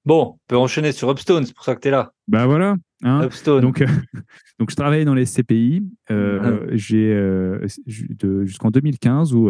[0.05, 2.13] Bon, on peut enchaîner sur Upstone, c'est pour ça que tu es là.
[2.27, 2.75] Bah voilà.
[3.03, 3.23] Hein.
[3.23, 3.61] Upstone.
[3.61, 3.87] Donc, euh,
[4.59, 5.87] donc, je travaille dans les CPI.
[6.11, 6.75] Euh, uh-huh.
[6.75, 7.65] J'ai euh,
[8.45, 9.49] jusqu'en 2015 où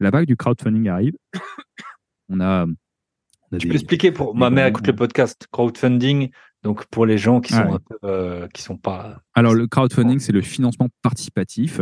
[0.00, 1.14] la vague du crowdfunding arrive.
[2.28, 2.66] on a.
[3.58, 6.30] tu peux expliquer pour ma mère écoute le podcast crowdfunding.
[6.62, 7.78] Donc pour les gens qui sont
[8.52, 9.20] qui sont pas.
[9.34, 11.80] Alors le crowdfunding, c'est le financement participatif,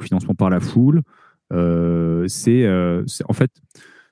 [0.00, 1.02] financement par la foule.
[1.50, 3.50] c'est en fait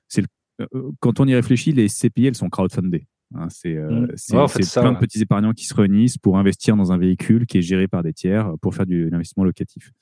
[0.09, 0.25] c'est
[0.61, 0.67] euh,
[1.01, 3.07] quand on y réfléchit, les CPI, elles sont crowdfundées.
[3.35, 4.81] Hein, c'est euh, mmh.
[4.81, 7.87] plein de petits épargnants qui se réunissent pour investir dans un véhicule qui est géré
[7.87, 9.93] par des tiers pour faire de l'investissement locatif.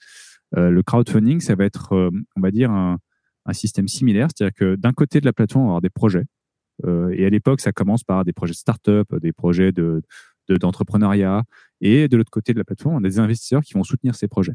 [0.56, 2.98] Euh, le crowdfunding, ça va être, on va dire, un,
[3.46, 4.28] un système similaire.
[4.34, 6.24] C'est-à-dire que d'un côté de la plateforme, on va avoir des projets.
[6.84, 10.02] Et à l'époque, ça commence par des projets de start-up, des projets de,
[10.48, 11.44] d'entrepreneuriat.
[11.80, 14.28] et de l'autre côté de la plateforme, on a des investisseurs qui vont soutenir ces
[14.28, 14.54] projets.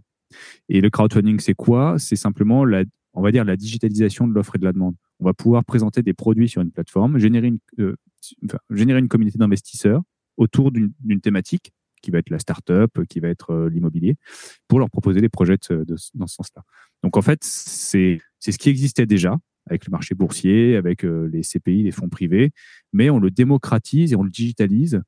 [0.70, 1.96] Et le crowdfunding, c'est quoi?
[1.98, 4.96] C'est simplement la, on va dire, la digitalisation de l'offre et de la demande.
[5.20, 7.96] On va pouvoir présenter des produits sur une plateforme, générer une, euh,
[8.70, 10.02] générer une communauté d'investisseurs
[10.38, 14.16] autour d'une thématique qui va être la start-up, qui va être euh, l'immobilier,
[14.68, 15.58] pour leur proposer des projets
[16.16, 16.64] dans ce sens-là.
[17.04, 21.42] Donc en fait, c'est ce qui existait déjà avec le marché boursier, avec euh, les
[21.42, 22.52] CPI, les fonds privés,
[22.94, 25.02] mais on le démocratise et on le digitalise,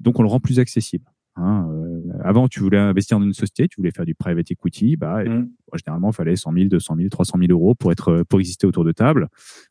[0.00, 1.04] donc on le rend plus accessible.
[1.40, 4.96] Hein, euh, avant, tu voulais investir dans une société, tu voulais faire du private equity,
[4.96, 5.48] bah, mmh.
[5.74, 8.84] généralement, il fallait 100 000, 200 000, 300 000 euros pour être, pour exister autour
[8.84, 9.28] de table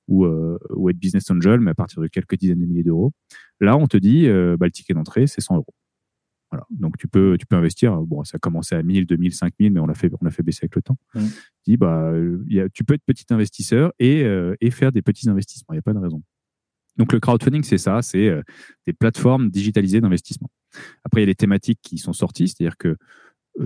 [0.07, 3.11] ou, euh, ou être business angel, mais à partir de quelques dizaines de milliers d'euros.
[3.59, 5.73] Là, on te dit, euh, bah, le ticket d'entrée, c'est 100 euros.
[6.51, 6.65] Voilà.
[6.69, 7.95] Donc, tu peux, tu peux investir.
[8.01, 10.43] Bon, ça a commencé à 1000, 2000, 5000, mais on l'a fait, on l'a fait
[10.43, 10.97] baisser avec le temps.
[11.13, 11.21] Mmh.
[11.65, 12.13] Dis, bah,
[12.47, 14.25] y a, tu peux être petit investisseur et,
[14.61, 15.73] et faire des petits investissements.
[15.73, 16.21] Il n'y a pas de raison.
[16.97, 18.41] Donc le crowdfunding, c'est ça, c'est euh,
[18.85, 20.49] des plateformes digitalisées d'investissement.
[21.03, 22.95] Après, il y a les thématiques qui sont sorties, c'est-à-dire que euh,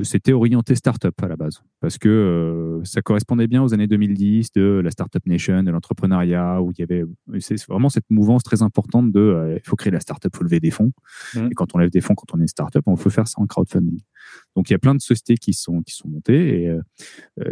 [0.04, 4.52] c'était orienté startup à la base, parce que euh, ça correspondait bien aux années 2010
[4.54, 7.04] de la startup nation, de l'entrepreneuriat, où il y avait
[7.40, 10.60] c'est vraiment cette mouvance très importante de il faut créer la startup, il faut lever
[10.60, 10.92] des fonds.
[11.36, 11.48] Mmh.
[11.52, 13.42] Et quand on lève des fonds, quand on est une startup, on peut faire ça
[13.42, 14.00] en crowdfunding.
[14.56, 16.78] Donc il y a plein de sociétés qui sont qui sont montées, et,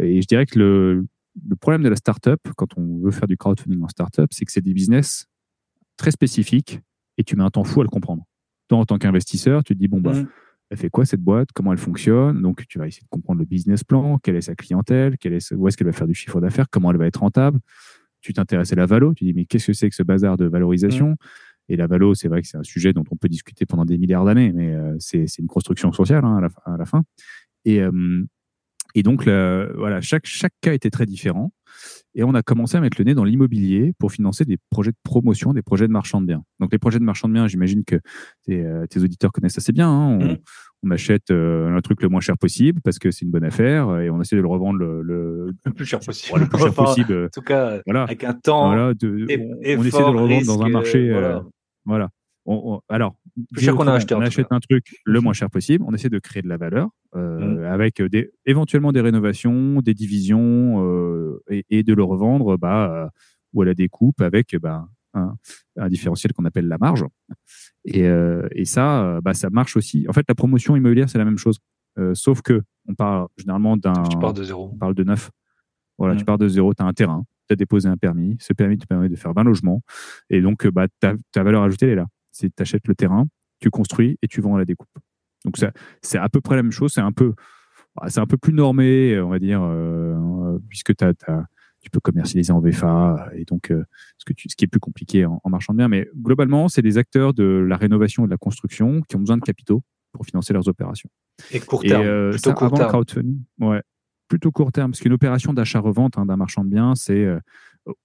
[0.00, 1.06] et je dirais que le,
[1.48, 4.52] le problème de la startup, quand on veut faire du crowdfunding en startup, c'est que
[4.52, 5.26] c'est des business
[5.96, 6.80] très spécifique
[7.18, 8.24] et tu mets un temps fou à le comprendre.
[8.68, 10.14] Toi, en tant qu'investisseur, tu te dis, bon, bah,
[10.70, 11.48] elle fait quoi cette boîte?
[11.52, 12.40] Comment elle fonctionne?
[12.40, 15.16] Donc, tu vas essayer de comprendre le business plan, quelle est sa clientèle,
[15.52, 17.58] où est-ce qu'elle va faire du chiffre d'affaires, comment elle va être rentable?
[18.20, 20.46] Tu t'intéresses à la valo, tu dis, mais qu'est-ce que c'est que ce bazar de
[20.46, 21.16] valorisation?
[21.68, 23.98] Et la valo, c'est vrai que c'est un sujet dont on peut discuter pendant des
[23.98, 27.02] milliards d'années, mais euh, c'est une construction sociale hein, à, la, fin.
[27.64, 28.24] Et, euh,
[28.94, 31.52] et donc, voilà, chaque, chaque cas était très différent.
[32.14, 34.96] Et on a commencé à mettre le nez dans l'immobilier pour financer des projets de
[35.04, 36.42] promotion, des projets de marchand de biens.
[36.58, 37.96] Donc les projets de marchand de biens, j'imagine que
[38.44, 39.88] tes, euh, auditeurs connaissent assez bien.
[39.88, 40.18] Hein.
[40.18, 40.36] Mmh.
[40.82, 44.00] On, achète euh, un truc le moins cher possible parce que c'est une bonne affaire
[44.00, 45.52] et on essaie de le revendre le, le...
[45.76, 46.40] plus cher possible.
[46.40, 47.24] le plus cher possible.
[47.26, 48.04] En tout cas, voilà.
[48.04, 48.68] avec un temps.
[48.68, 51.10] Voilà, on, essaie de le revendre dans un marché.
[51.10, 51.36] voilà.
[51.36, 51.40] Euh,
[51.84, 52.08] voilà
[52.88, 53.16] alors,
[53.76, 55.84] qu'on a acheté, on achète un truc le moins cher possible.
[55.86, 57.64] On essaie de créer de la valeur mmh.
[57.64, 63.10] avec des, éventuellement des rénovations, des divisions et, de le revendre bah,
[63.52, 67.04] ou à la découpe avec bah, un, différentiel qu'on appelle la marge.
[67.84, 68.06] Et,
[68.52, 70.06] et ça, bah, ça marche aussi.
[70.08, 71.58] En fait, la promotion immobilière, c'est la même chose.
[72.14, 74.02] sauf que on parle généralement d'un.
[74.10, 74.70] Tu pars de zéro.
[74.72, 75.30] On parle de neuf.
[75.98, 76.26] Voilà, tu mmh.
[76.26, 78.36] pars de zéro, tu as un terrain, tu as déposé un permis.
[78.40, 79.82] Ce permis te permet de faire 20 logements.
[80.30, 82.06] Et donc, bah, ta, ta valeur ajoutée, elle est là.
[82.32, 83.26] C'est tu achètes le terrain,
[83.60, 84.88] tu construis et tu vends à la découpe.
[85.44, 85.56] Donc,
[86.02, 86.92] c'est à peu près la même chose.
[86.92, 87.34] C'est un peu,
[87.96, 92.60] bah, c'est un peu plus normé, on va dire, euh, puisque tu peux commercialiser en
[92.60, 93.84] VFA et donc euh,
[94.18, 95.88] ce, que tu, ce qui est plus compliqué en, marchand de biens.
[95.88, 99.38] Mais globalement, c'est des acteurs de la rénovation et de la construction qui ont besoin
[99.38, 101.08] de capitaux pour financer leurs opérations.
[101.52, 102.88] Et court terme, euh, plutôt court terme.
[102.88, 103.82] crowdfunding, ouais,
[104.28, 107.26] plutôt court terme, parce qu'une opération d'achat-revente hein, d'un marchand de biens, c'est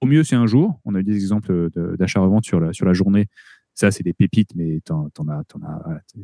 [0.01, 0.79] au mieux c'est un jour.
[0.85, 3.27] On a eu des exemples d'achat-revente sur la, sur la journée.
[3.75, 6.23] Ça, c'est des pépites, mais t'en, as, as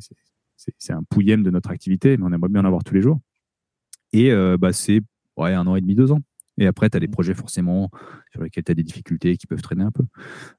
[0.78, 3.20] c'est, un pouillème de notre activité, mais on aimerait bien en avoir tous les jours.
[4.14, 5.02] Et euh, bah, c'est
[5.38, 6.22] ouais, un an et demi, deux ans.
[6.58, 7.12] Et après, tu as des mmh.
[7.12, 7.90] projets forcément
[8.32, 10.04] sur lesquels tu as des difficultés qui peuvent traîner un peu.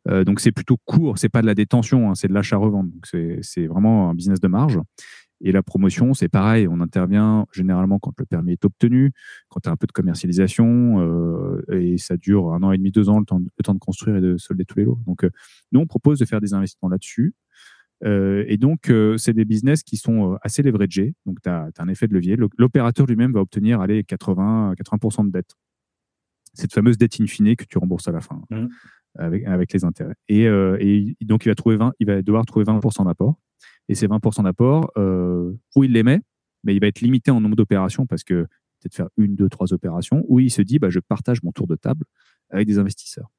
[0.09, 2.90] Euh, donc c'est plutôt court, c'est pas de la détention, hein, c'est de l'achat-revente.
[2.90, 3.07] Donc
[3.43, 4.78] c'est vraiment un business de marge.
[5.43, 9.12] Et la promotion, c'est pareil, on intervient généralement quand le permis est obtenu,
[9.49, 12.93] quand tu as un peu de commercialisation, euh, et ça dure un an et demi,
[12.93, 15.01] deux ans, le temps, le temps de construire et de solder tous les lots.
[15.05, 15.30] Donc, euh,
[15.72, 17.34] nous, on propose de faire des investissements là-dessus.
[18.05, 21.14] Euh, et donc, c'est des business qui sont assez leveragés.
[21.26, 22.36] Donc, tu as, un effet de levier.
[22.57, 25.55] L'opérateur lui-même va obtenir allez, 80, 80% de dette.
[26.55, 28.66] Cette fameuse dette in fine que tu rembourses à la fin, mmh.
[29.16, 30.14] avec, avec les intérêts.
[30.28, 33.38] Et, et, donc, il va, trouver 20, il va devoir trouver 20% d'apport.
[33.88, 36.20] Et ces 20% d'apport, euh, où il les met,
[36.64, 38.46] mais il va être limité en nombre d'opérations parce que
[38.80, 41.66] peut-être faire une, deux, trois opérations, où il se dit, bah, je partage mon tour
[41.66, 42.04] de table
[42.50, 43.30] avec des investisseurs.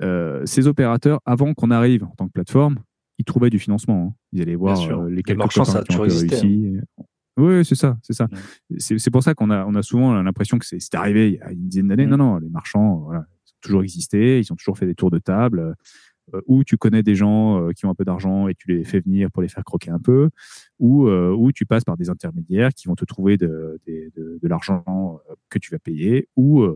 [0.00, 2.78] Euh, ces opérateurs, avant qu'on arrive en tant que plateforme,
[3.18, 4.08] ils trouvaient du financement.
[4.08, 4.14] Hein.
[4.32, 6.76] Ils allaient voir euh, les quelques copains ça qui ont réussi.
[6.78, 7.04] Hein.
[7.38, 8.28] Oui, c'est ça, c'est ça.
[8.76, 11.50] C'est pour ça qu'on a, on a souvent l'impression que c'est arrivé il y a
[11.52, 12.06] une dizaine d'années.
[12.06, 15.10] Non, non, les marchands, voilà, ils ont toujours existé, ils ont toujours fait des tours
[15.10, 15.74] de table.
[16.34, 18.84] Euh, ou tu connais des gens euh, qui ont un peu d'argent et tu les
[18.84, 20.30] fais venir pour les faire croquer un peu,
[20.78, 25.18] ou, euh, ou tu passes par des intermédiaires qui vont te trouver de, de, l'argent
[25.48, 26.66] que tu vas payer, ou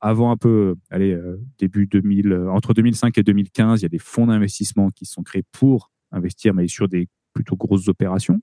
[0.00, 1.16] avant un peu, allez,
[1.58, 5.44] début 2000, entre 2005 et 2015, il y a des fonds d'investissement qui sont créés
[5.52, 8.40] pour investir, mais sur des plutôt grosses opérations.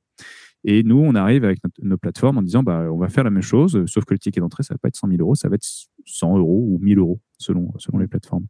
[0.64, 3.42] Et nous, on arrive avec nos plateformes en disant, bah, on va faire la même
[3.42, 5.56] chose, sauf que le ticket d'entrée, ça va pas être 100 000 euros, ça va
[5.56, 5.68] être
[6.06, 8.46] 100 euros ou 1000 euros selon, selon les plateformes.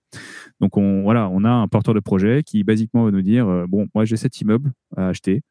[0.60, 3.66] Donc, on, voilà, on a un porteur de projet qui, basiquement, va nous dire, euh,
[3.68, 5.42] bon, moi, j'ai cet immeuble à acheter.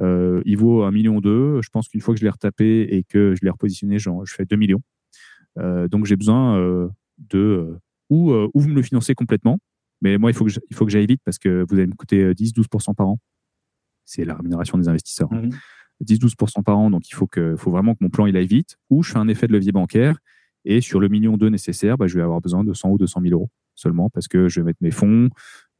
[0.00, 1.60] Euh, il vaut un million deux.
[1.62, 4.44] Je pense qu'une fois que je l'ai retapé et que je l'ai repositionné, je fais
[4.44, 4.82] 2 millions.
[5.58, 6.58] Euh, donc, j'ai besoin
[7.18, 7.76] de
[8.08, 9.58] ou, ou vous me le financez complètement.
[10.02, 13.08] Mais moi, il faut que j'aille vite parce que vous allez me coûter 10-12% par
[13.08, 13.18] an.
[14.04, 15.32] C'est la rémunération des investisseurs.
[15.32, 15.50] Mmh.
[16.04, 18.76] 10-12% par an, donc il faut, que, faut vraiment que mon plan il aille vite,
[18.90, 20.18] ou je fais un effet de levier bancaire,
[20.66, 23.20] et sur le million d'euros nécessaire, bah, je vais avoir besoin de 100 ou 200
[23.22, 25.30] 000 euros seulement, parce que je vais mettre mes fonds,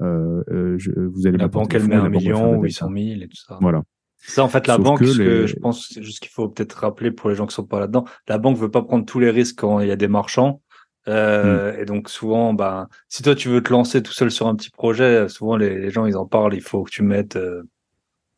[0.01, 0.79] euh, euh
[1.13, 3.59] vous allez La banque, elle met un million, 800 000 et tout ça.
[3.61, 3.83] Voilà.
[4.19, 7.37] Ça, en fait, la banque, que je pense, juste qu'il faut peut-être rappeler pour les
[7.37, 9.89] gens qui sont pas là-dedans, la banque veut pas prendre tous les risques quand il
[9.89, 10.63] y a des marchands.
[11.09, 11.81] Euh, mm.
[11.81, 14.71] Et donc souvent, bah, si toi tu veux te lancer tout seul sur un petit
[14.71, 16.55] projet, souvent les, gens ils en parlent.
[16.55, 17.63] Il faut que tu mettes euh,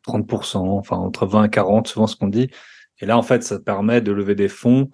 [0.07, 2.49] 30%, enfin entre 20 et 40, souvent ce qu'on dit.
[2.99, 4.89] Et là, en fait, ça permet de lever des fonds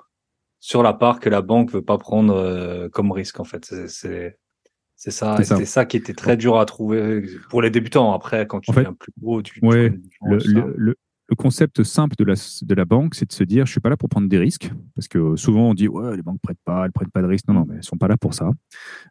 [0.65, 3.39] sur la part que la banque veut pas prendre euh, comme risque.
[3.39, 4.39] En fait, c'est
[4.95, 5.37] c'est ça.
[5.43, 5.85] C'était ça.
[5.85, 8.13] qui était très dur à trouver pour les débutants.
[8.13, 9.59] Après, quand tu es plus gros, tu.
[9.61, 9.93] Ouais,
[10.23, 10.95] le, le,
[11.27, 13.89] le, concept simple de la, de la banque, c'est de se dire, je suis pas
[13.89, 16.85] là pour prendre des risques, parce que souvent on dit, ouais, les banques prêtent pas,
[16.85, 17.47] elles prennent pas de risques.
[17.47, 18.49] Non, non, mais elles sont pas là pour ça.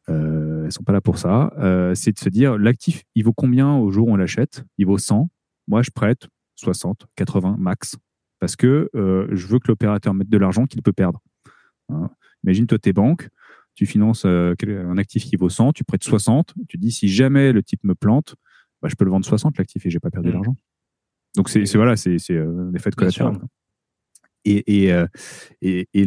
[0.09, 1.53] Euh, elles sont pas là pour ça.
[1.59, 4.65] Euh, c'est de se dire, l'actif, il vaut combien au jour où on l'achète?
[4.77, 5.29] Il vaut 100.
[5.69, 6.27] Moi, je prête
[6.57, 7.97] 60, 80 max
[8.41, 11.21] parce que euh, je veux que l'opérateur mette de l'argent qu'il peut perdre.
[11.89, 12.11] Hein.
[12.45, 13.29] Imagine, toi, tes banques,
[13.75, 17.53] tu finances euh, un actif qui vaut 100, tu prêtes 60, tu dis si jamais
[17.53, 18.37] le type me plante,
[18.83, 20.33] bah, je peux le vendre 60 l'actif et j'ai pas perdu mmh.
[20.33, 20.57] d'argent.
[21.37, 23.39] Donc c'est voilà, c'est euh, un effet de collatéral.
[24.47, 26.07] Et, et, et,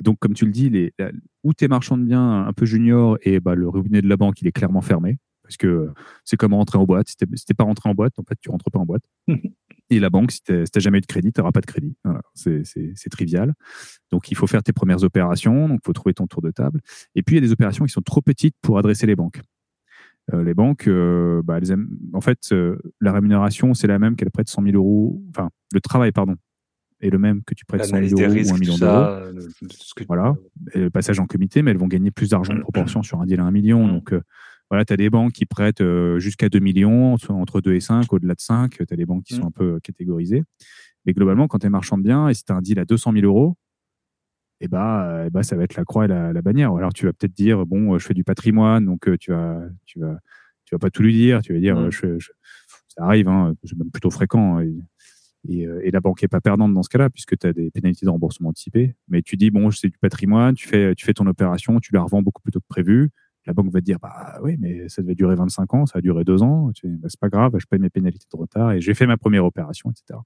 [0.00, 0.94] donc, comme tu le dis, les,
[1.42, 4.16] où tu es marchand de biens un peu junior et bah, le robinet de la
[4.16, 5.18] banque, il est clairement fermé.
[5.42, 5.90] Parce que
[6.24, 7.08] c'est comme rentrer en boîte.
[7.08, 9.04] Si tu n'es pas rentré en boîte, en fait, tu rentres pas en boîte.
[9.90, 11.96] Et la banque, si tu n'as jamais eu de crédit, tu n'auras pas de crédit.
[12.34, 13.54] c'est trivial.
[14.10, 15.68] Donc, il faut faire tes premières opérations.
[15.68, 16.80] Donc, il faut trouver ton tour de table.
[17.14, 19.40] Et puis, il y a des opérations qui sont trop petites pour adresser les banques.
[20.32, 21.88] Euh, les banques, euh, bah, elles aiment...
[22.14, 25.22] en fait, euh, la rémunération, c'est la même qu'elles prêtent 100 000 euros.
[25.30, 26.36] Enfin, le travail, pardon,
[27.00, 29.32] est le même que tu prêtes 100 000 euros ou un million d'euros.
[30.06, 30.34] Voilà.
[30.74, 33.40] le passage en comité, mais elles vont gagner plus d'argent en proportion sur un deal
[33.40, 33.86] à un million.
[33.86, 33.90] Mm.
[33.90, 34.14] Donc,
[34.70, 35.82] voilà, tu as des banques qui prêtent
[36.18, 39.34] jusqu'à 2 millions, entre 2 et 5, au-delà de 5, tu as des banques qui
[39.34, 39.46] sont mmh.
[39.46, 40.42] un peu catégorisées.
[41.06, 42.84] Mais globalement, quand tu es marchand de biens et si tu as un deal à
[42.84, 43.56] 200 000 euros,
[44.60, 46.74] eh bah, eh bah, ça va être la croix et la, la bannière.
[46.74, 50.18] Alors tu vas peut-être dire, bon, je fais du patrimoine, donc tu vas, tu vas,
[50.64, 51.42] tu vas pas tout lui dire.
[51.42, 51.90] Tu vas dire, mmh.
[51.90, 52.18] je,
[52.88, 54.58] ça arrive, hein, c'est même plutôt fréquent.
[54.58, 54.66] Hein,
[55.46, 58.06] et, et, la banque est pas perdante dans ce cas-là, puisque tu as des pénalités
[58.06, 58.96] de remboursement anticipé.
[59.08, 62.00] Mais tu dis, bon, c'est du patrimoine, tu fais, tu fais ton opération, tu la
[62.00, 63.10] revends beaucoup plus tôt que prévu
[63.46, 66.00] la banque va te dire bah oui mais ça devait durer 25 ans ça a
[66.00, 66.70] duré deux ans.
[66.84, 69.44] Bah, c'est pas grave je paye mes pénalités de retard et j'ai fait ma première
[69.44, 70.20] opération etc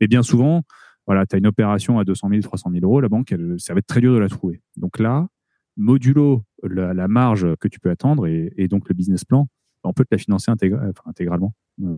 [0.00, 0.62] mais bien souvent
[1.06, 3.78] voilà tu as une opération à 200 000 300 000 euros la banque ça va
[3.78, 4.62] être très dur de la trouver.
[4.76, 5.28] Donc là
[5.76, 9.48] modulo la, marge que tu peux attendre et, donc le business plan
[9.84, 11.54] on peut te la financer intégralement.
[11.82, 11.96] Euh,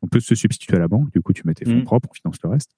[0.00, 1.84] on peut se substituer à la banque du coup tu mets tes fonds mmh.
[1.84, 2.76] propres on finance le reste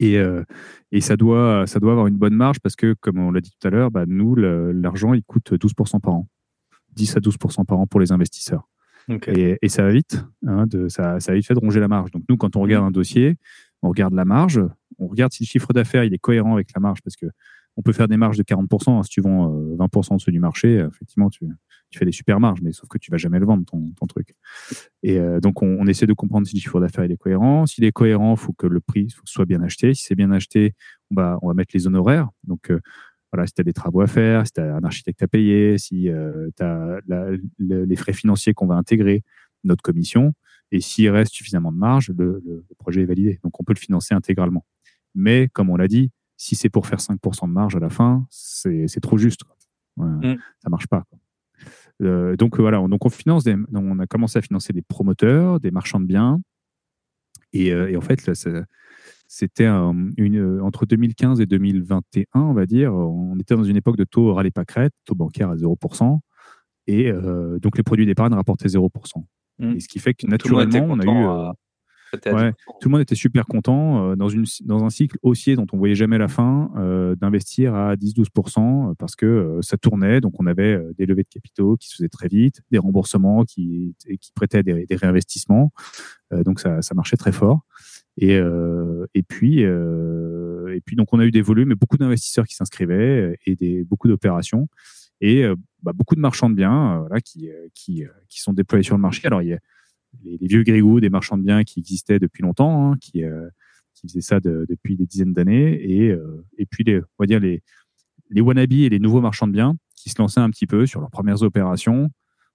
[0.00, 0.44] et, euh,
[0.92, 3.50] et, ça, doit, ça doit avoir une bonne marge parce que, comme on l'a dit
[3.50, 6.28] tout à l'heure, bah, nous, l'argent, il coûte 12% par an.
[6.94, 8.68] 10 à 12% par an pour les investisseurs.
[9.28, 10.24] Et, et, ça va vite.
[10.46, 12.10] Hein, de, ça, ça va vite fait de ronger la marge.
[12.10, 12.88] Donc, nous, quand on regarde mmh.
[12.88, 13.36] un dossier,
[13.82, 14.60] on regarde la marge,
[14.98, 17.26] on regarde si le chiffre d'affaires il est cohérent avec la marge parce que
[17.76, 18.98] on peut faire des marges de 40%.
[18.98, 21.44] Hein, si tu vends 20% euh, en dessous du marché, effectivement, tu,
[21.90, 24.06] tu, fais des super marges, mais sauf que tu vas jamais le vendre, ton, ton
[24.06, 24.34] truc.
[25.02, 27.66] Et euh, donc, on, on, essaie de comprendre si le chiffre d'affaires est cohérent.
[27.66, 29.94] S'il est cohérent, il faut que le prix soit bien acheté.
[29.94, 30.74] Si c'est bien acheté,
[31.10, 32.28] on va, on va mettre les honoraires.
[32.44, 32.80] Donc, euh,
[33.32, 35.78] voilà, si tu as des travaux à faire, si tu as un architecte à payer,
[35.78, 36.08] si
[36.56, 37.00] tu as
[37.58, 39.22] les frais financiers qu'on va intégrer,
[39.64, 40.32] notre commission,
[40.70, 43.40] et s'il reste suffisamment de marge, le, le, projet est validé.
[43.42, 44.64] Donc, on peut le financer intégralement.
[45.14, 48.26] Mais, comme on l'a dit, si c'est pour faire 5% de marge à la fin,
[48.30, 49.44] c'est trop juste.
[49.44, 49.56] Quoi.
[49.96, 50.38] ne mm.
[50.62, 51.04] Ça marche pas.
[52.02, 55.70] Euh, donc voilà, on, donc on finance on a commencé à financer des promoteurs, des
[55.70, 56.40] marchands de biens,
[57.52, 58.30] et, euh, en fait
[59.28, 64.34] c'était entre 2015 et 2021, on va dire, on était dans une époque de taux
[64.34, 66.20] râlé pas crête, taux bancaire à 0%,
[66.86, 68.88] et euh, donc les produits d'épargne rapportaient 0%.
[69.58, 69.72] Mm.
[69.72, 71.52] Et ce qui fait que naturellement, on a eu
[72.26, 75.66] Ouais, tout le monde était super content euh, dans, une, dans un cycle haussier dont
[75.72, 80.20] on voyait jamais la fin euh, d'investir à 10-12% euh, parce que ça tournait.
[80.20, 83.94] Donc on avait des levées de capitaux qui se faisaient très vite, des remboursements qui,
[84.20, 85.72] qui prêtaient des, des réinvestissements.
[86.44, 87.60] donc ça, ça marchait très fort.
[88.18, 88.40] Et,
[89.14, 93.38] et puis et puis donc on a eu des volumes et beaucoup d'investisseurs qui s'inscrivaient
[93.44, 94.68] et des beaucoup d'opérations
[95.20, 95.44] et
[95.82, 99.26] bah, beaucoup de marchands de biens voilà, qui, qui, qui sont déployés sur le marché.
[99.26, 99.58] Alors il y a
[100.24, 103.48] les, vieux grégous des marchands de biens qui existaient depuis longtemps, hein, qui, euh,
[103.94, 107.40] qui faisaient ça depuis des dizaines d'années, et, euh, et puis les, on va dire
[107.40, 107.62] les,
[108.30, 111.00] les wannabes et les nouveaux marchands de biens qui se lançaient un petit peu sur
[111.00, 112.10] leurs premières opérations,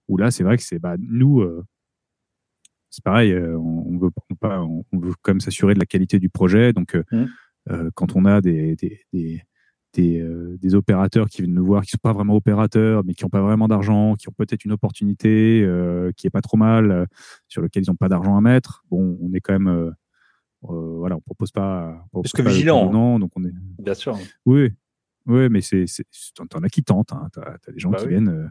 [0.08, 1.64] où là, c'est vrai que c'est bah, nous, euh,
[2.90, 4.10] c'est pareil, on, veut,
[4.42, 6.74] on, on, veut quand même s'assurer de la qualité du projet.
[6.74, 7.90] Donc, mmh.
[7.96, 9.42] quand on a des, des, des,
[10.00, 13.30] euh, des, opérateurs qui viennent nous voir, qui sont pas vraiment opérateurs, mais qui n'ont
[13.30, 17.06] pas vraiment d'argent, qui ont peut-être une opportunité euh, qui est pas trop mal, euh,
[17.48, 18.86] sur lequel ils n'ont pas d'argent à mettre.
[18.90, 19.94] Bon, on est quand même,
[20.62, 22.06] voilà, on propose pas.
[22.14, 22.92] Parce que vigilant.
[22.92, 23.52] Non, donc on est.
[23.80, 24.18] Bien sûr.
[24.46, 24.72] Oui,
[25.26, 25.86] oui, mais c'est,
[26.36, 27.12] t'en as qui tentent.
[27.12, 27.28] Hein.
[27.34, 28.50] T'as, des gens bah qui viennent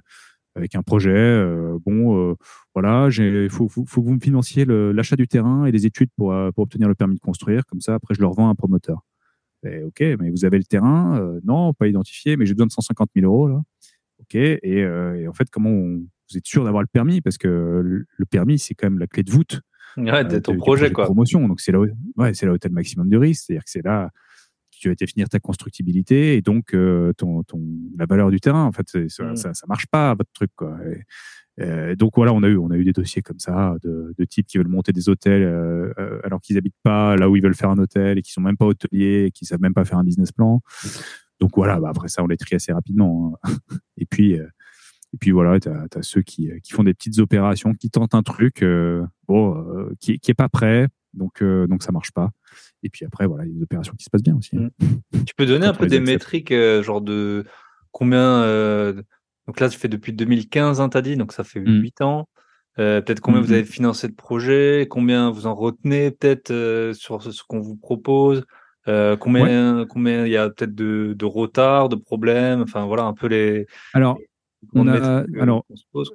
[0.55, 1.43] avec un projet.
[1.87, 2.37] bon,
[2.75, 6.11] voilà, il faut, faut, faut, que vous me financiez l'achat du terrain et les études
[6.17, 7.65] pour, pour obtenir le permis de construire.
[7.65, 9.07] Comme ça, après, je leur vends à un promoteur.
[9.65, 13.11] Ok, mais vous avez le terrain euh, Non, pas identifié, mais j'ai besoin de 150
[13.15, 13.61] 000 euros là.
[14.20, 17.20] Ok, et, euh, et en fait, comment vous êtes sûr d'avoir le permis?
[17.20, 19.61] Parce que le permis, c'est quand même la clé de voûte.
[19.97, 21.05] Ouais, euh, de ton projet, quoi.
[21.05, 21.47] promotion.
[21.49, 21.81] Donc, c'est là,
[22.16, 23.45] ouais, c'est là où tu as le maximum de risque.
[23.47, 24.11] C'est-à-dire que c'est là
[24.81, 26.74] tu vas définir ta constructibilité et donc
[27.16, 27.61] ton, ton,
[27.97, 28.65] la valeur du terrain.
[28.65, 29.36] En fait, ça, mmh.
[29.36, 30.77] ça, ça, marche pas, votre truc, quoi.
[30.86, 31.02] Et,
[31.61, 34.24] euh, donc voilà, on a eu, on a eu des dossiers comme ça de, de
[34.24, 37.43] types qui veulent monter des hôtels euh, euh, alors qu'ils habitent pas là où ils
[37.43, 39.85] veulent faire un hôtel et qui sont même pas hôteliers, et qui savent même pas
[39.85, 40.62] faire un business plan.
[41.39, 43.39] Donc voilà, bah après ça, on les trie assez rapidement.
[43.43, 43.51] Hein.
[43.98, 47.74] et puis, et puis voilà, tu as, as, ceux qui, qui font des petites opérations,
[47.74, 48.65] qui tentent un truc,
[49.27, 52.31] bon, qui, qui est pas prêt, donc donc ça marche pas.
[52.82, 54.57] Et puis après, voilà, il y a des opérations qui se passent bien aussi.
[54.57, 54.70] Hein.
[54.81, 55.24] Mmh.
[55.24, 57.44] Tu peux donner un peu des métriques, genre de
[57.93, 58.44] combien
[59.51, 62.05] donc là, tu fais depuis 2015, hein, t'as dit, donc ça fait 8 mmh.
[62.05, 62.28] ans.
[62.78, 66.93] Euh, peut-être combien vous mmh avez financé de projets, combien vous en retenez peut-être euh,
[66.94, 68.44] sur ce, qu'on vous propose,
[68.86, 73.12] euh, combien combien il y a peut-être de, de retard, de problèmes, enfin voilà un
[73.12, 73.66] peu les.
[73.93, 74.19] Alors.
[74.74, 75.65] On a, alors,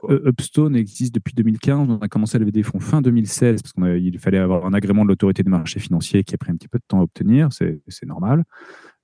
[0.10, 1.90] Upstone existe depuis 2015.
[1.90, 5.04] On a commencé à lever des fonds fin 2016 parce qu'il fallait avoir un agrément
[5.04, 7.50] de l'autorité des marchés financiers qui a pris un petit peu de temps à obtenir.
[7.52, 8.44] C'est normal.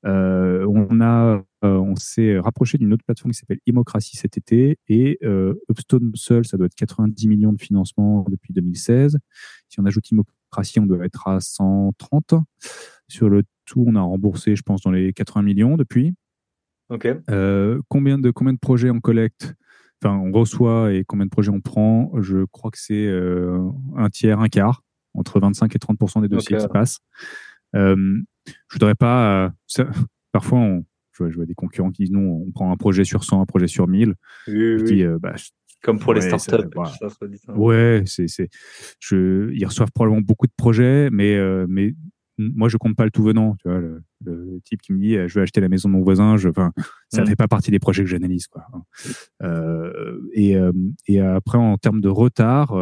[0.06, 4.80] Euh, on a, euh, on s'est rapproché d'une autre plateforme qui s'appelle Imocratie cet été
[4.88, 9.20] et euh, Upstone seul, ça doit être 90 millions de financement depuis 2016.
[9.70, 12.34] Si on ajoute Imocratie, on doit être à 130.
[13.08, 16.14] Sur le tout, on a remboursé, je pense, dans les 80 millions depuis.
[16.92, 17.08] Ok.
[17.88, 19.54] combien de combien de projets on collecte?
[20.04, 23.08] Enfin, on reçoit et combien de projets on prend, je crois que c'est
[23.96, 27.00] un tiers, un quart, entre 25 et 30 des dossiers qui passent.
[27.74, 28.24] je
[28.74, 29.54] voudrais pas.
[30.32, 33.42] parfois, on, je, vois, des concurrents qui disent non, on prend un projet sur 100,
[33.42, 34.16] un projet sur 1000.
[34.48, 35.36] je dis, bah,
[35.82, 36.70] comme pour les startups.
[37.56, 38.50] ouais, c'est, c'est,
[39.00, 41.94] je, ils reçoivent probablement beaucoup de projets, mais, euh, mais
[42.56, 43.56] moi, je compte pas le tout venant.
[43.60, 46.38] Tu vois, le, type qui me dit, je vais acheter la maison de mon voisin,
[46.38, 46.72] je, enfin,
[47.10, 47.30] ça ne mm.
[47.30, 48.66] fait pas partie des projets que j'analyse, quoi.
[49.42, 50.72] Euh, et, euh,
[51.08, 52.74] et après, en termes de retard,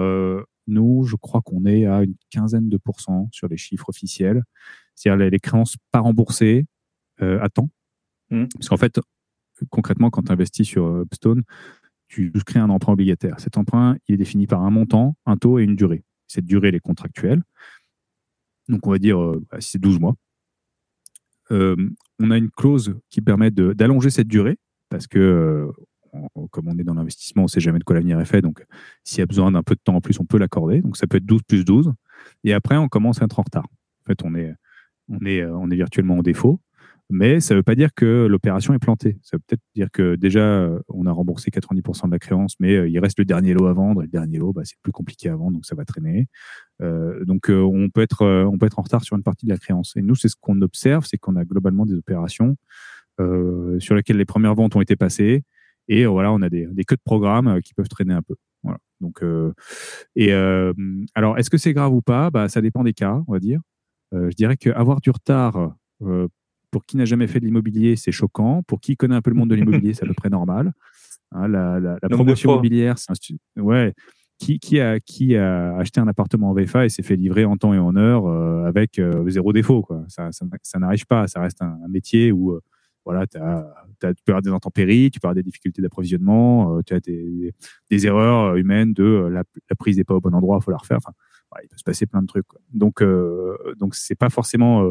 [0.67, 4.43] nous, je crois qu'on est à une quinzaine de pourcents sur les chiffres officiels,
[4.95, 6.65] c'est-à-dire les, créances pas remboursées
[7.19, 7.69] à temps.
[8.29, 8.45] Mm.
[8.55, 8.99] Parce qu'en fait,
[9.69, 11.43] concrètement, quand tu investis sur Upstone,
[12.09, 13.39] tu souscris un emprunt obligataire.
[13.39, 16.03] Cet emprunt, il est défini par un montant, un taux et une durée.
[16.27, 17.43] Cette durée, elle est contractuelle.
[18.69, 20.15] Donc, on va dire, euh, bah, c'est 12 mois.
[21.51, 21.75] Euh,
[22.19, 24.57] on a une clause qui permet d'allonger cette durée,
[24.89, 28.19] parce que, euh, comme on est dans l'investissement, on ne sait jamais de quoi l'avenir
[28.19, 28.41] est fait.
[28.41, 28.63] Donc,
[29.03, 30.81] s'il y a besoin d'un peu de temps en plus, on peut l'accorder.
[30.81, 31.91] Donc, ça peut être 12 plus 12.
[32.43, 33.65] Et après, on commence à être en retard.
[33.65, 34.53] En fait, on est,
[35.07, 36.61] on est, on est virtuellement en défaut.
[37.11, 39.17] Mais ça ne veut pas dire que l'opération est plantée.
[39.23, 42.75] Ça veut peut-être dire que déjà, euh, on a remboursé 90% de la créance, mais
[42.75, 44.03] euh, il reste le dernier lot à vendre.
[44.03, 46.27] Et le dernier lot, bah, c'est plus compliqué à vendre, donc ça va traîner.
[46.83, 49.51] Euh, donc, euh, on, peut être, on peut être en retard sur une partie de
[49.51, 49.95] la créance.
[49.95, 52.55] Et nous, c'est ce qu'on observe, c'est qu'on a globalement des opérations
[53.79, 55.43] sur lesquelles les premières ventes ont été passées.
[55.89, 58.35] Et voilà, on a des, des queues de programme qui peuvent traîner un peu.
[58.63, 58.77] Voilà.
[59.01, 59.21] Donc,
[60.15, 62.29] et alors, est-ce que c'est grave ou pas?
[62.29, 63.59] Bah, Ça dépend des cas, on va dire.
[64.13, 65.75] je dirais qu'avoir du retard
[66.71, 68.63] pour qui n'a jamais fait de l'immobilier, c'est choquant.
[68.63, 70.73] Pour qui connaît un peu le monde de l'immobilier, c'est à peu près normal.
[71.31, 73.93] Hein, la, la, promotion immobilière, c'est un ouais.
[74.39, 77.57] Qui, qui, a, qui a acheté un appartement en VFA et s'est fait livrer en
[77.57, 80.05] temps et en heure euh, avec euh, zéro défaut quoi.
[80.07, 81.27] Ça, ça, ça n'arrive pas.
[81.27, 82.61] Ça reste un, métier où euh,
[83.03, 83.37] voilà, tu
[83.99, 87.53] peux avoir des intempéries, tu peux avoir des difficultés d'approvisionnement, tu as des,
[87.91, 90.77] des, erreurs humaines de la, la prise n'est pas au bon endroit, il faut la
[90.77, 90.97] refaire.
[90.97, 91.11] Enfin,
[91.63, 92.47] il peut se passer plein de trucs.
[92.47, 92.61] Quoi.
[92.71, 93.03] Donc,
[93.77, 94.85] donc c'est pas forcément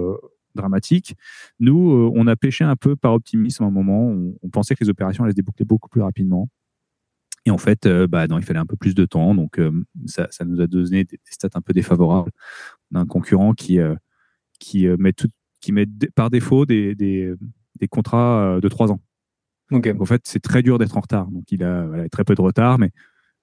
[0.59, 1.15] dramatique.
[1.61, 4.09] Nous, euh, on a pêché un peu par optimisme à un moment.
[4.43, 6.49] On, pensait que les opérations allaient se déboucler beaucoup plus rapidement.
[7.47, 9.35] Et en fait, euh, bah non, il fallait un peu plus de temps.
[9.35, 9.73] Donc, euh,
[10.07, 12.31] ça, nous a donné des, stats un peu défavorables.
[12.93, 13.79] On a un concurrent qui,
[14.59, 15.29] qui, met, tout,
[15.61, 17.37] qui met par défaut des, des,
[17.91, 19.01] contrats de trois ans.
[19.71, 21.31] Donc, en fait, c'est très dur d'être en retard.
[21.31, 22.91] Donc, il a très peu de retard, mais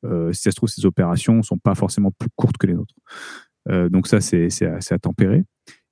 [0.04, 2.96] si ça se trouve, ces opérations ne sont pas forcément plus courtes que les nôtres.
[3.90, 5.44] donc, ça, c'est à tempérer.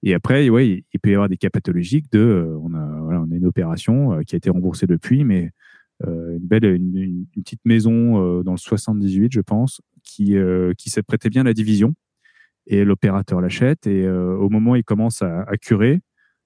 [0.05, 3.21] Et après, ouais, il peut y avoir des cas pathologiques de, euh, on a, voilà,
[3.21, 5.51] on a une opération euh, qui a été remboursée depuis, mais
[6.05, 10.35] euh, une belle, une, petite maison dans le 78, je pense, qui,
[10.77, 11.93] qui s'apprêtait bien à la division.
[12.67, 16.01] Et l'opérateur l'achète et au moment où il commence à, curer,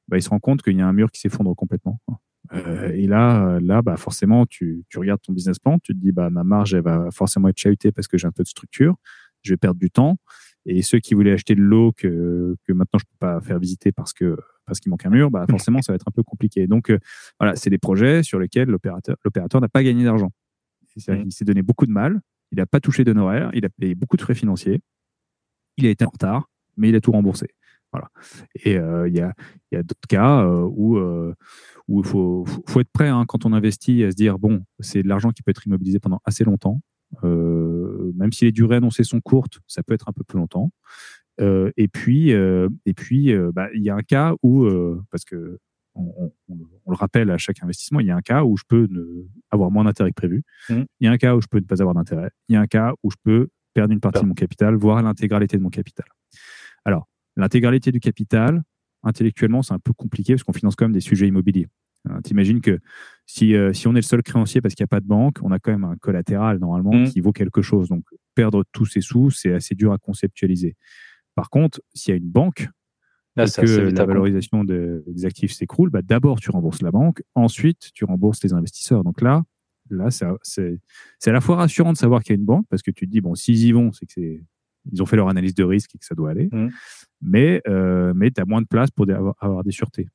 [0.08, 2.00] bah, il se rend compte qu'il y a un mur qui s'effondre complètement.
[2.94, 6.30] et là, là, bah, forcément, tu, tu, regardes ton business plan, tu te dis, bah,
[6.30, 8.96] ma marge, elle va forcément être chahutée parce que j'ai un peu de structure,
[9.44, 10.18] je vais perdre du temps.
[10.68, 13.92] Et ceux qui voulaient acheter de l'eau que, que maintenant je peux pas faire visiter
[13.92, 16.68] parce que parce qu'il manque un mur, bah forcément ça va être un peu compliqué.
[16.68, 17.00] Donc euh,
[17.40, 20.32] voilà, c'est des projets sur lesquels l'opérateur l'opérateur n'a pas gagné d'argent.
[21.08, 21.24] Mm.
[21.26, 22.20] Il s'est donné beaucoup de mal,
[22.52, 24.82] il n'a pas touché d'honoraires, il a payé beaucoup de frais financiers,
[25.78, 27.48] il a été en retard, mais il a tout remboursé.
[27.94, 28.10] Voilà.
[28.66, 29.34] Et euh, il y a,
[29.72, 31.00] y a d'autres cas euh, où
[31.88, 35.04] où il faut, faut être prêt hein, quand on investit à se dire bon, c'est
[35.04, 36.82] de l'argent qui peut être immobilisé pendant assez longtemps.
[37.24, 37.77] Euh,
[38.18, 40.72] même si les durées annoncées sont courtes, ça peut être un peu plus longtemps.
[41.40, 44.68] Euh, et puis, euh, et puis, bah, il y a un cas où,
[45.12, 45.60] parce que
[45.96, 46.32] on,
[46.88, 49.72] le rappelle à chaque investissement, il y a un cas où je peux ne, avoir
[49.72, 50.44] moins d'intérêt que prévu.
[50.70, 50.84] Mmh.
[51.00, 52.30] Il y a un cas où je peux ne pas avoir d'intérêt.
[52.50, 55.02] Il y a un cas où je peux perdre une partie de mon capital, voire
[55.02, 56.06] l'intégralité de mon capital.
[56.86, 58.64] Alors, l'intégralité du capital,
[59.04, 61.68] intellectuellement, c'est un peu compliqué parce qu'on finance quand même des sujets immobiliers.
[62.10, 62.80] Hein, t'imagines que
[63.28, 65.40] si, euh, si on est le seul créancier parce qu'il n'y a pas de banque,
[65.44, 67.10] on a quand même un collatéral normalement mmh.
[67.10, 67.90] qui vaut quelque chose.
[67.90, 70.76] Donc perdre tous ces sous, c'est assez dur à conceptualiser.
[71.36, 72.70] Par contre, s'il y a une banque,
[73.38, 78.06] et que la valorisation des actifs s'écroule, bah, d'abord tu rembourses la banque, ensuite tu
[78.06, 79.04] rembourses les investisseurs.
[79.04, 79.44] Donc là,
[79.92, 80.80] là c'est
[81.28, 83.12] à la fois rassurant de savoir qu'il y a une banque parce que tu te
[83.12, 84.40] dis, bon, s'ils y vont, c'est que
[84.90, 86.48] ils ont fait leur analyse de risque et que ça doit aller.
[86.50, 86.70] Mmh.
[87.22, 89.06] Mais, euh, mais tu as moins de place pour
[89.42, 90.08] avoir des sûretés.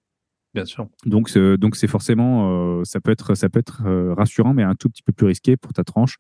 [0.55, 0.87] Bien sûr.
[1.07, 4.75] Donc, donc c'est forcément, euh, ça peut être, ça peut être euh, rassurant, mais un
[4.75, 6.17] tout petit peu plus risqué pour ta tranche.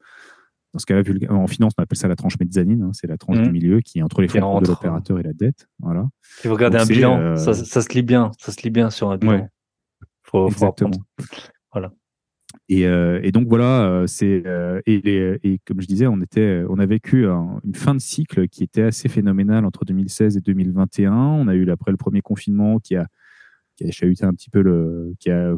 [0.72, 2.82] Dans ce cas-là, en finance, on appelle ça la tranche mezzanine.
[2.82, 3.52] Hein, c'est la tranche du mmh.
[3.52, 5.68] milieu qui est entre les fonds de l'opérateur et la dette.
[5.80, 6.08] Voilà.
[6.40, 8.30] Si vous regardez un bilan, euh, ça, ça, se lit bien.
[8.38, 9.48] Ça se lit bien sur un bilan.
[10.22, 10.96] Faut, Exactement.
[11.72, 11.92] voilà.
[12.70, 14.44] Et, et, donc voilà, c'est
[14.86, 18.62] et, et, comme je disais, on était, on a vécu une fin de cycle qui
[18.62, 21.12] était assez phénoménale entre 2016 et 2021.
[21.12, 23.08] On a eu après le premier confinement qui a
[23.82, 25.14] qui a chahuté un petit peu le.
[25.18, 25.54] Qui a,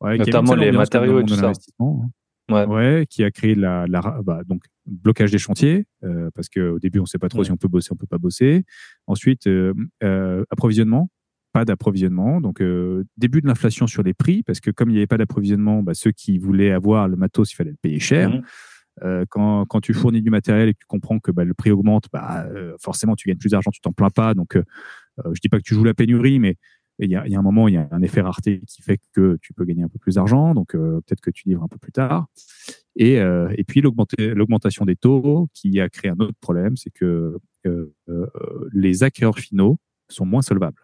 [0.00, 1.52] ouais, Notamment les matériaux et tout ça.
[1.80, 2.10] Hein.
[2.50, 3.06] Ouais.
[3.08, 7.06] qui a créé la, la bah, donc blocage des chantiers euh, parce qu'au début on
[7.06, 8.64] sait pas trop si on peut bosser, on peut pas bosser.
[9.06, 9.72] Ensuite euh,
[10.02, 11.08] euh, approvisionnement,
[11.52, 12.42] pas d'approvisionnement.
[12.42, 12.62] Donc
[13.16, 15.94] début de l'inflation sur les prix parce que comme il n'y avait pas d'approvisionnement, bah,
[15.94, 18.30] ceux qui voulaient avoir le matos, il fallait le payer cher.
[18.30, 19.24] Mmh.
[19.30, 22.08] quand, quand, tu fournis du matériel et que tu comprends que bah, le prix augmente,
[22.12, 22.46] bah,
[22.78, 24.34] forcément tu gagnes plus d'argent, tu t'en plains pas.
[24.34, 24.58] Donc
[25.16, 26.56] je dis pas que tu joues la pénurie, mais
[26.98, 29.00] il y, a, y a un moment, il y a un effet rareté qui fait
[29.12, 31.68] que tu peux gagner un peu plus d'argent, donc euh, peut-être que tu livres un
[31.68, 32.26] peu plus tard.
[32.96, 37.38] Et, euh, et puis l'augmentation des taux qui a créé un autre problème, c'est que
[37.66, 37.92] euh,
[38.72, 40.80] les acquéreurs finaux sont moins solvables.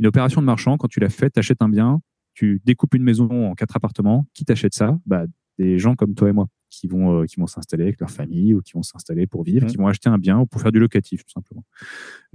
[0.00, 2.00] Une opération de marchand, quand tu l'as faite, tu achètes un bien,
[2.34, 4.98] tu découpes une maison en quatre appartements, qui t'achète ça?
[5.06, 5.24] Bah,
[5.58, 8.60] Des gens comme toi et moi qui vont qui vont s'installer avec leur famille ou
[8.60, 9.70] qui vont s'installer pour vivre, mmh.
[9.70, 11.64] qui vont acheter un bien ou pour faire du locatif tout simplement.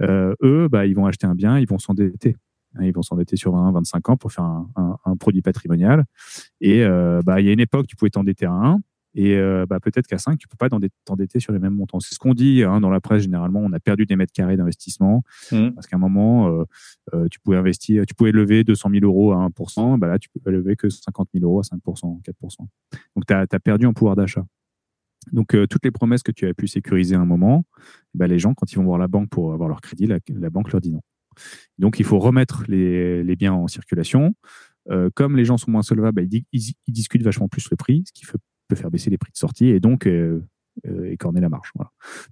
[0.00, 2.36] eux, bah, ils vont acheter un bien, ils vont s'endetter
[2.80, 6.04] ils vont s'endetter sur 20, 25 ans pour faire un, produit patrimonial.
[6.60, 8.80] Et euh, bah, il y a une époque, tu pouvais t'endetter à 1.
[9.14, 11.98] Et euh, bah, peut-être qu'à 5, tu peux pas t'endetter sur les mêmes montants.
[11.98, 13.58] C'est ce qu'on dit hein, dans la presse généralement.
[13.60, 15.70] On a perdu des mètres carrés d'investissement mmh.
[15.70, 16.64] parce qu'à un moment,
[17.12, 19.98] euh, tu pouvais investir, tu pouvais lever 200 000 euros à 1%.
[19.98, 22.56] Bah là, tu peux lever que 50 000 euros à 5%, 4%.
[23.16, 24.44] Donc, tu as, perdu en pouvoir d'achat.
[25.32, 27.64] Donc, toutes les promesses que tu avais pu sécuriser à un moment,
[28.14, 30.70] bah, les gens, quand ils vont voir la banque pour avoir leur crédit, la banque
[30.70, 31.02] leur dit non.
[31.78, 34.34] Donc, il faut remettre les, biens en circulation.
[34.90, 38.12] Euh, comme les gens sont moins solvables, bah, ils, discutent vachement plus le prix, ce
[38.12, 40.44] qui peut faire baisser les prix de sortie et donc euh,
[40.86, 41.72] euh, écorner la marche.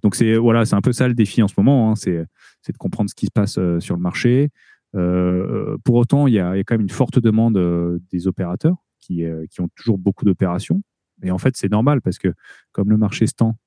[0.03, 1.95] Donc, c'est voilà, c'est un peu ça le défi en ce moment, hein.
[1.95, 4.49] c'est de comprendre ce qui se passe sur le marché.
[4.93, 9.69] pour autant, il y, a, quand même une forte demande des opérateurs qui, qui ont
[9.75, 10.81] toujours beaucoup d'opérations.
[11.21, 12.33] Et en fait, c'est normal parce que
[12.71, 13.57] comme le marché se tend,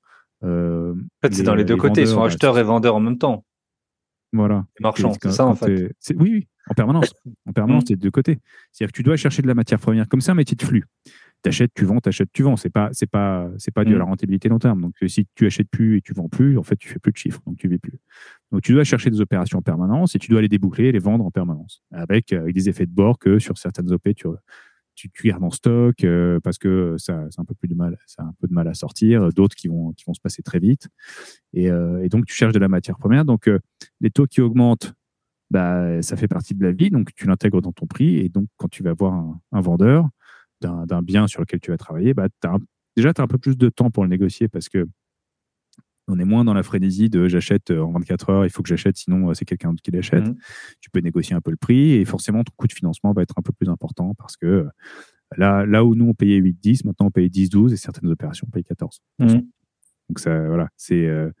[0.41, 2.01] en fait, c'est dans les deux côtés.
[2.01, 3.45] Ils sont bah, acheteurs et vendeurs en même temps.
[4.33, 4.65] Voilà.
[4.79, 5.95] Marchand, c'est ça en fait.
[6.15, 7.13] Oui, oui, en permanence.
[7.47, 7.87] En permanence, mm.
[7.87, 8.39] c'est de deux côtés.
[8.71, 10.07] C'est-à-dire que tu dois chercher de la matière première.
[10.09, 10.85] Comme c'est un métier de flux.
[11.43, 12.55] Tu achètes, tu vends, tu achètes, tu vends.
[12.55, 14.09] C'est pas, c'est pas, c'est pas dû à la mm.
[14.09, 14.81] rentabilité long terme.
[14.81, 17.17] Donc, si tu achètes plus et tu vends plus, en fait, tu fais plus de
[17.17, 17.41] chiffres.
[17.45, 17.99] Donc, tu vis plus.
[18.51, 20.99] Donc, tu dois chercher des opérations en permanence et tu dois les déboucler et les
[20.99, 21.83] vendre en permanence.
[21.91, 24.27] Avec, avec des effets de bord que sur certaines OP, tu,
[24.95, 28.33] tu, gardes en stock euh, parce que ça, c'est un peu plus de mal, un
[28.39, 29.29] peu de mal à sortir.
[29.33, 30.87] D'autres qui vont, qui vont se passer très vite.
[31.53, 33.25] Et, euh, donc, tu cherches de la matière première.
[33.25, 33.59] Donc, euh,
[34.01, 34.93] les taux qui augmentent,
[35.49, 36.89] bah, ça fait partie de la vie.
[36.89, 38.17] Donc, tu l'intègres dans ton prix.
[38.17, 39.13] Et donc, quand tu vas voir
[39.51, 40.09] un, vendeur
[40.61, 42.27] d'un, bien sur lequel tu vas travailler, bah,
[42.95, 44.87] déjà, tu as un peu plus de temps pour le négocier parce que
[46.07, 48.97] on est moins dans la frénésie de j'achète en 24 heures, il faut que j'achète,
[48.97, 50.27] sinon c'est quelqu'un d'autre qui l'achète.
[50.27, 50.35] Mmh.
[50.81, 53.35] Tu peux négocier un peu le prix et forcément ton coût de financement va être
[53.37, 54.67] un peu plus important parce que
[55.37, 58.51] là, là où nous on payait 8-10, maintenant on paye 10-12 et certaines opérations on
[58.51, 59.01] paye 14.
[59.19, 59.39] Mmh.
[60.09, 61.31] Donc ça, voilà, c'est, euh,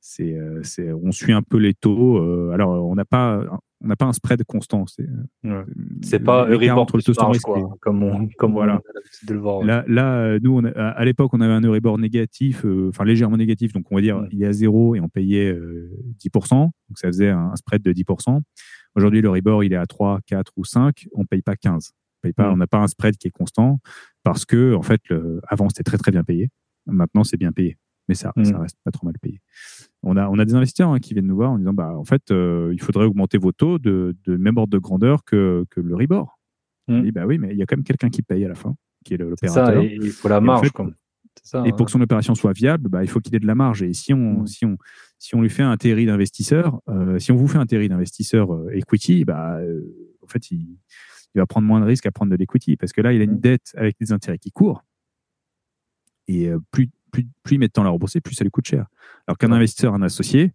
[0.00, 2.18] c'est, euh, c'est, on suit un peu les taux.
[2.18, 3.42] Euh, alors on n'a pas,
[3.82, 4.86] on n'a pas un spread constant.
[4.86, 5.06] C'est
[5.44, 5.64] ouais.
[6.02, 8.80] c'est pas Euribor entre le taux quoi, comme on, comme voilà.
[9.22, 9.64] on de le voir.
[9.64, 13.36] Là, là nous, on a, à l'époque, on avait un Euribor négatif, euh, enfin légèrement
[13.36, 15.90] négatif, donc on va dire il est à zéro et on payait euh,
[16.20, 18.40] 10%, donc ça faisait un, spread de 10%.
[18.94, 21.92] Aujourd'hui, l'Euribor, il est à 3, 4 ou 5, on paye pas 15.
[21.92, 22.52] On paye pas, mm.
[22.52, 23.80] on n'a pas un spread qui est constant
[24.22, 26.50] parce que en fait, le, avant c'était très très bien payé.
[26.86, 28.60] Maintenant, c'est bien payé mais ça, ça mm.
[28.60, 29.40] reste pas trop mal payé.
[30.02, 32.04] On a, on a des investisseurs hein, qui viennent nous voir en disant bah, en
[32.04, 35.80] fait, euh, il faudrait augmenter vos taux de, de même ordre de grandeur que, que
[35.80, 36.38] le Ribor.
[36.88, 37.02] On mm.
[37.02, 38.74] dit bah oui, mais il y a quand même quelqu'un qui paye à la fin,
[39.04, 39.82] qui est l'opérateur.
[39.82, 40.70] Il faut la marge.
[41.64, 43.82] Et, pour que son opération soit viable, bah, il faut qu'il ait de la marge.
[43.82, 44.46] Et si on, mm.
[44.46, 44.76] si on,
[45.18, 48.52] si on lui fait un TRI d'investisseur, euh, si on vous fait un TRI d'investisseur
[48.52, 49.58] euh, equity, bah,
[50.22, 50.76] en fait, il,
[51.34, 53.24] il, va prendre moins de risques à prendre de l'equity parce que là, il a
[53.24, 54.84] une dette avec des intérêts qui courent.
[56.28, 58.66] Et plus, plus, plus il met de temps à la rembourser, plus ça lui coûte
[58.66, 58.86] cher.
[59.28, 60.52] Alors qu'un investisseur, un associé,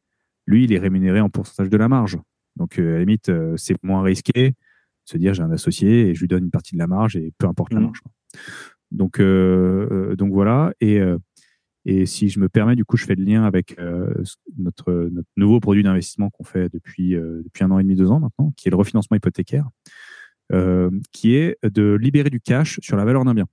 [0.48, 2.18] lui, il est rémunéré en pourcentage de la marge.
[2.56, 4.56] Donc, euh, à la limite, euh, c'est moins risqué de
[5.06, 7.32] se dire j'ai un associé et je lui donne une partie de la marge et
[7.38, 7.84] peu importe la mmh.
[7.84, 8.02] marge.
[8.92, 10.74] Donc, euh, donc voilà.
[10.82, 11.00] Et,
[11.86, 13.78] et si je me permets, du coup, je fais le lien avec
[14.58, 18.20] notre, notre nouveau produit d'investissement qu'on fait depuis, depuis un an et demi, deux ans
[18.20, 19.70] maintenant, qui est le refinancement hypothécaire,
[21.12, 23.46] qui est de libérer du cash sur la valeur d'un bien.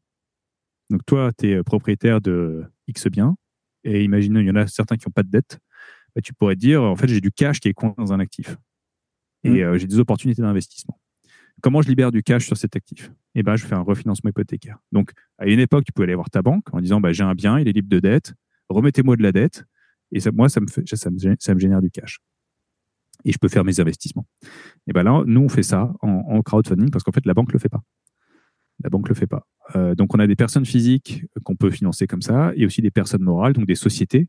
[0.91, 3.37] Donc toi, tu es propriétaire de X biens,
[3.85, 5.59] et imaginons, il y en a certains qui n'ont pas de dette,
[6.15, 8.57] bah, tu pourrais dire, en fait, j'ai du cash qui est coincé dans un actif.
[9.45, 9.57] Et mmh.
[9.59, 10.99] euh, j'ai des opportunités d'investissement.
[11.61, 13.11] Comment je libère du cash sur cet actif?
[13.35, 14.79] Eh ben, je fais un refinancement hypothécaire.
[14.93, 17.35] Donc, à une époque, tu pouvais aller voir ta banque en disant, bah, j'ai un
[17.35, 18.35] bien, il est libre de dette,
[18.69, 19.65] remettez-moi de la dette,
[20.13, 22.21] et ça, moi, ça me, fait, ça, me, génère du cash.
[23.25, 24.27] Et je peux faire mes investissements.
[24.87, 27.49] Et ben là, nous, on fait ça en, en crowdfunding parce qu'en fait, la banque
[27.49, 27.83] ne le fait pas.
[28.83, 29.47] La banque ne le fait pas.
[29.77, 32.91] Euh, donc, on a des personnes physiques qu'on peut financer comme ça, et aussi des
[32.91, 34.29] personnes morales, donc des sociétés.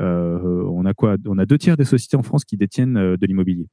[0.00, 1.16] Euh, on a quoi?
[1.26, 3.66] On a deux tiers des sociétés en France qui détiennent euh, de l'immobilier.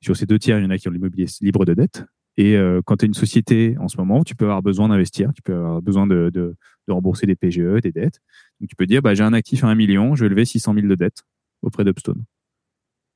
[0.00, 2.04] Sur ces deux tiers, il y en a qui ont l'immobilier libre de dette,
[2.36, 2.56] Et
[2.86, 5.54] quand tu as une société en ce moment, tu peux avoir besoin d'investir, tu peux
[5.54, 6.56] avoir besoin de,
[6.88, 8.18] rembourser des PGE, des dettes.
[8.58, 10.74] Donc tu peux dire, bah, j'ai un actif à 1 million, je vais lever 600
[10.74, 11.22] 000 de dettes
[11.62, 12.24] auprès d'Upstone.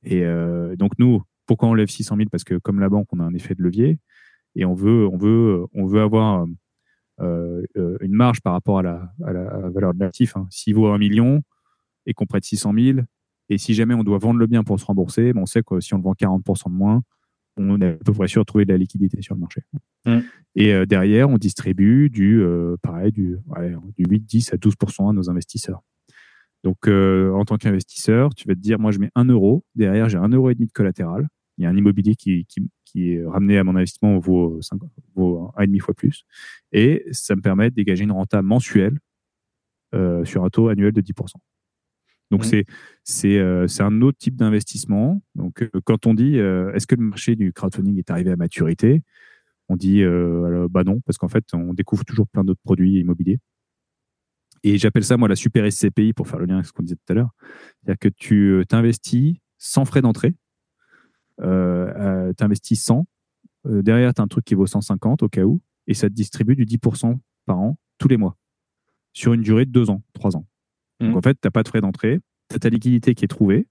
[0.05, 0.23] Et
[0.77, 3.33] donc nous, pourquoi on lève 600 000 Parce que comme la banque, on a un
[3.33, 3.99] effet de levier
[4.55, 6.47] et on veut, on veut, on veut avoir
[7.19, 10.35] une marge par rapport à la, à la valeur de l'actif.
[10.37, 10.47] Hein.
[10.49, 11.41] S'il vaut un million
[12.05, 12.99] et qu'on prête 600 000,
[13.49, 15.79] et si jamais on doit vendre le bien pour se rembourser, ben on sait que
[15.79, 17.01] si on le vend 40% de moins,
[17.57, 19.61] on est à peu près sûr de trouver de la liquidité sur le marché.
[20.05, 20.19] Mmh.
[20.55, 22.43] Et euh, derrière, on distribue du,
[22.81, 23.37] pareil, du,
[23.97, 25.81] du 8, 10 à 12% à nos investisseurs.
[26.63, 29.63] Donc, en tant qu'investisseur, tu vas te dire, moi, je mets 1 euro.
[29.75, 31.27] Derrière, j'ai 1 euro et demi de collatéral.
[31.57, 34.79] Il y a un immobilier qui, qui, qui est ramené à mon investissement vaut, 5,
[35.15, 36.23] vaut 1,5 fois plus.
[36.71, 38.99] Et ça me permet de dégager une renta mensuelle
[39.95, 41.33] euh, sur un taux annuel de 10%.
[42.29, 42.65] Donc, c'est
[43.37, 45.21] euh, c'est un autre type d'investissement.
[45.35, 49.01] Donc, euh, quand on dit est-ce que le marché du crowdfunding est arrivé à maturité,
[49.69, 50.03] on dit
[50.69, 53.39] bah non, parce qu'en fait, on découvre toujours plein d'autres produits immobiliers.
[54.63, 56.95] Et j'appelle ça, moi, la super SCPI pour faire le lien avec ce qu'on disait
[56.95, 57.29] tout à l'heure.
[57.83, 60.33] C'est-à-dire que tu t'investis sans frais d'entrée
[61.41, 63.05] euh, tu investis 100,
[63.67, 66.13] euh, derrière, tu as un truc qui vaut 150 au cas où, et ça te
[66.13, 68.37] distribue du 10% par an tous les mois,
[69.13, 70.45] sur une durée de 2 ans, 3 ans.
[70.99, 71.17] Donc mmh.
[71.17, 72.19] en fait, tu n'as pas de frais d'entrée,
[72.49, 73.67] tu as ta liquidité qui est trouvée,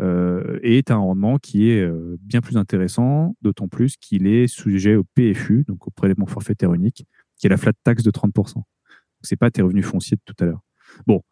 [0.00, 1.88] euh, et tu as un rendement qui est
[2.20, 7.06] bien plus intéressant, d'autant plus qu'il est sujet au PFU, donc au prélèvement forfaitaire unique,
[7.36, 8.62] qui est la flat tax de 30%.
[9.22, 10.60] Ce n'est pas tes revenus fonciers de tout à l'heure.
[11.06, 11.22] Bon,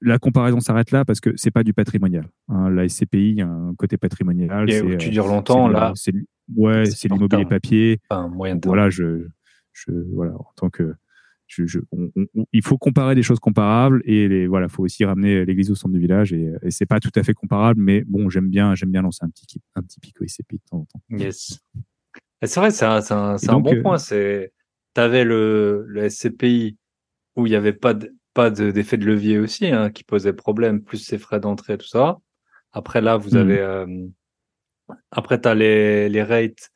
[0.00, 2.28] la comparaison s'arrête là parce que c'est pas du patrimonial.
[2.48, 2.70] Hein.
[2.70, 4.66] La SCPI, il y a un côté patrimonial.
[4.98, 5.92] tu dures longtemps là.
[5.94, 6.12] C'est
[6.56, 8.00] ouais, c'est l'immobilier papier.
[8.08, 9.26] Enfin, moyen de voilà, je,
[9.72, 10.94] je, voilà, en tant que,
[11.46, 11.80] je, je
[12.52, 15.94] il faut comparer des choses comparables et les, voilà, faut aussi ramener l'église au centre
[15.94, 18.90] du village et, et c'est pas tout à fait comparable, mais bon, j'aime bien, j'aime
[18.90, 21.00] bien lancer un petit, un petit pico SCPI de temps en temps.
[21.10, 21.60] Yes.
[22.42, 23.98] C'est vrai, c'est un, un, un, bon euh, point.
[23.98, 24.52] C'est,
[24.94, 26.78] t'avais le, le SCPI
[27.36, 30.82] où il n'y avait pas de, pas d'effet de, levier aussi hein, qui posait problème,
[30.82, 32.18] plus ces frais d'entrée, tout ça.
[32.72, 33.38] Après là, vous mmh.
[33.40, 34.06] avez euh,
[35.10, 36.70] après tu as les, les rates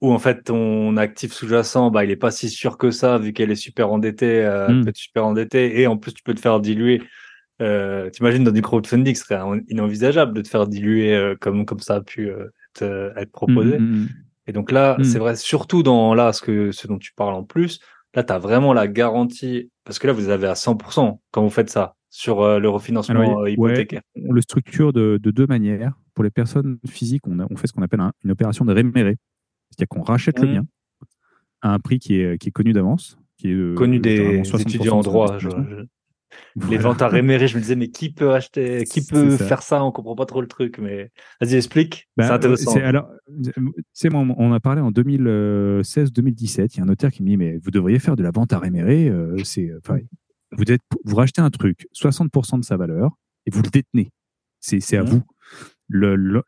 [0.00, 3.32] où en fait ton actif sous-jacent, bah il est pas si sûr que ça vu
[3.32, 4.82] qu'elle est super endettée, euh, mmh.
[4.82, 7.02] peut être super endettée et en plus tu peux te faire diluer.
[7.62, 11.78] Euh, T'imagines dans du crowdfunding, ce serait inenvisageable de te faire diluer euh, comme comme
[11.78, 13.78] ça a pu euh, être, être, proposé.
[13.78, 14.08] Mmh,
[14.48, 17.44] et donc là, c'est vrai, surtout dans là ce que ce dont tu parles en
[17.44, 17.80] plus,
[18.14, 21.50] Là, tu as vraiment la garantie, parce que là, vous avez à 100% quand vous
[21.50, 24.02] faites ça sur euh, le refinancement euh, hypothécaire.
[24.16, 25.94] on le structure de, deux manières.
[26.14, 29.16] Pour les personnes physiques, on, on fait ce qu'on appelle une opération de réméré.
[29.70, 30.52] C'est-à-dire qu'on rachète le mmh.
[30.52, 30.64] bien
[31.62, 33.18] à un prix qui est, qui est connu d'avance.
[33.38, 35.38] Qui est, connu des étudiants en droit.
[36.68, 39.82] Les ventes à réméré, je me disais, mais qui peut acheter, qui peut faire ça?
[39.82, 42.08] On comprend pas trop le truc, mais vas-y, explique.
[42.18, 42.76] c'est bah, intéressant.
[42.76, 43.08] Alors,
[44.12, 46.74] on a parlé en 2016-2017.
[46.74, 48.52] Il y a un notaire qui me dit, mais vous devriez faire de la vente
[48.52, 49.08] à réméré.
[49.08, 49.70] Euh, c'est,
[50.52, 53.12] vous, êtes, vous rachetez un truc, 60% de sa valeur,
[53.46, 54.10] et vous le détenez.
[54.60, 55.06] C'est, à mmh.
[55.06, 55.22] vous.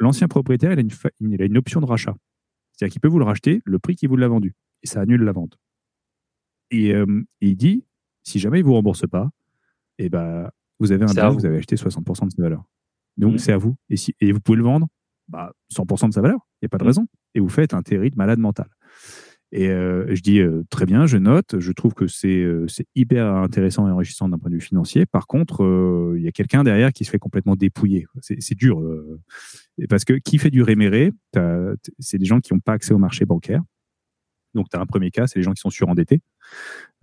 [0.00, 0.90] l'ancien propriétaire, il a, une,
[1.32, 2.14] il a une option de rachat.
[2.72, 4.54] C'est-à-dire qu'il peut vous le racheter le prix qu'il vous l'a vendu.
[4.82, 5.58] Et ça annule la vente.
[6.70, 7.84] Et, euh, et il dit,
[8.22, 9.30] si jamais il ne vous rembourse pas,
[9.98, 11.46] et bah, vous avez un bien, vous.
[11.46, 12.64] avez acheté 60% de sa valeur.
[13.16, 13.38] Donc, mmh.
[13.38, 13.76] c'est à vous.
[13.88, 14.88] Et, si, et vous pouvez le vendre
[15.28, 16.38] bah, 100% de sa valeur.
[16.60, 16.86] Il n'y a pas de mmh.
[16.86, 17.06] raison.
[17.34, 18.68] Et vous faites un terrible malade mental.
[19.52, 23.26] Et euh, je dis euh, très bien, je note, je trouve que c'est euh, hyper
[23.26, 25.06] intéressant et enrichissant d'un point de vue financier.
[25.06, 28.06] Par contre, il y a quelqu'un derrière qui se fait complètement dépouiller.
[28.20, 28.82] C'est dur.
[29.88, 31.12] parce que qui fait du réméré,
[32.00, 33.62] c'est des gens qui n'ont pas accès au marché bancaire.
[34.56, 36.20] Donc, tu as un premier cas, c'est les gens qui sont surendettés,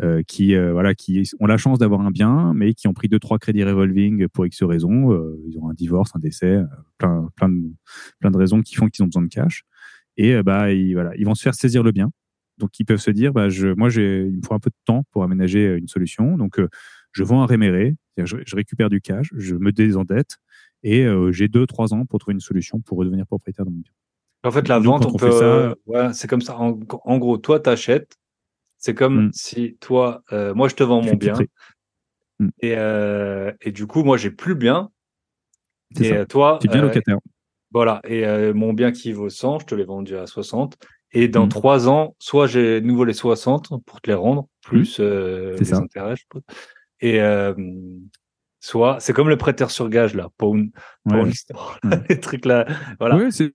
[0.02, 3.08] euh, qui, euh, voilà, qui ont la chance d'avoir un bien, mais qui ont pris
[3.08, 5.14] deux, trois crédits revolving pour X raisons.
[5.14, 6.62] Euh, ils ont un divorce, un décès,
[6.98, 7.62] plein, plein, de,
[8.20, 9.64] plein de raisons qui font qu'ils ont besoin de cash.
[10.18, 12.12] Et bah, ils, voilà, ils vont se faire saisir le bien.
[12.58, 15.04] Donc, ils peuvent se dire, bah, je, moi, il me faut un peu de temps
[15.12, 16.38] pour aménager une solution.
[16.38, 16.60] Donc,
[17.12, 20.38] je vends un réméré, je, je, récupère du cash, je me désendette
[20.84, 23.92] et j'ai deux, trois ans pour trouver une solution pour redevenir propriétaire de mon bien.
[24.44, 25.32] En fait, la vente, on, peut.
[25.32, 25.76] Ça...
[25.86, 26.58] Ouais, c'est comme ça.
[26.58, 26.72] En,
[27.18, 28.18] gros, toi, t'achètes.
[28.78, 29.32] C'est comme mm.
[29.34, 31.36] si toi, euh, moi, je te vends mon bien.
[32.40, 32.50] Mm.
[32.60, 34.90] Et, euh, et du coup, moi, j'ai plus bien.
[36.00, 36.16] Et ça.
[36.16, 36.58] Euh, toi.
[36.60, 37.20] Tu es bien locataire.
[37.72, 38.02] Voilà.
[38.04, 40.78] Et mon bien qui vaut 100, je te l'ai vendu à 60.
[41.14, 41.50] Et dans mm.
[41.50, 45.78] trois ans, soit j'ai nouveau les 60 pour te les rendre, plus les ça.
[45.78, 46.26] intérêts, je
[47.00, 47.20] Et,
[48.64, 50.30] soit c'est comme le prêteur sur gage là.
[50.38, 50.72] Pawn,
[51.04, 51.30] pawn
[52.10, 52.66] les trucs là
[52.98, 53.18] voilà.
[53.18, 53.52] Oui, c'est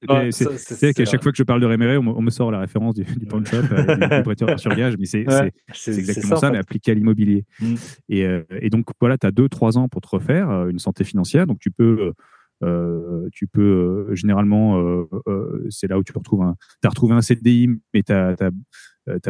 [0.92, 3.24] qu'à chaque fois que je parle de Réméré on, me sort la référence du, du
[3.24, 5.24] pawn shop euh, du, prêteur sur gage mais c'est
[5.98, 7.46] exactement ça, mais appliqué à l'immobilier.
[7.58, 7.74] Mm.
[8.10, 10.78] et, euh, et, donc voilà tu as deux trois ans pour te refaire euh, une
[10.78, 11.46] santé financière.
[11.46, 12.12] Donc tu peux
[12.64, 14.82] Euh, tu peux généralement,
[15.70, 18.34] c'est là où tu retrouves un, as retrouvé un CDI, mais tu as,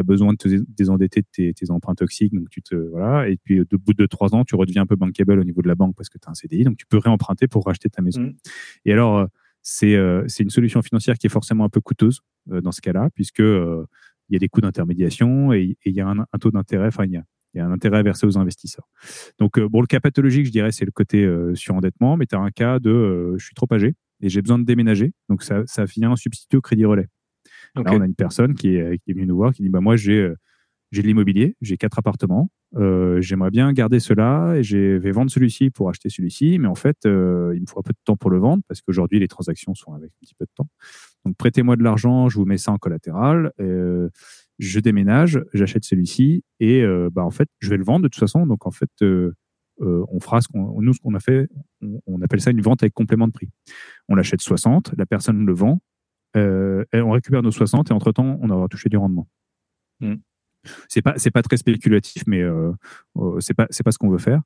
[0.03, 3.29] besoin de te désendetter de tes, tes, emprunts toxiques, donc tu te voilà.
[3.29, 5.67] Et puis au bout de trois ans, tu redeviens un peu bankable au niveau de
[5.67, 8.01] la banque parce que tu as un CDI, donc tu peux réemprunter pour racheter ta
[8.01, 8.21] maison.
[8.21, 8.33] Mmh.
[8.85, 9.27] Et alors
[9.61, 9.97] c'est
[10.27, 13.43] c'est une solution financière qui est forcément un peu coûteuse dans ce cas-là, puisque
[14.29, 16.87] il y a des coûts d'intermédiation et, il y a un, taux d'intérêt.
[16.87, 17.23] Enfin, il y a,
[17.53, 18.87] il y a un intérêt versé aux investisseurs.
[19.39, 22.35] Donc, euh, bon, le cas pathologique, je dirais, c'est le côté euh, surendettement, mais tu
[22.35, 25.13] as un cas de euh, je suis trop âgé et j'ai besoin de déménager.
[25.29, 27.07] Donc, ça, ça vient substituer au crédit relais.
[27.75, 29.81] Là, on a une personne qui est, qui est venue nous voir qui dit bah,
[29.81, 30.31] Moi, j'ai
[30.91, 35.69] j'ai de l'immobilier, j'ai quatre appartements, j'aimerais bien garder cela et je vais vendre celui-ci
[35.69, 37.09] pour acheter celui-ci, mais en fait, il
[37.61, 40.09] me faut un peu de temps pour le vendre parce qu'aujourd'hui, les transactions sont avec
[40.09, 40.67] un petit peu de temps.
[41.25, 43.51] Donc, prêtez-moi de l'argent, je vous mets ça en collatéral
[44.59, 48.19] je déménage, j'achète celui-ci et euh, bah en fait je vais le vendre de toute
[48.19, 48.45] façon.
[48.45, 49.33] Donc en fait euh,
[49.81, 51.47] euh, on fera ce qu'on nous ce qu'on a fait,
[52.05, 53.49] on, appelle ça une vente avec complément de prix.
[54.09, 55.79] On l'achète 60, la personne le vend,
[56.35, 59.27] et on récupère nos 60 et entre temps on aura touché du rendement.
[59.99, 60.15] Mm.
[60.87, 62.43] C'est pas c'est pas très spéculatif, mais
[63.39, 64.41] c'est pas c'est pas ce qu'on veut faire.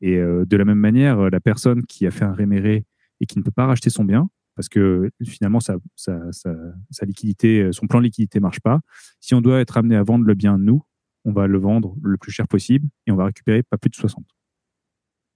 [0.00, 2.86] Et de la même manière, la personne qui a fait un réméré
[3.20, 5.76] et qui ne peut pas racheter son bien, parce que finalement, sa,
[7.02, 8.80] liquidité, son plan de liquidité marche pas.
[9.20, 10.82] Si on doit être amené à vendre le bien nous,
[11.24, 13.96] on va le vendre le plus cher possible et on va récupérer pas plus de
[13.96, 14.24] 60.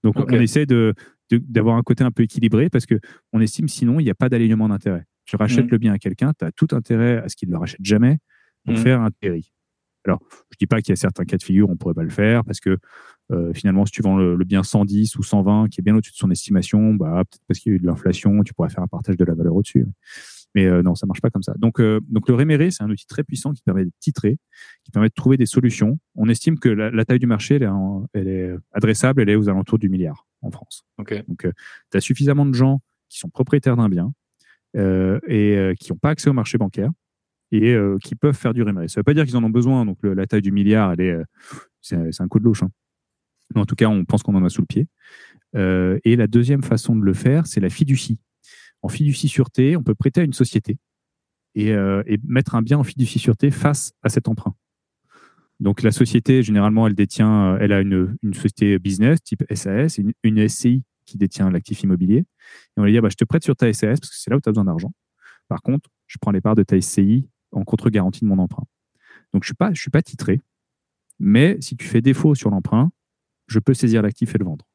[0.03, 0.95] Donc on essaie de,
[1.29, 2.99] d'avoir un côté un peu équilibré parce que
[3.31, 5.05] on estime sinon il n'y a pas d'alignement d'intérêt.
[5.25, 5.71] Tu rachètes mmh.
[5.71, 8.17] le bien à quelqu'un, tu as tout intérêt à ce qu'il ne le rachète jamais
[8.65, 8.77] pour mmh.
[8.77, 9.51] faire un terri.
[10.05, 10.19] Alors,
[10.51, 12.43] je dis pas qu'il y a certains cas de figure, on pourrait pas le faire
[12.43, 12.77] parce que
[13.31, 16.17] euh, finalement, si tu vends le, bien 110 ou 120, qui est bien au-dessus de
[16.17, 18.87] son estimation, bah, peut-être parce qu'il y a eu de l'inflation, tu pourrais faire un
[18.87, 19.85] partage de la valeur au-dessus.
[20.53, 21.53] Mais euh, non, ça marche pas comme ça.
[21.57, 24.37] Donc, euh, donc le réméré, c'est un outil très puissant qui permet de titrer,
[24.83, 25.97] qui permet de trouver des solutions.
[26.15, 27.69] On estime que la, taille du marché, elle est,
[28.13, 30.83] elle est, adressable, elle est aux alentours du milliard en France.
[30.97, 31.23] Okay.
[31.27, 31.47] Donc,
[31.91, 34.13] tu as suffisamment de gens qui sont propriétaires d'un bien
[34.75, 36.91] et qui n'ont pas accès au marché bancaire
[37.51, 38.87] et qui peuvent faire du réméré.
[38.87, 39.85] Ça ne veut pas dire qu'ils en ont besoin.
[39.85, 40.95] Donc, la taille du milliard,
[41.81, 42.63] c'est, un coup de louche.
[42.63, 42.69] Hein
[43.59, 44.87] en tout cas, on pense qu'on en a sous le pied.
[45.55, 48.19] Euh, et la deuxième façon de le faire, c'est la fiducie.
[48.81, 50.77] En fiducie sûreté, on peut prêter à une société
[51.55, 54.55] et, euh, mettre un bien en fiducie sûreté face à cet emprunt.
[55.59, 60.47] Donc la société, généralement, elle détient, euh, elle a une, société business type SAS, une
[60.47, 62.17] SCI qui détient l'actif immobilier.
[62.17, 62.25] Et
[62.77, 64.41] on lui dire, bah, je te prête sur ta SAS parce que c'est là où
[64.41, 64.91] tu as besoin d'argent.
[65.47, 68.65] Par contre, je prends les parts de ta SCI en contre-garantie de mon emprunt.
[69.33, 70.41] Donc je ne suis pas titré,
[71.19, 72.91] mais si tu fais défaut sur l'emprunt,
[73.47, 74.70] je peux saisir l'actif et le vendre.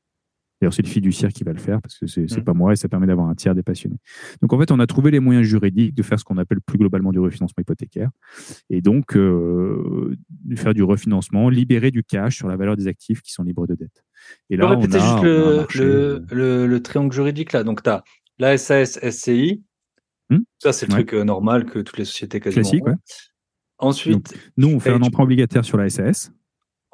[0.67, 2.45] D'ailleurs, c'est le fiduciaire qui va le faire parce que c'est n'est mm.
[2.45, 3.99] pas moi et ça permet d'avoir un tiers des passionnés.
[4.43, 6.77] Donc, en fait, on a trouvé les moyens juridiques de faire ce qu'on appelle plus
[6.77, 8.11] globalement du refinancement hypothécaire
[8.69, 13.23] et donc euh, de faire du refinancement, libérer du cash sur la valeur des actifs
[13.23, 14.05] qui sont libres de dette.
[14.51, 17.63] Et là, on a, juste le, le, le, triangle juridique là.
[17.63, 18.03] Donc, tu as
[18.41, 19.63] la SAS, SCI.
[20.31, 22.63] Hmm ça, c'est le truc euh, normal que toutes les sociétés quasiment.
[22.63, 22.95] Classique, ouais.
[23.79, 26.33] Ensuite, nous, on fait un emprunt obligataire sur la SAS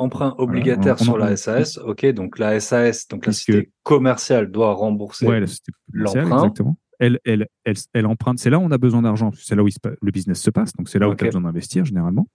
[0.03, 1.79] emprunt obligataire sur la SAS.
[1.79, 5.27] Ok, donc la SAS, donc la société commerciale doit rembourser
[5.93, 6.39] l'emprunt.
[6.39, 6.77] Exactement.
[6.99, 8.39] Elle, elle, elle, elle emprunte.
[8.39, 9.33] C'est là où on a besoin d'argent.
[9.35, 9.69] C'est là où
[10.01, 10.73] le business se passe.
[10.75, 12.29] Donc c'est là où tu as besoin d'investir généralement.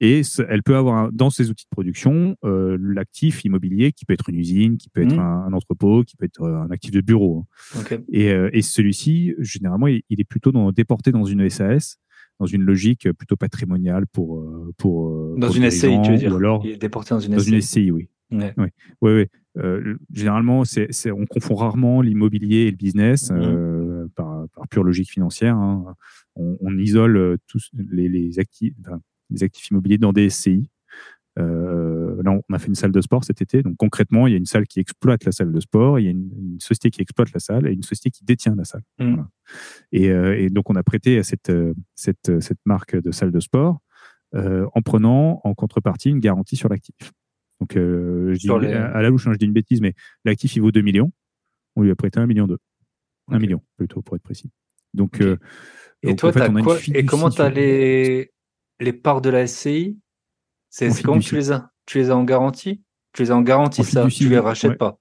[0.00, 4.28] Et elle peut avoir dans ses outils de production euh, l'actif immobilier qui peut être
[4.28, 5.20] une usine, qui peut être mmh.
[5.20, 7.44] un, entrepôt, qui peut être euh, un actif de bureau.
[8.10, 12.00] Et, euh, et celui-ci, généralement, il, est plutôt dans, déporté dans une SAS
[12.40, 16.34] dans une logique plutôt patrimoniale pour euh, pour euh, dans une SCI tu veux dire
[16.34, 17.50] alors il est déporté dans une SCI.
[17.50, 18.52] dans une SCI oui ouais.
[18.56, 18.68] oui
[19.02, 19.26] oui,
[19.58, 23.40] Euh, généralement c'est on confond rarement l'immobilier et le business mhm.
[23.40, 25.94] euh, par, par, pure logique financière hein.
[26.36, 29.00] on, on, isole tous les, les actifs enfin,
[29.30, 30.70] les actifs immobiliers dans des SCI
[31.38, 33.62] euh, là, on a fait une salle de sport cet été.
[33.62, 36.08] Donc, concrètement, il y a une salle qui exploite la salle de sport, il y
[36.08, 38.82] a une, société qui exploite la salle et une société qui détient la salle.
[38.98, 39.22] Mmh.
[39.94, 43.40] Euh, et, donc, on a prêté à cette, euh, cette, cette marque de salle de
[43.40, 43.80] sport
[44.32, 46.94] en prenant en contrepartie une garantie sur l'actif.
[47.58, 49.94] Donc, je dis, à la louche, hein, je dis une bêtise, mais
[50.24, 51.10] l'actif, il vaut 2 millions.
[51.74, 52.56] On lui a prêté 1 million 2.
[53.32, 54.52] 1 million, plutôt, pour être précis.
[54.94, 55.20] Donc,
[56.02, 58.30] et toi, quoi Et comment tu as les,
[58.78, 59.98] les parts de la SCI
[60.70, 61.69] c'est comment tu les as?
[61.90, 62.80] Tu les as en garantie?
[63.12, 65.00] Tu les as en garantie, ça Tu les rachètes pas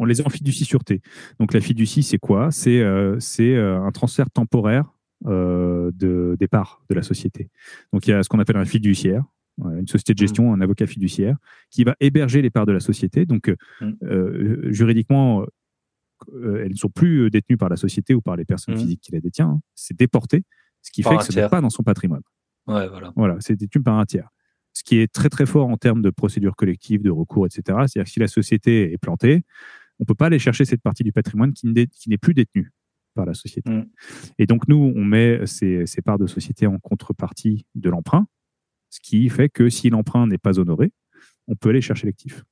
[0.00, 1.00] On les a en fiducie sûreté.
[1.38, 2.50] Donc la fiducie, c'est quoi?
[2.50, 4.92] C'est euh, euh, un transfert temporaire
[5.26, 7.50] euh, de, des parts de la société.
[7.92, 9.22] Donc il y a ce qu'on appelle un fiduciaire,
[9.62, 10.26] une société de mmh.
[10.26, 11.36] gestion, un avocat fiduciaire,
[11.70, 13.26] qui va héberger les parts de la société.
[13.26, 14.72] Donc mmh.
[14.72, 15.46] juridiquement,
[16.32, 18.78] elles ne sont plus détenues par la société ou par les personnes mmh.
[18.78, 19.46] physiques qui la détiennent.
[19.46, 19.60] Hein.
[19.76, 20.42] C'est déporté,
[20.82, 22.22] ce qui fait que ce n'est pas dans son patrimoine.
[22.66, 23.12] Ouais, voilà.
[23.14, 24.30] Voilà, c'est détenu par un tiers
[24.74, 27.62] ce qui est très très fort en termes de procédure collective, de recours, etc.
[27.86, 29.44] C'est-à-dire que si la société est plantée,
[30.00, 31.68] on peut pas aller chercher cette partie du patrimoine qui
[32.08, 32.72] n'est plus détenue
[33.14, 33.70] par la société.
[33.70, 33.86] Mm.
[34.38, 38.26] Et donc, nous, on met ces, ces parts de société en contrepartie de l'emprunt,
[38.90, 40.92] ce qui fait que si l'emprunt n'est pas honoré,
[41.46, 42.42] on peut aller chercher l'actif.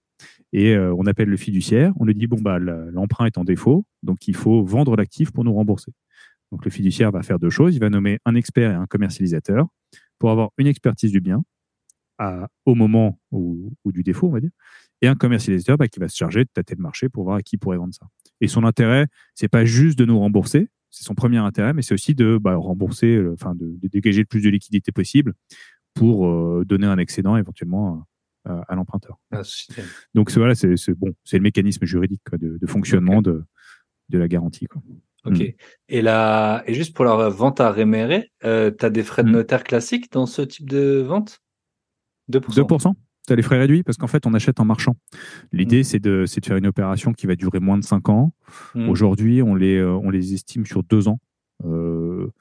[0.53, 3.85] Et euh, on appelle le fiduciaire, on lui dit, bon, bah, l'emprunt est en défaut,
[4.03, 5.93] donc il faut vendre l'actif pour nous rembourser.
[6.53, 9.67] Donc le fiduciaire va faire deux choses, il va nommer un expert et un commercialisateur
[10.19, 11.43] pour avoir une expertise du bien
[12.23, 14.51] à, au moment où, du défaut, on va dire,
[15.01, 17.43] et un commercialisateur bah, qui va se charger de tâter le marché pour voir à
[17.43, 18.07] qui pourrait vendre ça.
[18.41, 21.95] Et son intérêt, c'est pas juste de nous rembourser, c'est son premier intérêt, mais c'est
[21.95, 25.35] aussi de bah, rembourser, euh, enfin de, dégager le plus de liquidité possible
[25.95, 28.05] pour euh, donner un excédent éventuellement
[28.45, 29.21] à l'emprunteur.
[30.15, 33.45] Donc voilà, c'est bon, c'est le mécanisme juridique de, fonctionnement de,
[34.09, 34.67] de la garantie.
[34.67, 34.83] Quoi.
[35.25, 35.39] Ok.
[35.39, 35.53] Mm.
[35.89, 39.29] Et, là, et juste pour la vente à réméré, euh, tu as des frais de
[39.29, 39.33] mm.
[39.33, 41.42] notaire classiques dans ce type de vente?
[42.31, 42.95] 2% 2%
[43.25, 44.97] tu as les frais réduits parce qu'en fait, on achète en marchand.
[45.53, 45.85] L'idée, mm.
[45.85, 48.33] c'est de, de, faire une opération qui va durer moins de 5 ans.
[48.75, 51.21] Aujourd'hui, on les, euh, on les estime sur 2 ans.
[51.65, 52.33] Euh,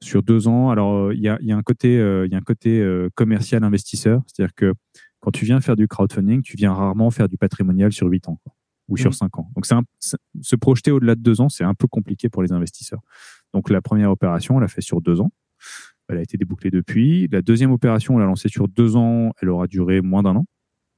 [0.00, 2.82] sur 2 ans, alors il y a, y, a un côté, y a un côté
[3.14, 4.72] commercial investisseur, c'est-à-dire que
[5.20, 8.40] quand tu viens faire du crowdfunding, tu viens rarement faire du patrimonial sur 8 ans.
[8.42, 8.54] Quoi
[8.88, 9.40] ou sur 5 mmh.
[9.40, 9.50] ans.
[9.54, 9.66] Donc,
[10.42, 13.00] se projeter au-delà de 2 ans, c'est un peu compliqué pour les investisseurs.
[13.52, 15.30] Donc, la première opération, on l'a fait sur 2 ans.
[16.08, 17.28] Elle a été débouclée depuis.
[17.28, 19.32] La deuxième opération, on l'a lancée sur 2 ans.
[19.40, 20.46] Elle aura duré moins d'un an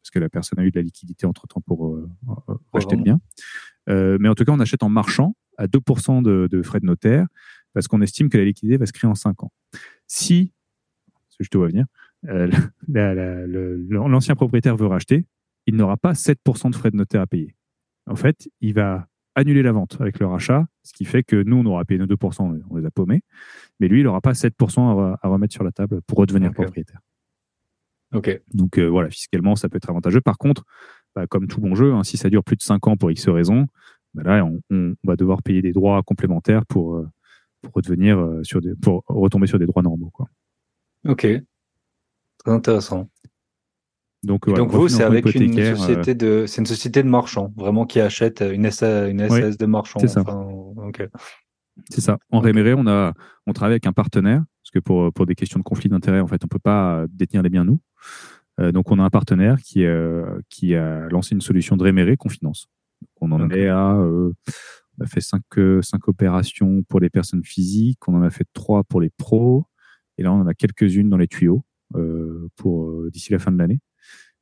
[0.03, 2.09] parce que la personne a eu de la liquidité entre-temps pour euh,
[2.49, 3.21] euh acheter le bien.
[3.89, 6.87] Euh, mais en tout cas, on achète en marchand à 2% de, de, frais de
[6.87, 7.27] notaire
[7.73, 9.53] parce qu'on estime que la liquidité va se créer en 5 ans.
[10.07, 10.53] Si,
[11.41, 11.87] je te vois venir,
[12.29, 12.51] euh,
[13.91, 15.27] l'ancien propriétaire veut racheter,
[15.67, 17.57] il n'aura pas 7% de frais de notaire à payer
[18.07, 21.59] en fait, il va annuler la vente avec le rachat, ce qui fait que nous,
[21.59, 23.23] on aura payé nos 2%, on les a paumés,
[23.79, 27.01] mais lui, il n'aura pas 7% à, remettre sur la table pour redevenir propriétaire.
[28.15, 28.41] Ok.
[28.55, 30.23] Donc euh, voilà, fiscalement, ça peut être avantageux.
[30.23, 30.65] Par contre,
[31.15, 33.29] bah, comme tout bon jeu, hein, si ça dure plus de 5 ans pour X
[33.29, 33.67] raisons,
[34.15, 37.09] bah, là, on, va devoir payer des droits complémentaires pour, euh,
[37.61, 40.11] pour, redevenir, euh, sur des, pour retomber sur des droits normaux.
[40.11, 40.29] Quoi.
[41.07, 41.27] Ok.
[42.39, 43.11] Très intéressant.
[44.27, 48.43] Donc, vous, c'est avec une société de, c'est une société de marchands, vraiment qui achète
[48.43, 50.01] une SAS, une SAS de marchands.
[50.01, 50.25] C'est ça.
[51.91, 52.19] C'est ça.
[52.31, 53.13] En réméré, on a,
[53.47, 56.27] on travaille avec un partenaire parce que pour pour des questions de conflit d'intérêts, en
[56.27, 57.81] fait, on peut pas détenir les biens nous.
[58.61, 62.17] Euh, donc, on a un partenaire qui euh, qui a lancé une solution de réméré
[62.17, 62.69] qu'on finance.
[63.21, 64.33] On en est à, euh,
[64.99, 65.43] on a fait cinq
[65.83, 69.67] cinq opérations pour les personnes physiques, on en a fait trois pour les pros,
[70.17, 71.65] et là, on en a quelques-unes dans les tuyaux
[72.57, 73.81] pour d'ici la fin de l'année.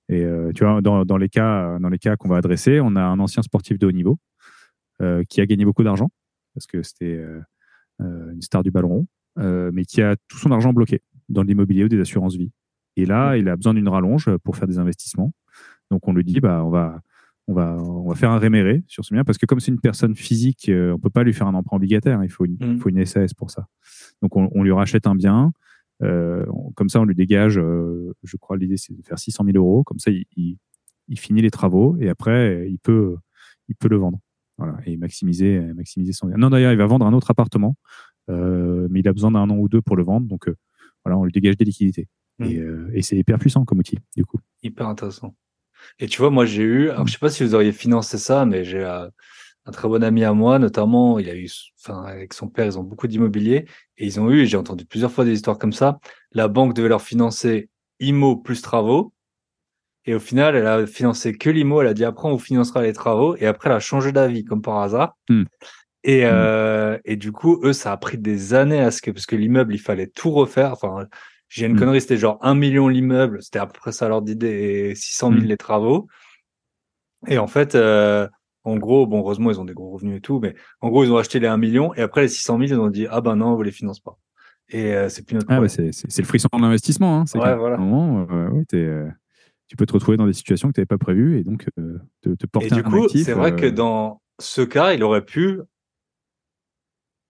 [0.09, 2.97] Et euh, tu vois, dans, dans, les cas, dans les cas qu'on va adresser, on
[2.97, 4.19] a un ancien sportif de haut niveau
[5.01, 6.11] euh, qui a gagné beaucoup d'argent
[6.55, 9.07] parce que c'était euh, une star du ballon rond,
[9.73, 12.53] mais qui a tout son argent bloqué dans l'immobilier ou des assurances vie.
[12.97, 15.33] Et là, il a besoin d'une rallonge pour faire des investissements.
[15.91, 17.01] Donc on lui dit, bah, on va,
[17.49, 19.81] on va, on va faire un réméré sur ce bien parce que comme c'est une
[19.81, 22.23] personne physique, on peut pas lui faire un emprunt obligataire.
[22.23, 22.79] Il faut une, il mmh.
[22.79, 23.67] faut une SAS pour ça.
[24.23, 25.53] Donc on, on, lui rachète un bien.
[26.03, 26.45] Euh,
[26.75, 29.85] comme ça, on lui dégage, euh, je crois, l'idée c'est de faire 600 000 euros.
[29.85, 30.59] Comme ça, il,
[31.17, 33.17] finit les travaux et après, il peut,
[33.69, 34.19] il peut le vendre.
[34.57, 36.29] Voilà, et maximiser, maximiser son.
[36.29, 37.77] Non, d'ailleurs, il va vendre un autre appartement,
[38.31, 40.27] euh, mais il a besoin d'un an ou deux pour le vendre.
[40.29, 40.49] Donc,
[41.05, 42.09] voilà, on lui dégage des liquidités.
[42.39, 42.45] Mmh.
[42.45, 42.63] Et,
[42.95, 44.39] et c'est hyper puissant comme outil, du coup.
[44.63, 45.35] Hyper intéressant.
[45.99, 48.47] Et tu vois, moi, j'ai eu, alors, je sais pas si vous auriez financé ça,
[48.47, 48.85] mais j'ai
[49.67, 51.51] un très bon ami à moi, notamment, il a eu,
[51.81, 53.67] enfin, avec son père, ils ont beaucoup d'immobilier
[53.97, 55.99] et ils ont eu, j'ai entendu plusieurs fois des histoires comme ça.
[56.33, 57.71] La banque devait leur financer
[58.01, 59.13] IMO plus travaux.
[60.07, 61.81] Et au final, elle a financé que l'IMO.
[61.81, 63.37] Elle a dit après, on vous financera les travaux.
[63.37, 65.17] Et après, elle a changé d'avis, comme par hasard.
[65.31, 65.45] Hmm.
[66.03, 66.31] Et, hmm.
[66.31, 69.37] euh, et du coup, eux, ça a pris des années à ce que, parce que
[69.37, 70.73] l'immeuble, il fallait tout refaire.
[70.73, 71.07] Enfin,
[71.49, 71.79] j'ai une hmm.
[71.79, 73.43] connerie, c'était genre un million l'immeuble.
[73.43, 76.07] C'était à peu près ça leur d'idée et 600 000 les travaux.
[77.27, 78.29] Et en fait, euh,
[78.65, 81.13] en gros, bon, heureusement, ils ont des gros revenus et tout, mais en gros, ils
[81.13, 83.37] ont acheté les 1 million et après les 600 000, ils ont dit, ah ben
[83.37, 84.19] non, on les finance pas.
[84.71, 87.21] Et euh, c'est plus notre ah, bah, c'est, le frisson de l'investissement.
[87.21, 87.25] Hein.
[87.35, 87.77] Ouais, voilà.
[87.77, 89.11] Moment, euh, euh,
[89.69, 91.67] tu peux te retrouver dans des situations que tu n'avais pas prévues et donc
[92.23, 95.61] te, te, porter et du coup, C'est vrai que dans ce cas, il aurait pu.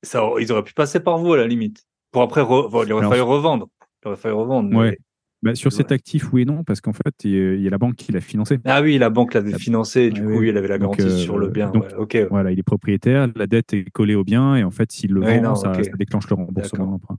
[0.05, 1.85] Ça, ils auraient pu passer par vous à la limite.
[2.13, 3.69] Pour après, il aurait fallu revendre.
[4.05, 4.77] Il aurait fallu revendre.
[4.77, 4.97] Ouais.
[5.45, 7.97] Bah, sur cet actif, oui et non, parce qu'en fait, il y a la banque
[7.97, 8.59] qui l'a financé.
[8.65, 11.49] Ah oui, la banque l'avait financé, du coup, il avait la garantie euh, sur le
[11.49, 11.71] bien.
[11.71, 15.13] Donc, Voilà, il est propriétaire, la dette est collée au bien, et en fait, s'il
[15.13, 17.19] le vend, ça, déclenche le remboursement de l'emprunt.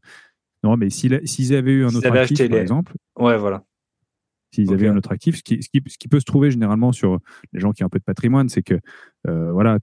[0.63, 1.13] Non, mais s'ils
[1.53, 2.93] avaient eu un autre actif, par exemple.
[3.19, 3.63] Ouais, voilà.
[4.51, 7.19] S'ils avaient un autre actif, ce qui, ce, qui, peut se trouver généralement sur
[7.53, 8.79] les gens qui ont un peu de patrimoine, c'est que,
[9.27, 9.77] euh, voilà,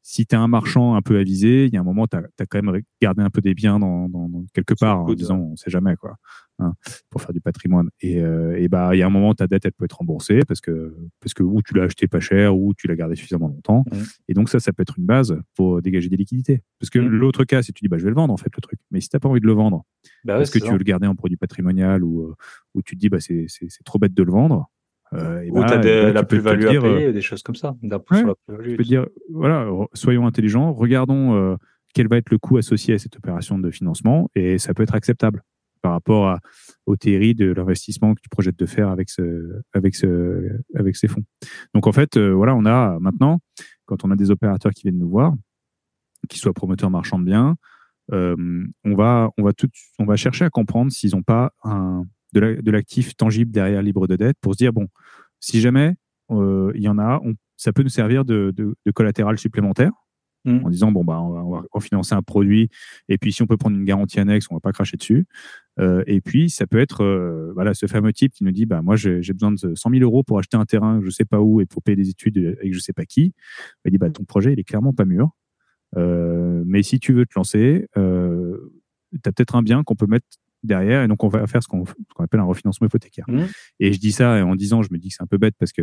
[0.00, 2.46] si tu es un marchand un peu avisé, il y a un moment, tu as,
[2.46, 4.08] quand même gardé un peu des biens dans,
[4.54, 6.16] quelque part, en disant, on sait jamais, quoi.
[6.58, 6.74] Hein,
[7.10, 7.88] pour faire du patrimoine.
[8.00, 10.40] Et, euh, et bah, il y a un moment, ta dette, elle peut être remboursée
[10.46, 13.48] parce que, parce que ou tu l'as acheté pas cher ou tu l'as gardé suffisamment
[13.48, 13.84] longtemps.
[14.28, 16.62] Et donc, ça, ça peut être une base pour dégager des liquidités.
[16.80, 18.50] Parce que l'autre cas, c'est que tu dis, bah, je vais le vendre, en fait,
[18.54, 18.78] le truc.
[18.90, 19.84] Mais si t'as pas envie de le vendre,
[20.24, 22.34] Bah ouais, parce que c'est tu veux le garder en produit patrimonial ou, euh,
[22.74, 23.46] ou tu te dis, bah, c'est,
[23.84, 24.70] trop bête de le vendre.
[25.12, 27.42] euh, et Ou bah, t'as et de bah, la tu plus-value à payer, des choses
[27.42, 27.76] comme ça.
[27.82, 28.70] Ouais, sur la plus-value.
[28.70, 31.56] tu peux dire, voilà, soyons intelligents, regardons euh,
[31.94, 34.94] quel va être le coût associé à cette opération de financement et ça peut être
[34.94, 35.42] acceptable
[35.86, 36.40] par rapport à,
[36.86, 41.06] au TRI de l'investissement que tu projettes de faire avec, ce, avec, ce, avec ces
[41.06, 41.22] fonds.
[41.74, 43.38] Donc en fait, euh, voilà, on a maintenant,
[43.84, 45.32] quand on a des opérateurs qui viennent nous voir,
[46.28, 47.54] qui soient promoteurs marchands de biens,
[48.12, 48.34] euh,
[48.84, 49.30] on, va,
[50.16, 51.52] chercher à comprendre s'ils n'ont pas
[52.32, 54.88] de la- de l'actif tangible derrière libre de dette pour se dire, bon,
[55.38, 55.94] si jamais
[56.32, 57.20] euh, il y en a,
[57.56, 59.92] ça peut nous servir de collatéral supplémentaire
[60.46, 60.64] Mm.
[60.64, 62.70] en disant bon bah on va, on va refinancer un produit
[63.08, 65.26] et puis si on peut prendre une garantie annexe on va pas cracher dessus.
[65.80, 68.80] Euh, et puis ça peut être euh, voilà ce fameux type qui nous dit bah
[68.80, 71.60] moi j'ai besoin de 100 000 euros pour acheter un terrain je sais pas où
[71.60, 73.34] et pour payer des études avec je sais pas qui.
[73.84, 75.30] Il dit bah ton projet il est clairement pas mûr.
[75.96, 78.72] Euh, mais si tu veux te lancer euh,
[79.12, 80.26] tu as peut-être un bien qu'on peut mettre
[80.62, 81.84] derrière et donc on va faire ce qu'on
[82.18, 83.24] appelle un refinancement hypothécaire.
[83.28, 83.48] Mhm.
[83.80, 85.54] et je dis ça et en disant je me dis que c'est un peu bête
[85.58, 85.82] parce que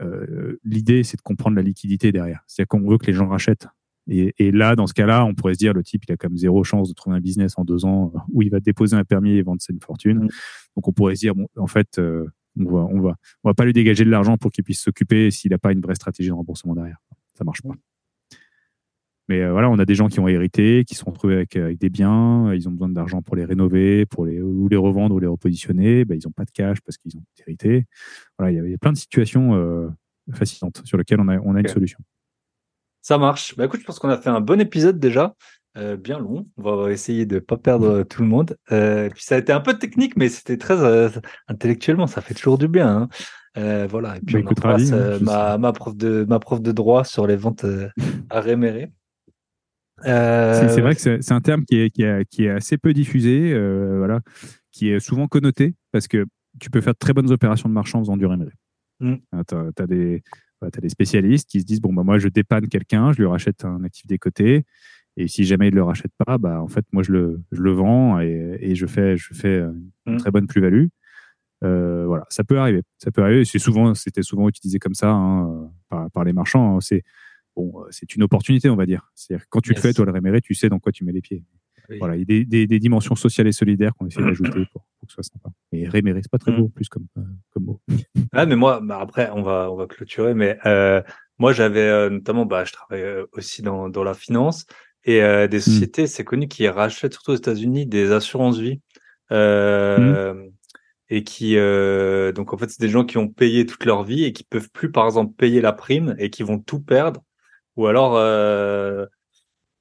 [0.00, 2.42] euh, l'idée c'est de comprendre la liquidité derrière.
[2.46, 3.68] C'est-à-dire qu'on veut que les gens rachètent
[4.10, 6.36] et, et là, dans ce cas-là, on pourrait se dire le type, il a comme
[6.36, 9.04] zéro chance de trouver un business en deux ans euh, où il va déposer un
[9.04, 10.24] permis et vendre sa fortune.
[10.24, 10.28] Mm.
[10.76, 12.26] Donc, on pourrait se dire, bon, en fait, euh,
[12.58, 13.14] on va, on va,
[13.44, 15.80] on va pas lui dégager de l'argent pour qu'il puisse s'occuper s'il n'a pas une
[15.80, 16.98] vraie stratégie de remboursement derrière.
[17.34, 17.70] Ça marche pas.
[19.28, 21.54] Mais euh, voilà, on a des gens qui ont hérité, qui se sont retrouvés avec,
[21.54, 25.14] avec des biens, ils ont besoin d'argent pour les rénover, pour les ou les revendre
[25.14, 26.04] ou les repositionner.
[26.04, 27.84] Ben, ils n'ont pas de cash parce qu'ils ont hérité.
[28.36, 29.88] Voilà, il y a- il y, a plein de situations euh,
[30.32, 32.00] fascinantes sur lesquelles on a, on a une solution.
[33.02, 33.56] Ça marche.
[33.56, 35.34] Bah écoute, je pense qu'on a fait un bon épisode déjà,
[35.76, 36.46] euh, bien long.
[36.56, 38.56] On va essayer de pas perdre tout le monde.
[38.72, 41.08] Euh, puis ça a été un peu technique, mais c'était très euh,
[41.48, 43.08] intellectuellement, ça fait toujours du bien.
[43.56, 43.86] hein.
[43.88, 44.16] Voilà.
[44.16, 47.04] Et puis Bah, on écoute, embrasse, hein, ma, ma prof de ma prof de droit
[47.04, 47.64] sur les ventes
[48.30, 48.92] à Réméré.
[50.02, 53.52] C'est vrai que c'est un terme qui est, qui est, qui est assez peu diffusé,
[53.98, 54.20] voilà,
[54.72, 56.26] qui est souvent connoté parce que
[56.58, 58.52] tu peux faire de très bonnes opérations de marchand en faisant du réméré.
[59.00, 59.14] Mm.
[59.46, 60.22] tu as, des,
[60.60, 63.26] voilà, t'as des spécialistes qui se disent bon, bah, moi, je dépanne quelqu'un, je lui
[63.26, 64.64] rachète un actif des côtés.
[65.16, 67.60] Et si jamais il ne le rachète pas, bah, en fait, moi, je le, je
[67.62, 70.16] le vends et, et je fais, je fais une Mm.
[70.18, 70.86] très bonne plus-value.
[71.62, 72.82] Euh, voilà, ça peut arriver.
[72.98, 73.44] Ça peut arriver.
[73.44, 76.76] C'est souvent, c'était souvent utilisé comme ça hein, par, par les marchands.
[76.76, 76.80] hein.
[76.80, 77.02] C'est
[77.56, 79.10] bon, c'est une opportunité, on va dire.
[79.14, 79.78] C'est-à-dire quand tu Yes.
[79.78, 81.44] le fais, toi, le réméré, tu sais dans quoi tu mets les pieds.
[81.90, 81.98] Oui.
[81.98, 84.86] Voilà, il y a des, des, des dimensions sociales et solidaires qu'on essaie d'ajouter pour,
[85.00, 85.48] pour que ce soit sympa.
[85.72, 86.56] Et réméré, c'est pas très Mm.
[86.58, 87.22] beau, en plus comme, euh,
[87.52, 87.80] comme mot.
[88.32, 90.34] Ah, mais moi, bah après, on va, on va clôturer.
[90.34, 91.02] Mais euh,
[91.38, 94.66] moi, j'avais euh, notamment, bah, je travaille euh, aussi dans, dans la finance
[95.04, 98.80] et euh, des sociétés, c'est connu, qui rachètent surtout aux États-Unis des assurances vie
[99.32, 100.48] euh,
[101.08, 104.24] et qui, euh, donc en fait, c'est des gens qui ont payé toute leur vie
[104.24, 107.22] et qui peuvent plus, par exemple, payer la prime et qui vont tout perdre.
[107.76, 109.06] Ou alors, euh,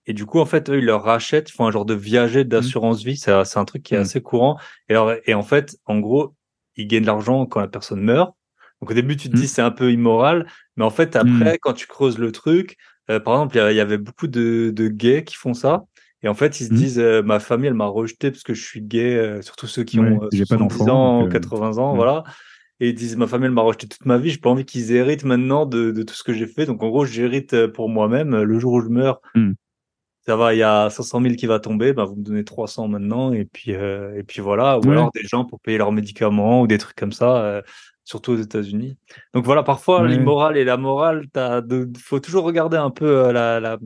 [0.10, 2.44] et du coup, en fait, eux, ils leur rachètent, ils font un genre de viager
[2.44, 3.16] d'assurance vie.
[3.16, 4.04] C'est un truc qui est Mhm.
[4.04, 4.58] assez courant.
[4.90, 6.34] Et, alors, et en fait, en gros,
[6.76, 8.34] ils gagnent de l'argent quand la personne meurt.
[8.82, 9.40] Donc au début, tu te Mhm.
[9.42, 12.78] dis c'est un peu immoral, mais en fait, après, quand tu creuses le truc,
[13.12, 15.84] euh, par exemple, il y avait beaucoup de, de gays qui font ça.
[16.24, 18.64] Et en fait, ils se disent, euh, ma famille, elle m'a rejeté parce que je
[18.66, 21.28] suis gay, euh, surtout ceux qui Ouais, ont euh, j'ai pas 70 d'enfant, ans, donc,
[21.28, 21.98] euh, 80 ans, ouais.
[21.98, 22.24] voilà.
[22.80, 24.92] Et ils disent, ma famille, elle m'a rejeté toute ma vie, j'ai pas envie qu'ils
[24.94, 26.66] héritent maintenant de, de tout ce que j'ai fait.
[26.66, 28.42] Donc en gros, j'hérite pour moi-même.
[28.42, 29.20] Le jour où je meurs.
[30.30, 32.88] Ça va, il y a 500 000 qui va tomber, bah, vous me donnez 300
[32.88, 34.78] maintenant, et puis, euh, et puis voilà.
[34.78, 34.92] Ou Ouais.
[34.92, 37.62] alors des gens pour payer leurs médicaments ou des trucs comme ça, euh,
[38.04, 38.96] surtout aux États-Unis.
[39.34, 40.10] Donc voilà, parfois, Ouais.
[40.10, 43.80] l'immoral et la morale, t'as de, faut toujours regarder un peu euh, la, la,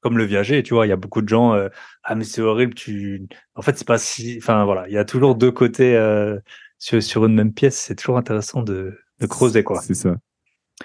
[0.00, 1.68] comme le viager, tu vois, il y a beaucoup de gens, euh,
[2.04, 5.04] ah, mais c'est horrible, tu, en fait, c'est pas si, enfin, voilà, il y a
[5.04, 6.38] toujours deux côtés, euh,
[6.78, 9.82] sur, sur une même pièce, c'est toujours intéressant de, de creuser, quoi.
[9.82, 10.16] C'est ça.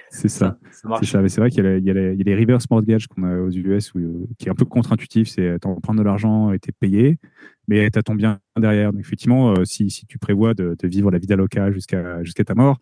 [0.09, 0.57] C'est ça.
[0.71, 3.23] Ça C'est ça, mais c'est vrai qu'il y, y, a y les reverse mortgage qu'on
[3.23, 5.27] a aux US où, euh, qui est un peu contre-intuitif.
[5.29, 7.17] C'est euh, t'empruntes de l'argent et t'es payé,
[7.67, 8.91] mais t'as ton bien derrière.
[8.91, 12.43] Donc effectivement, euh, si, si tu prévois de, de vivre la vida locale jusqu'à jusqu'à
[12.43, 12.77] ta mort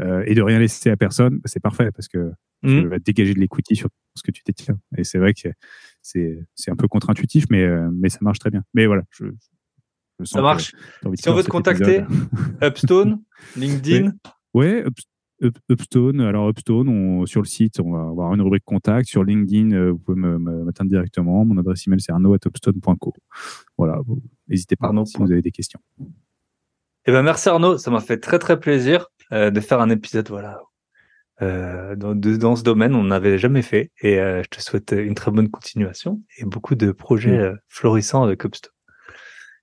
[0.00, 2.30] euh, et de rien laisser à personne, bah, c'est parfait parce que
[2.64, 2.86] tu Mhm.
[2.86, 4.78] vas te dégager de l'equity sur ce que tu détiens.
[4.96, 5.48] Et c'est vrai que
[6.00, 8.62] c'est un peu contre-intuitif, mais, mais ça marche très bien.
[8.72, 9.24] Mais voilà, je,
[10.20, 10.72] je sens Ça marche.
[11.14, 12.04] Si on veut te contacter.
[12.62, 13.20] Upstone,
[13.56, 14.12] LinkedIn,
[14.54, 14.84] Ouais,
[15.42, 16.20] Up- Up- Upstone.
[16.20, 19.08] Alors Upstone, on- sur le site, on va avoir une rubrique contact.
[19.08, 21.44] Sur LinkedIn, euh, vous pouvez m'atteindre directement.
[21.44, 23.14] Mon adresse email, c'est arnaud@upstone.co.
[23.78, 24.00] Voilà,
[24.48, 25.04] n'hésitez pas Arnaud.
[25.04, 25.80] si vous avez des questions.
[27.06, 30.28] Eh ben merci Arnaud, ça m'a fait très très plaisir euh, de faire un épisode
[30.28, 30.60] voilà
[31.40, 34.94] euh, dans, de- dans ce domaine, on n'avait jamais fait et euh, je te souhaite
[34.96, 37.40] une très bonne continuation et beaucoup de projets Mm.
[37.40, 38.70] euh, florissants avec Upstone.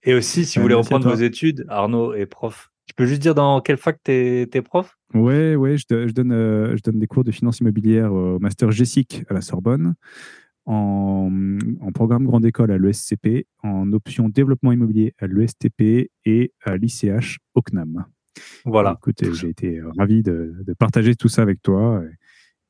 [0.03, 2.69] Et aussi, si vous voulez reprendre vos études, Arnaud est prof.
[2.87, 4.97] Tu peux juste dire dans quelle fac tu es, prof?
[5.13, 9.33] Ouais, ouais, je, donne, je donne des cours de finance immobilière au master GESIC à
[9.33, 9.95] la Sorbonne,
[10.65, 11.29] en,
[11.93, 17.61] programme grande école à l'ESCP, en option développement immobilier à l'ESTP et à l'ICH au
[17.61, 18.05] CNAM.
[18.65, 18.97] Voilà.
[18.97, 22.03] Écoute, j'ai été ravi de, partager tout ça avec toi.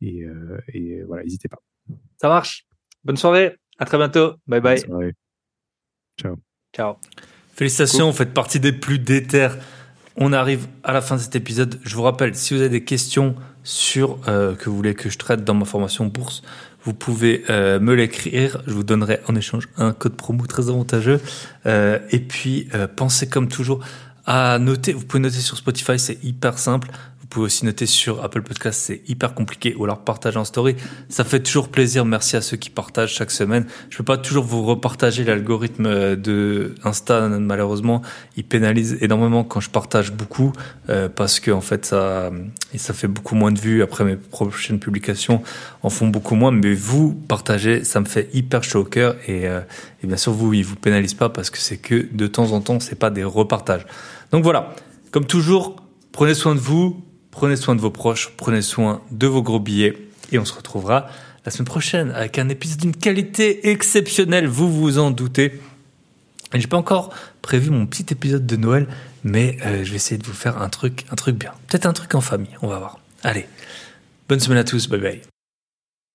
[0.01, 0.25] Et,
[0.73, 1.59] et voilà, n'hésitez pas.
[2.17, 2.65] Ça marche.
[3.03, 3.57] Bonne soirée.
[3.77, 4.33] À très bientôt.
[4.47, 4.79] Bye bye.
[6.17, 6.35] Ciao.
[6.75, 6.95] Ciao.
[7.53, 9.49] Félicitations, vous faites partie des plus déter.
[10.21, 11.79] On arrive à la fin de cet épisode.
[11.81, 15.17] Je vous rappelle, si vous avez des questions sur euh, que vous voulez que je
[15.17, 16.41] traite dans ma formation bourse,
[16.83, 18.61] vous pouvez euh, me l'écrire.
[18.67, 21.21] Je vous donnerai en échange un code promo très avantageux.
[21.65, 22.67] Euh, et puis,
[22.97, 23.79] pensez comme toujours
[24.25, 24.91] à noter.
[24.91, 26.89] Vous pouvez noter sur Spotify, c'est hyper simple.
[27.29, 30.75] Vous pouvez aussi noter sur Apple Podcast, c'est hyper compliqué, ou alors partager en story.
[31.09, 32.03] Ça fait toujours plaisir.
[32.03, 33.67] Merci à ceux qui partagent chaque semaine.
[33.91, 38.01] Je peux pas toujours vous repartager l'algorithme de Insta, malheureusement.
[38.35, 40.53] Il pénalise énormément quand je partage beaucoup,
[40.89, 42.31] euh, parce que en fait, ça,
[42.75, 43.83] ça fait beaucoup moins de vues.
[43.83, 45.43] Après, mes prochaines publications
[45.83, 46.49] en font beaucoup moins.
[46.49, 49.15] Mais vous, partagez, ça me fait hyper chaud au cœur.
[49.27, 49.61] Et, euh,
[50.01, 52.61] et bien sûr, vous, il vous pénalise pas parce que c'est que de temps en
[52.61, 53.85] temps, c'est pas des repartages.
[54.31, 54.73] Donc voilà.
[55.11, 55.75] Comme toujours,
[56.11, 57.03] prenez soin de vous,
[57.39, 59.95] Prenez soin de vos proches, prenez soin de vos gros billets
[60.33, 61.07] et on se retrouvera
[61.45, 65.61] la semaine prochaine avec un épisode d'une qualité exceptionnelle, vous vous en doutez.
[66.53, 68.87] J'ai pas encore prévu mon petit épisode de Noël,
[69.23, 71.53] mais euh, je vais essayer de vous faire un truc, un truc bien.
[71.69, 72.99] Peut-être un truc en famille, on va voir.
[73.23, 73.47] Allez,
[74.27, 75.38] bonne semaine à tous, bye bye.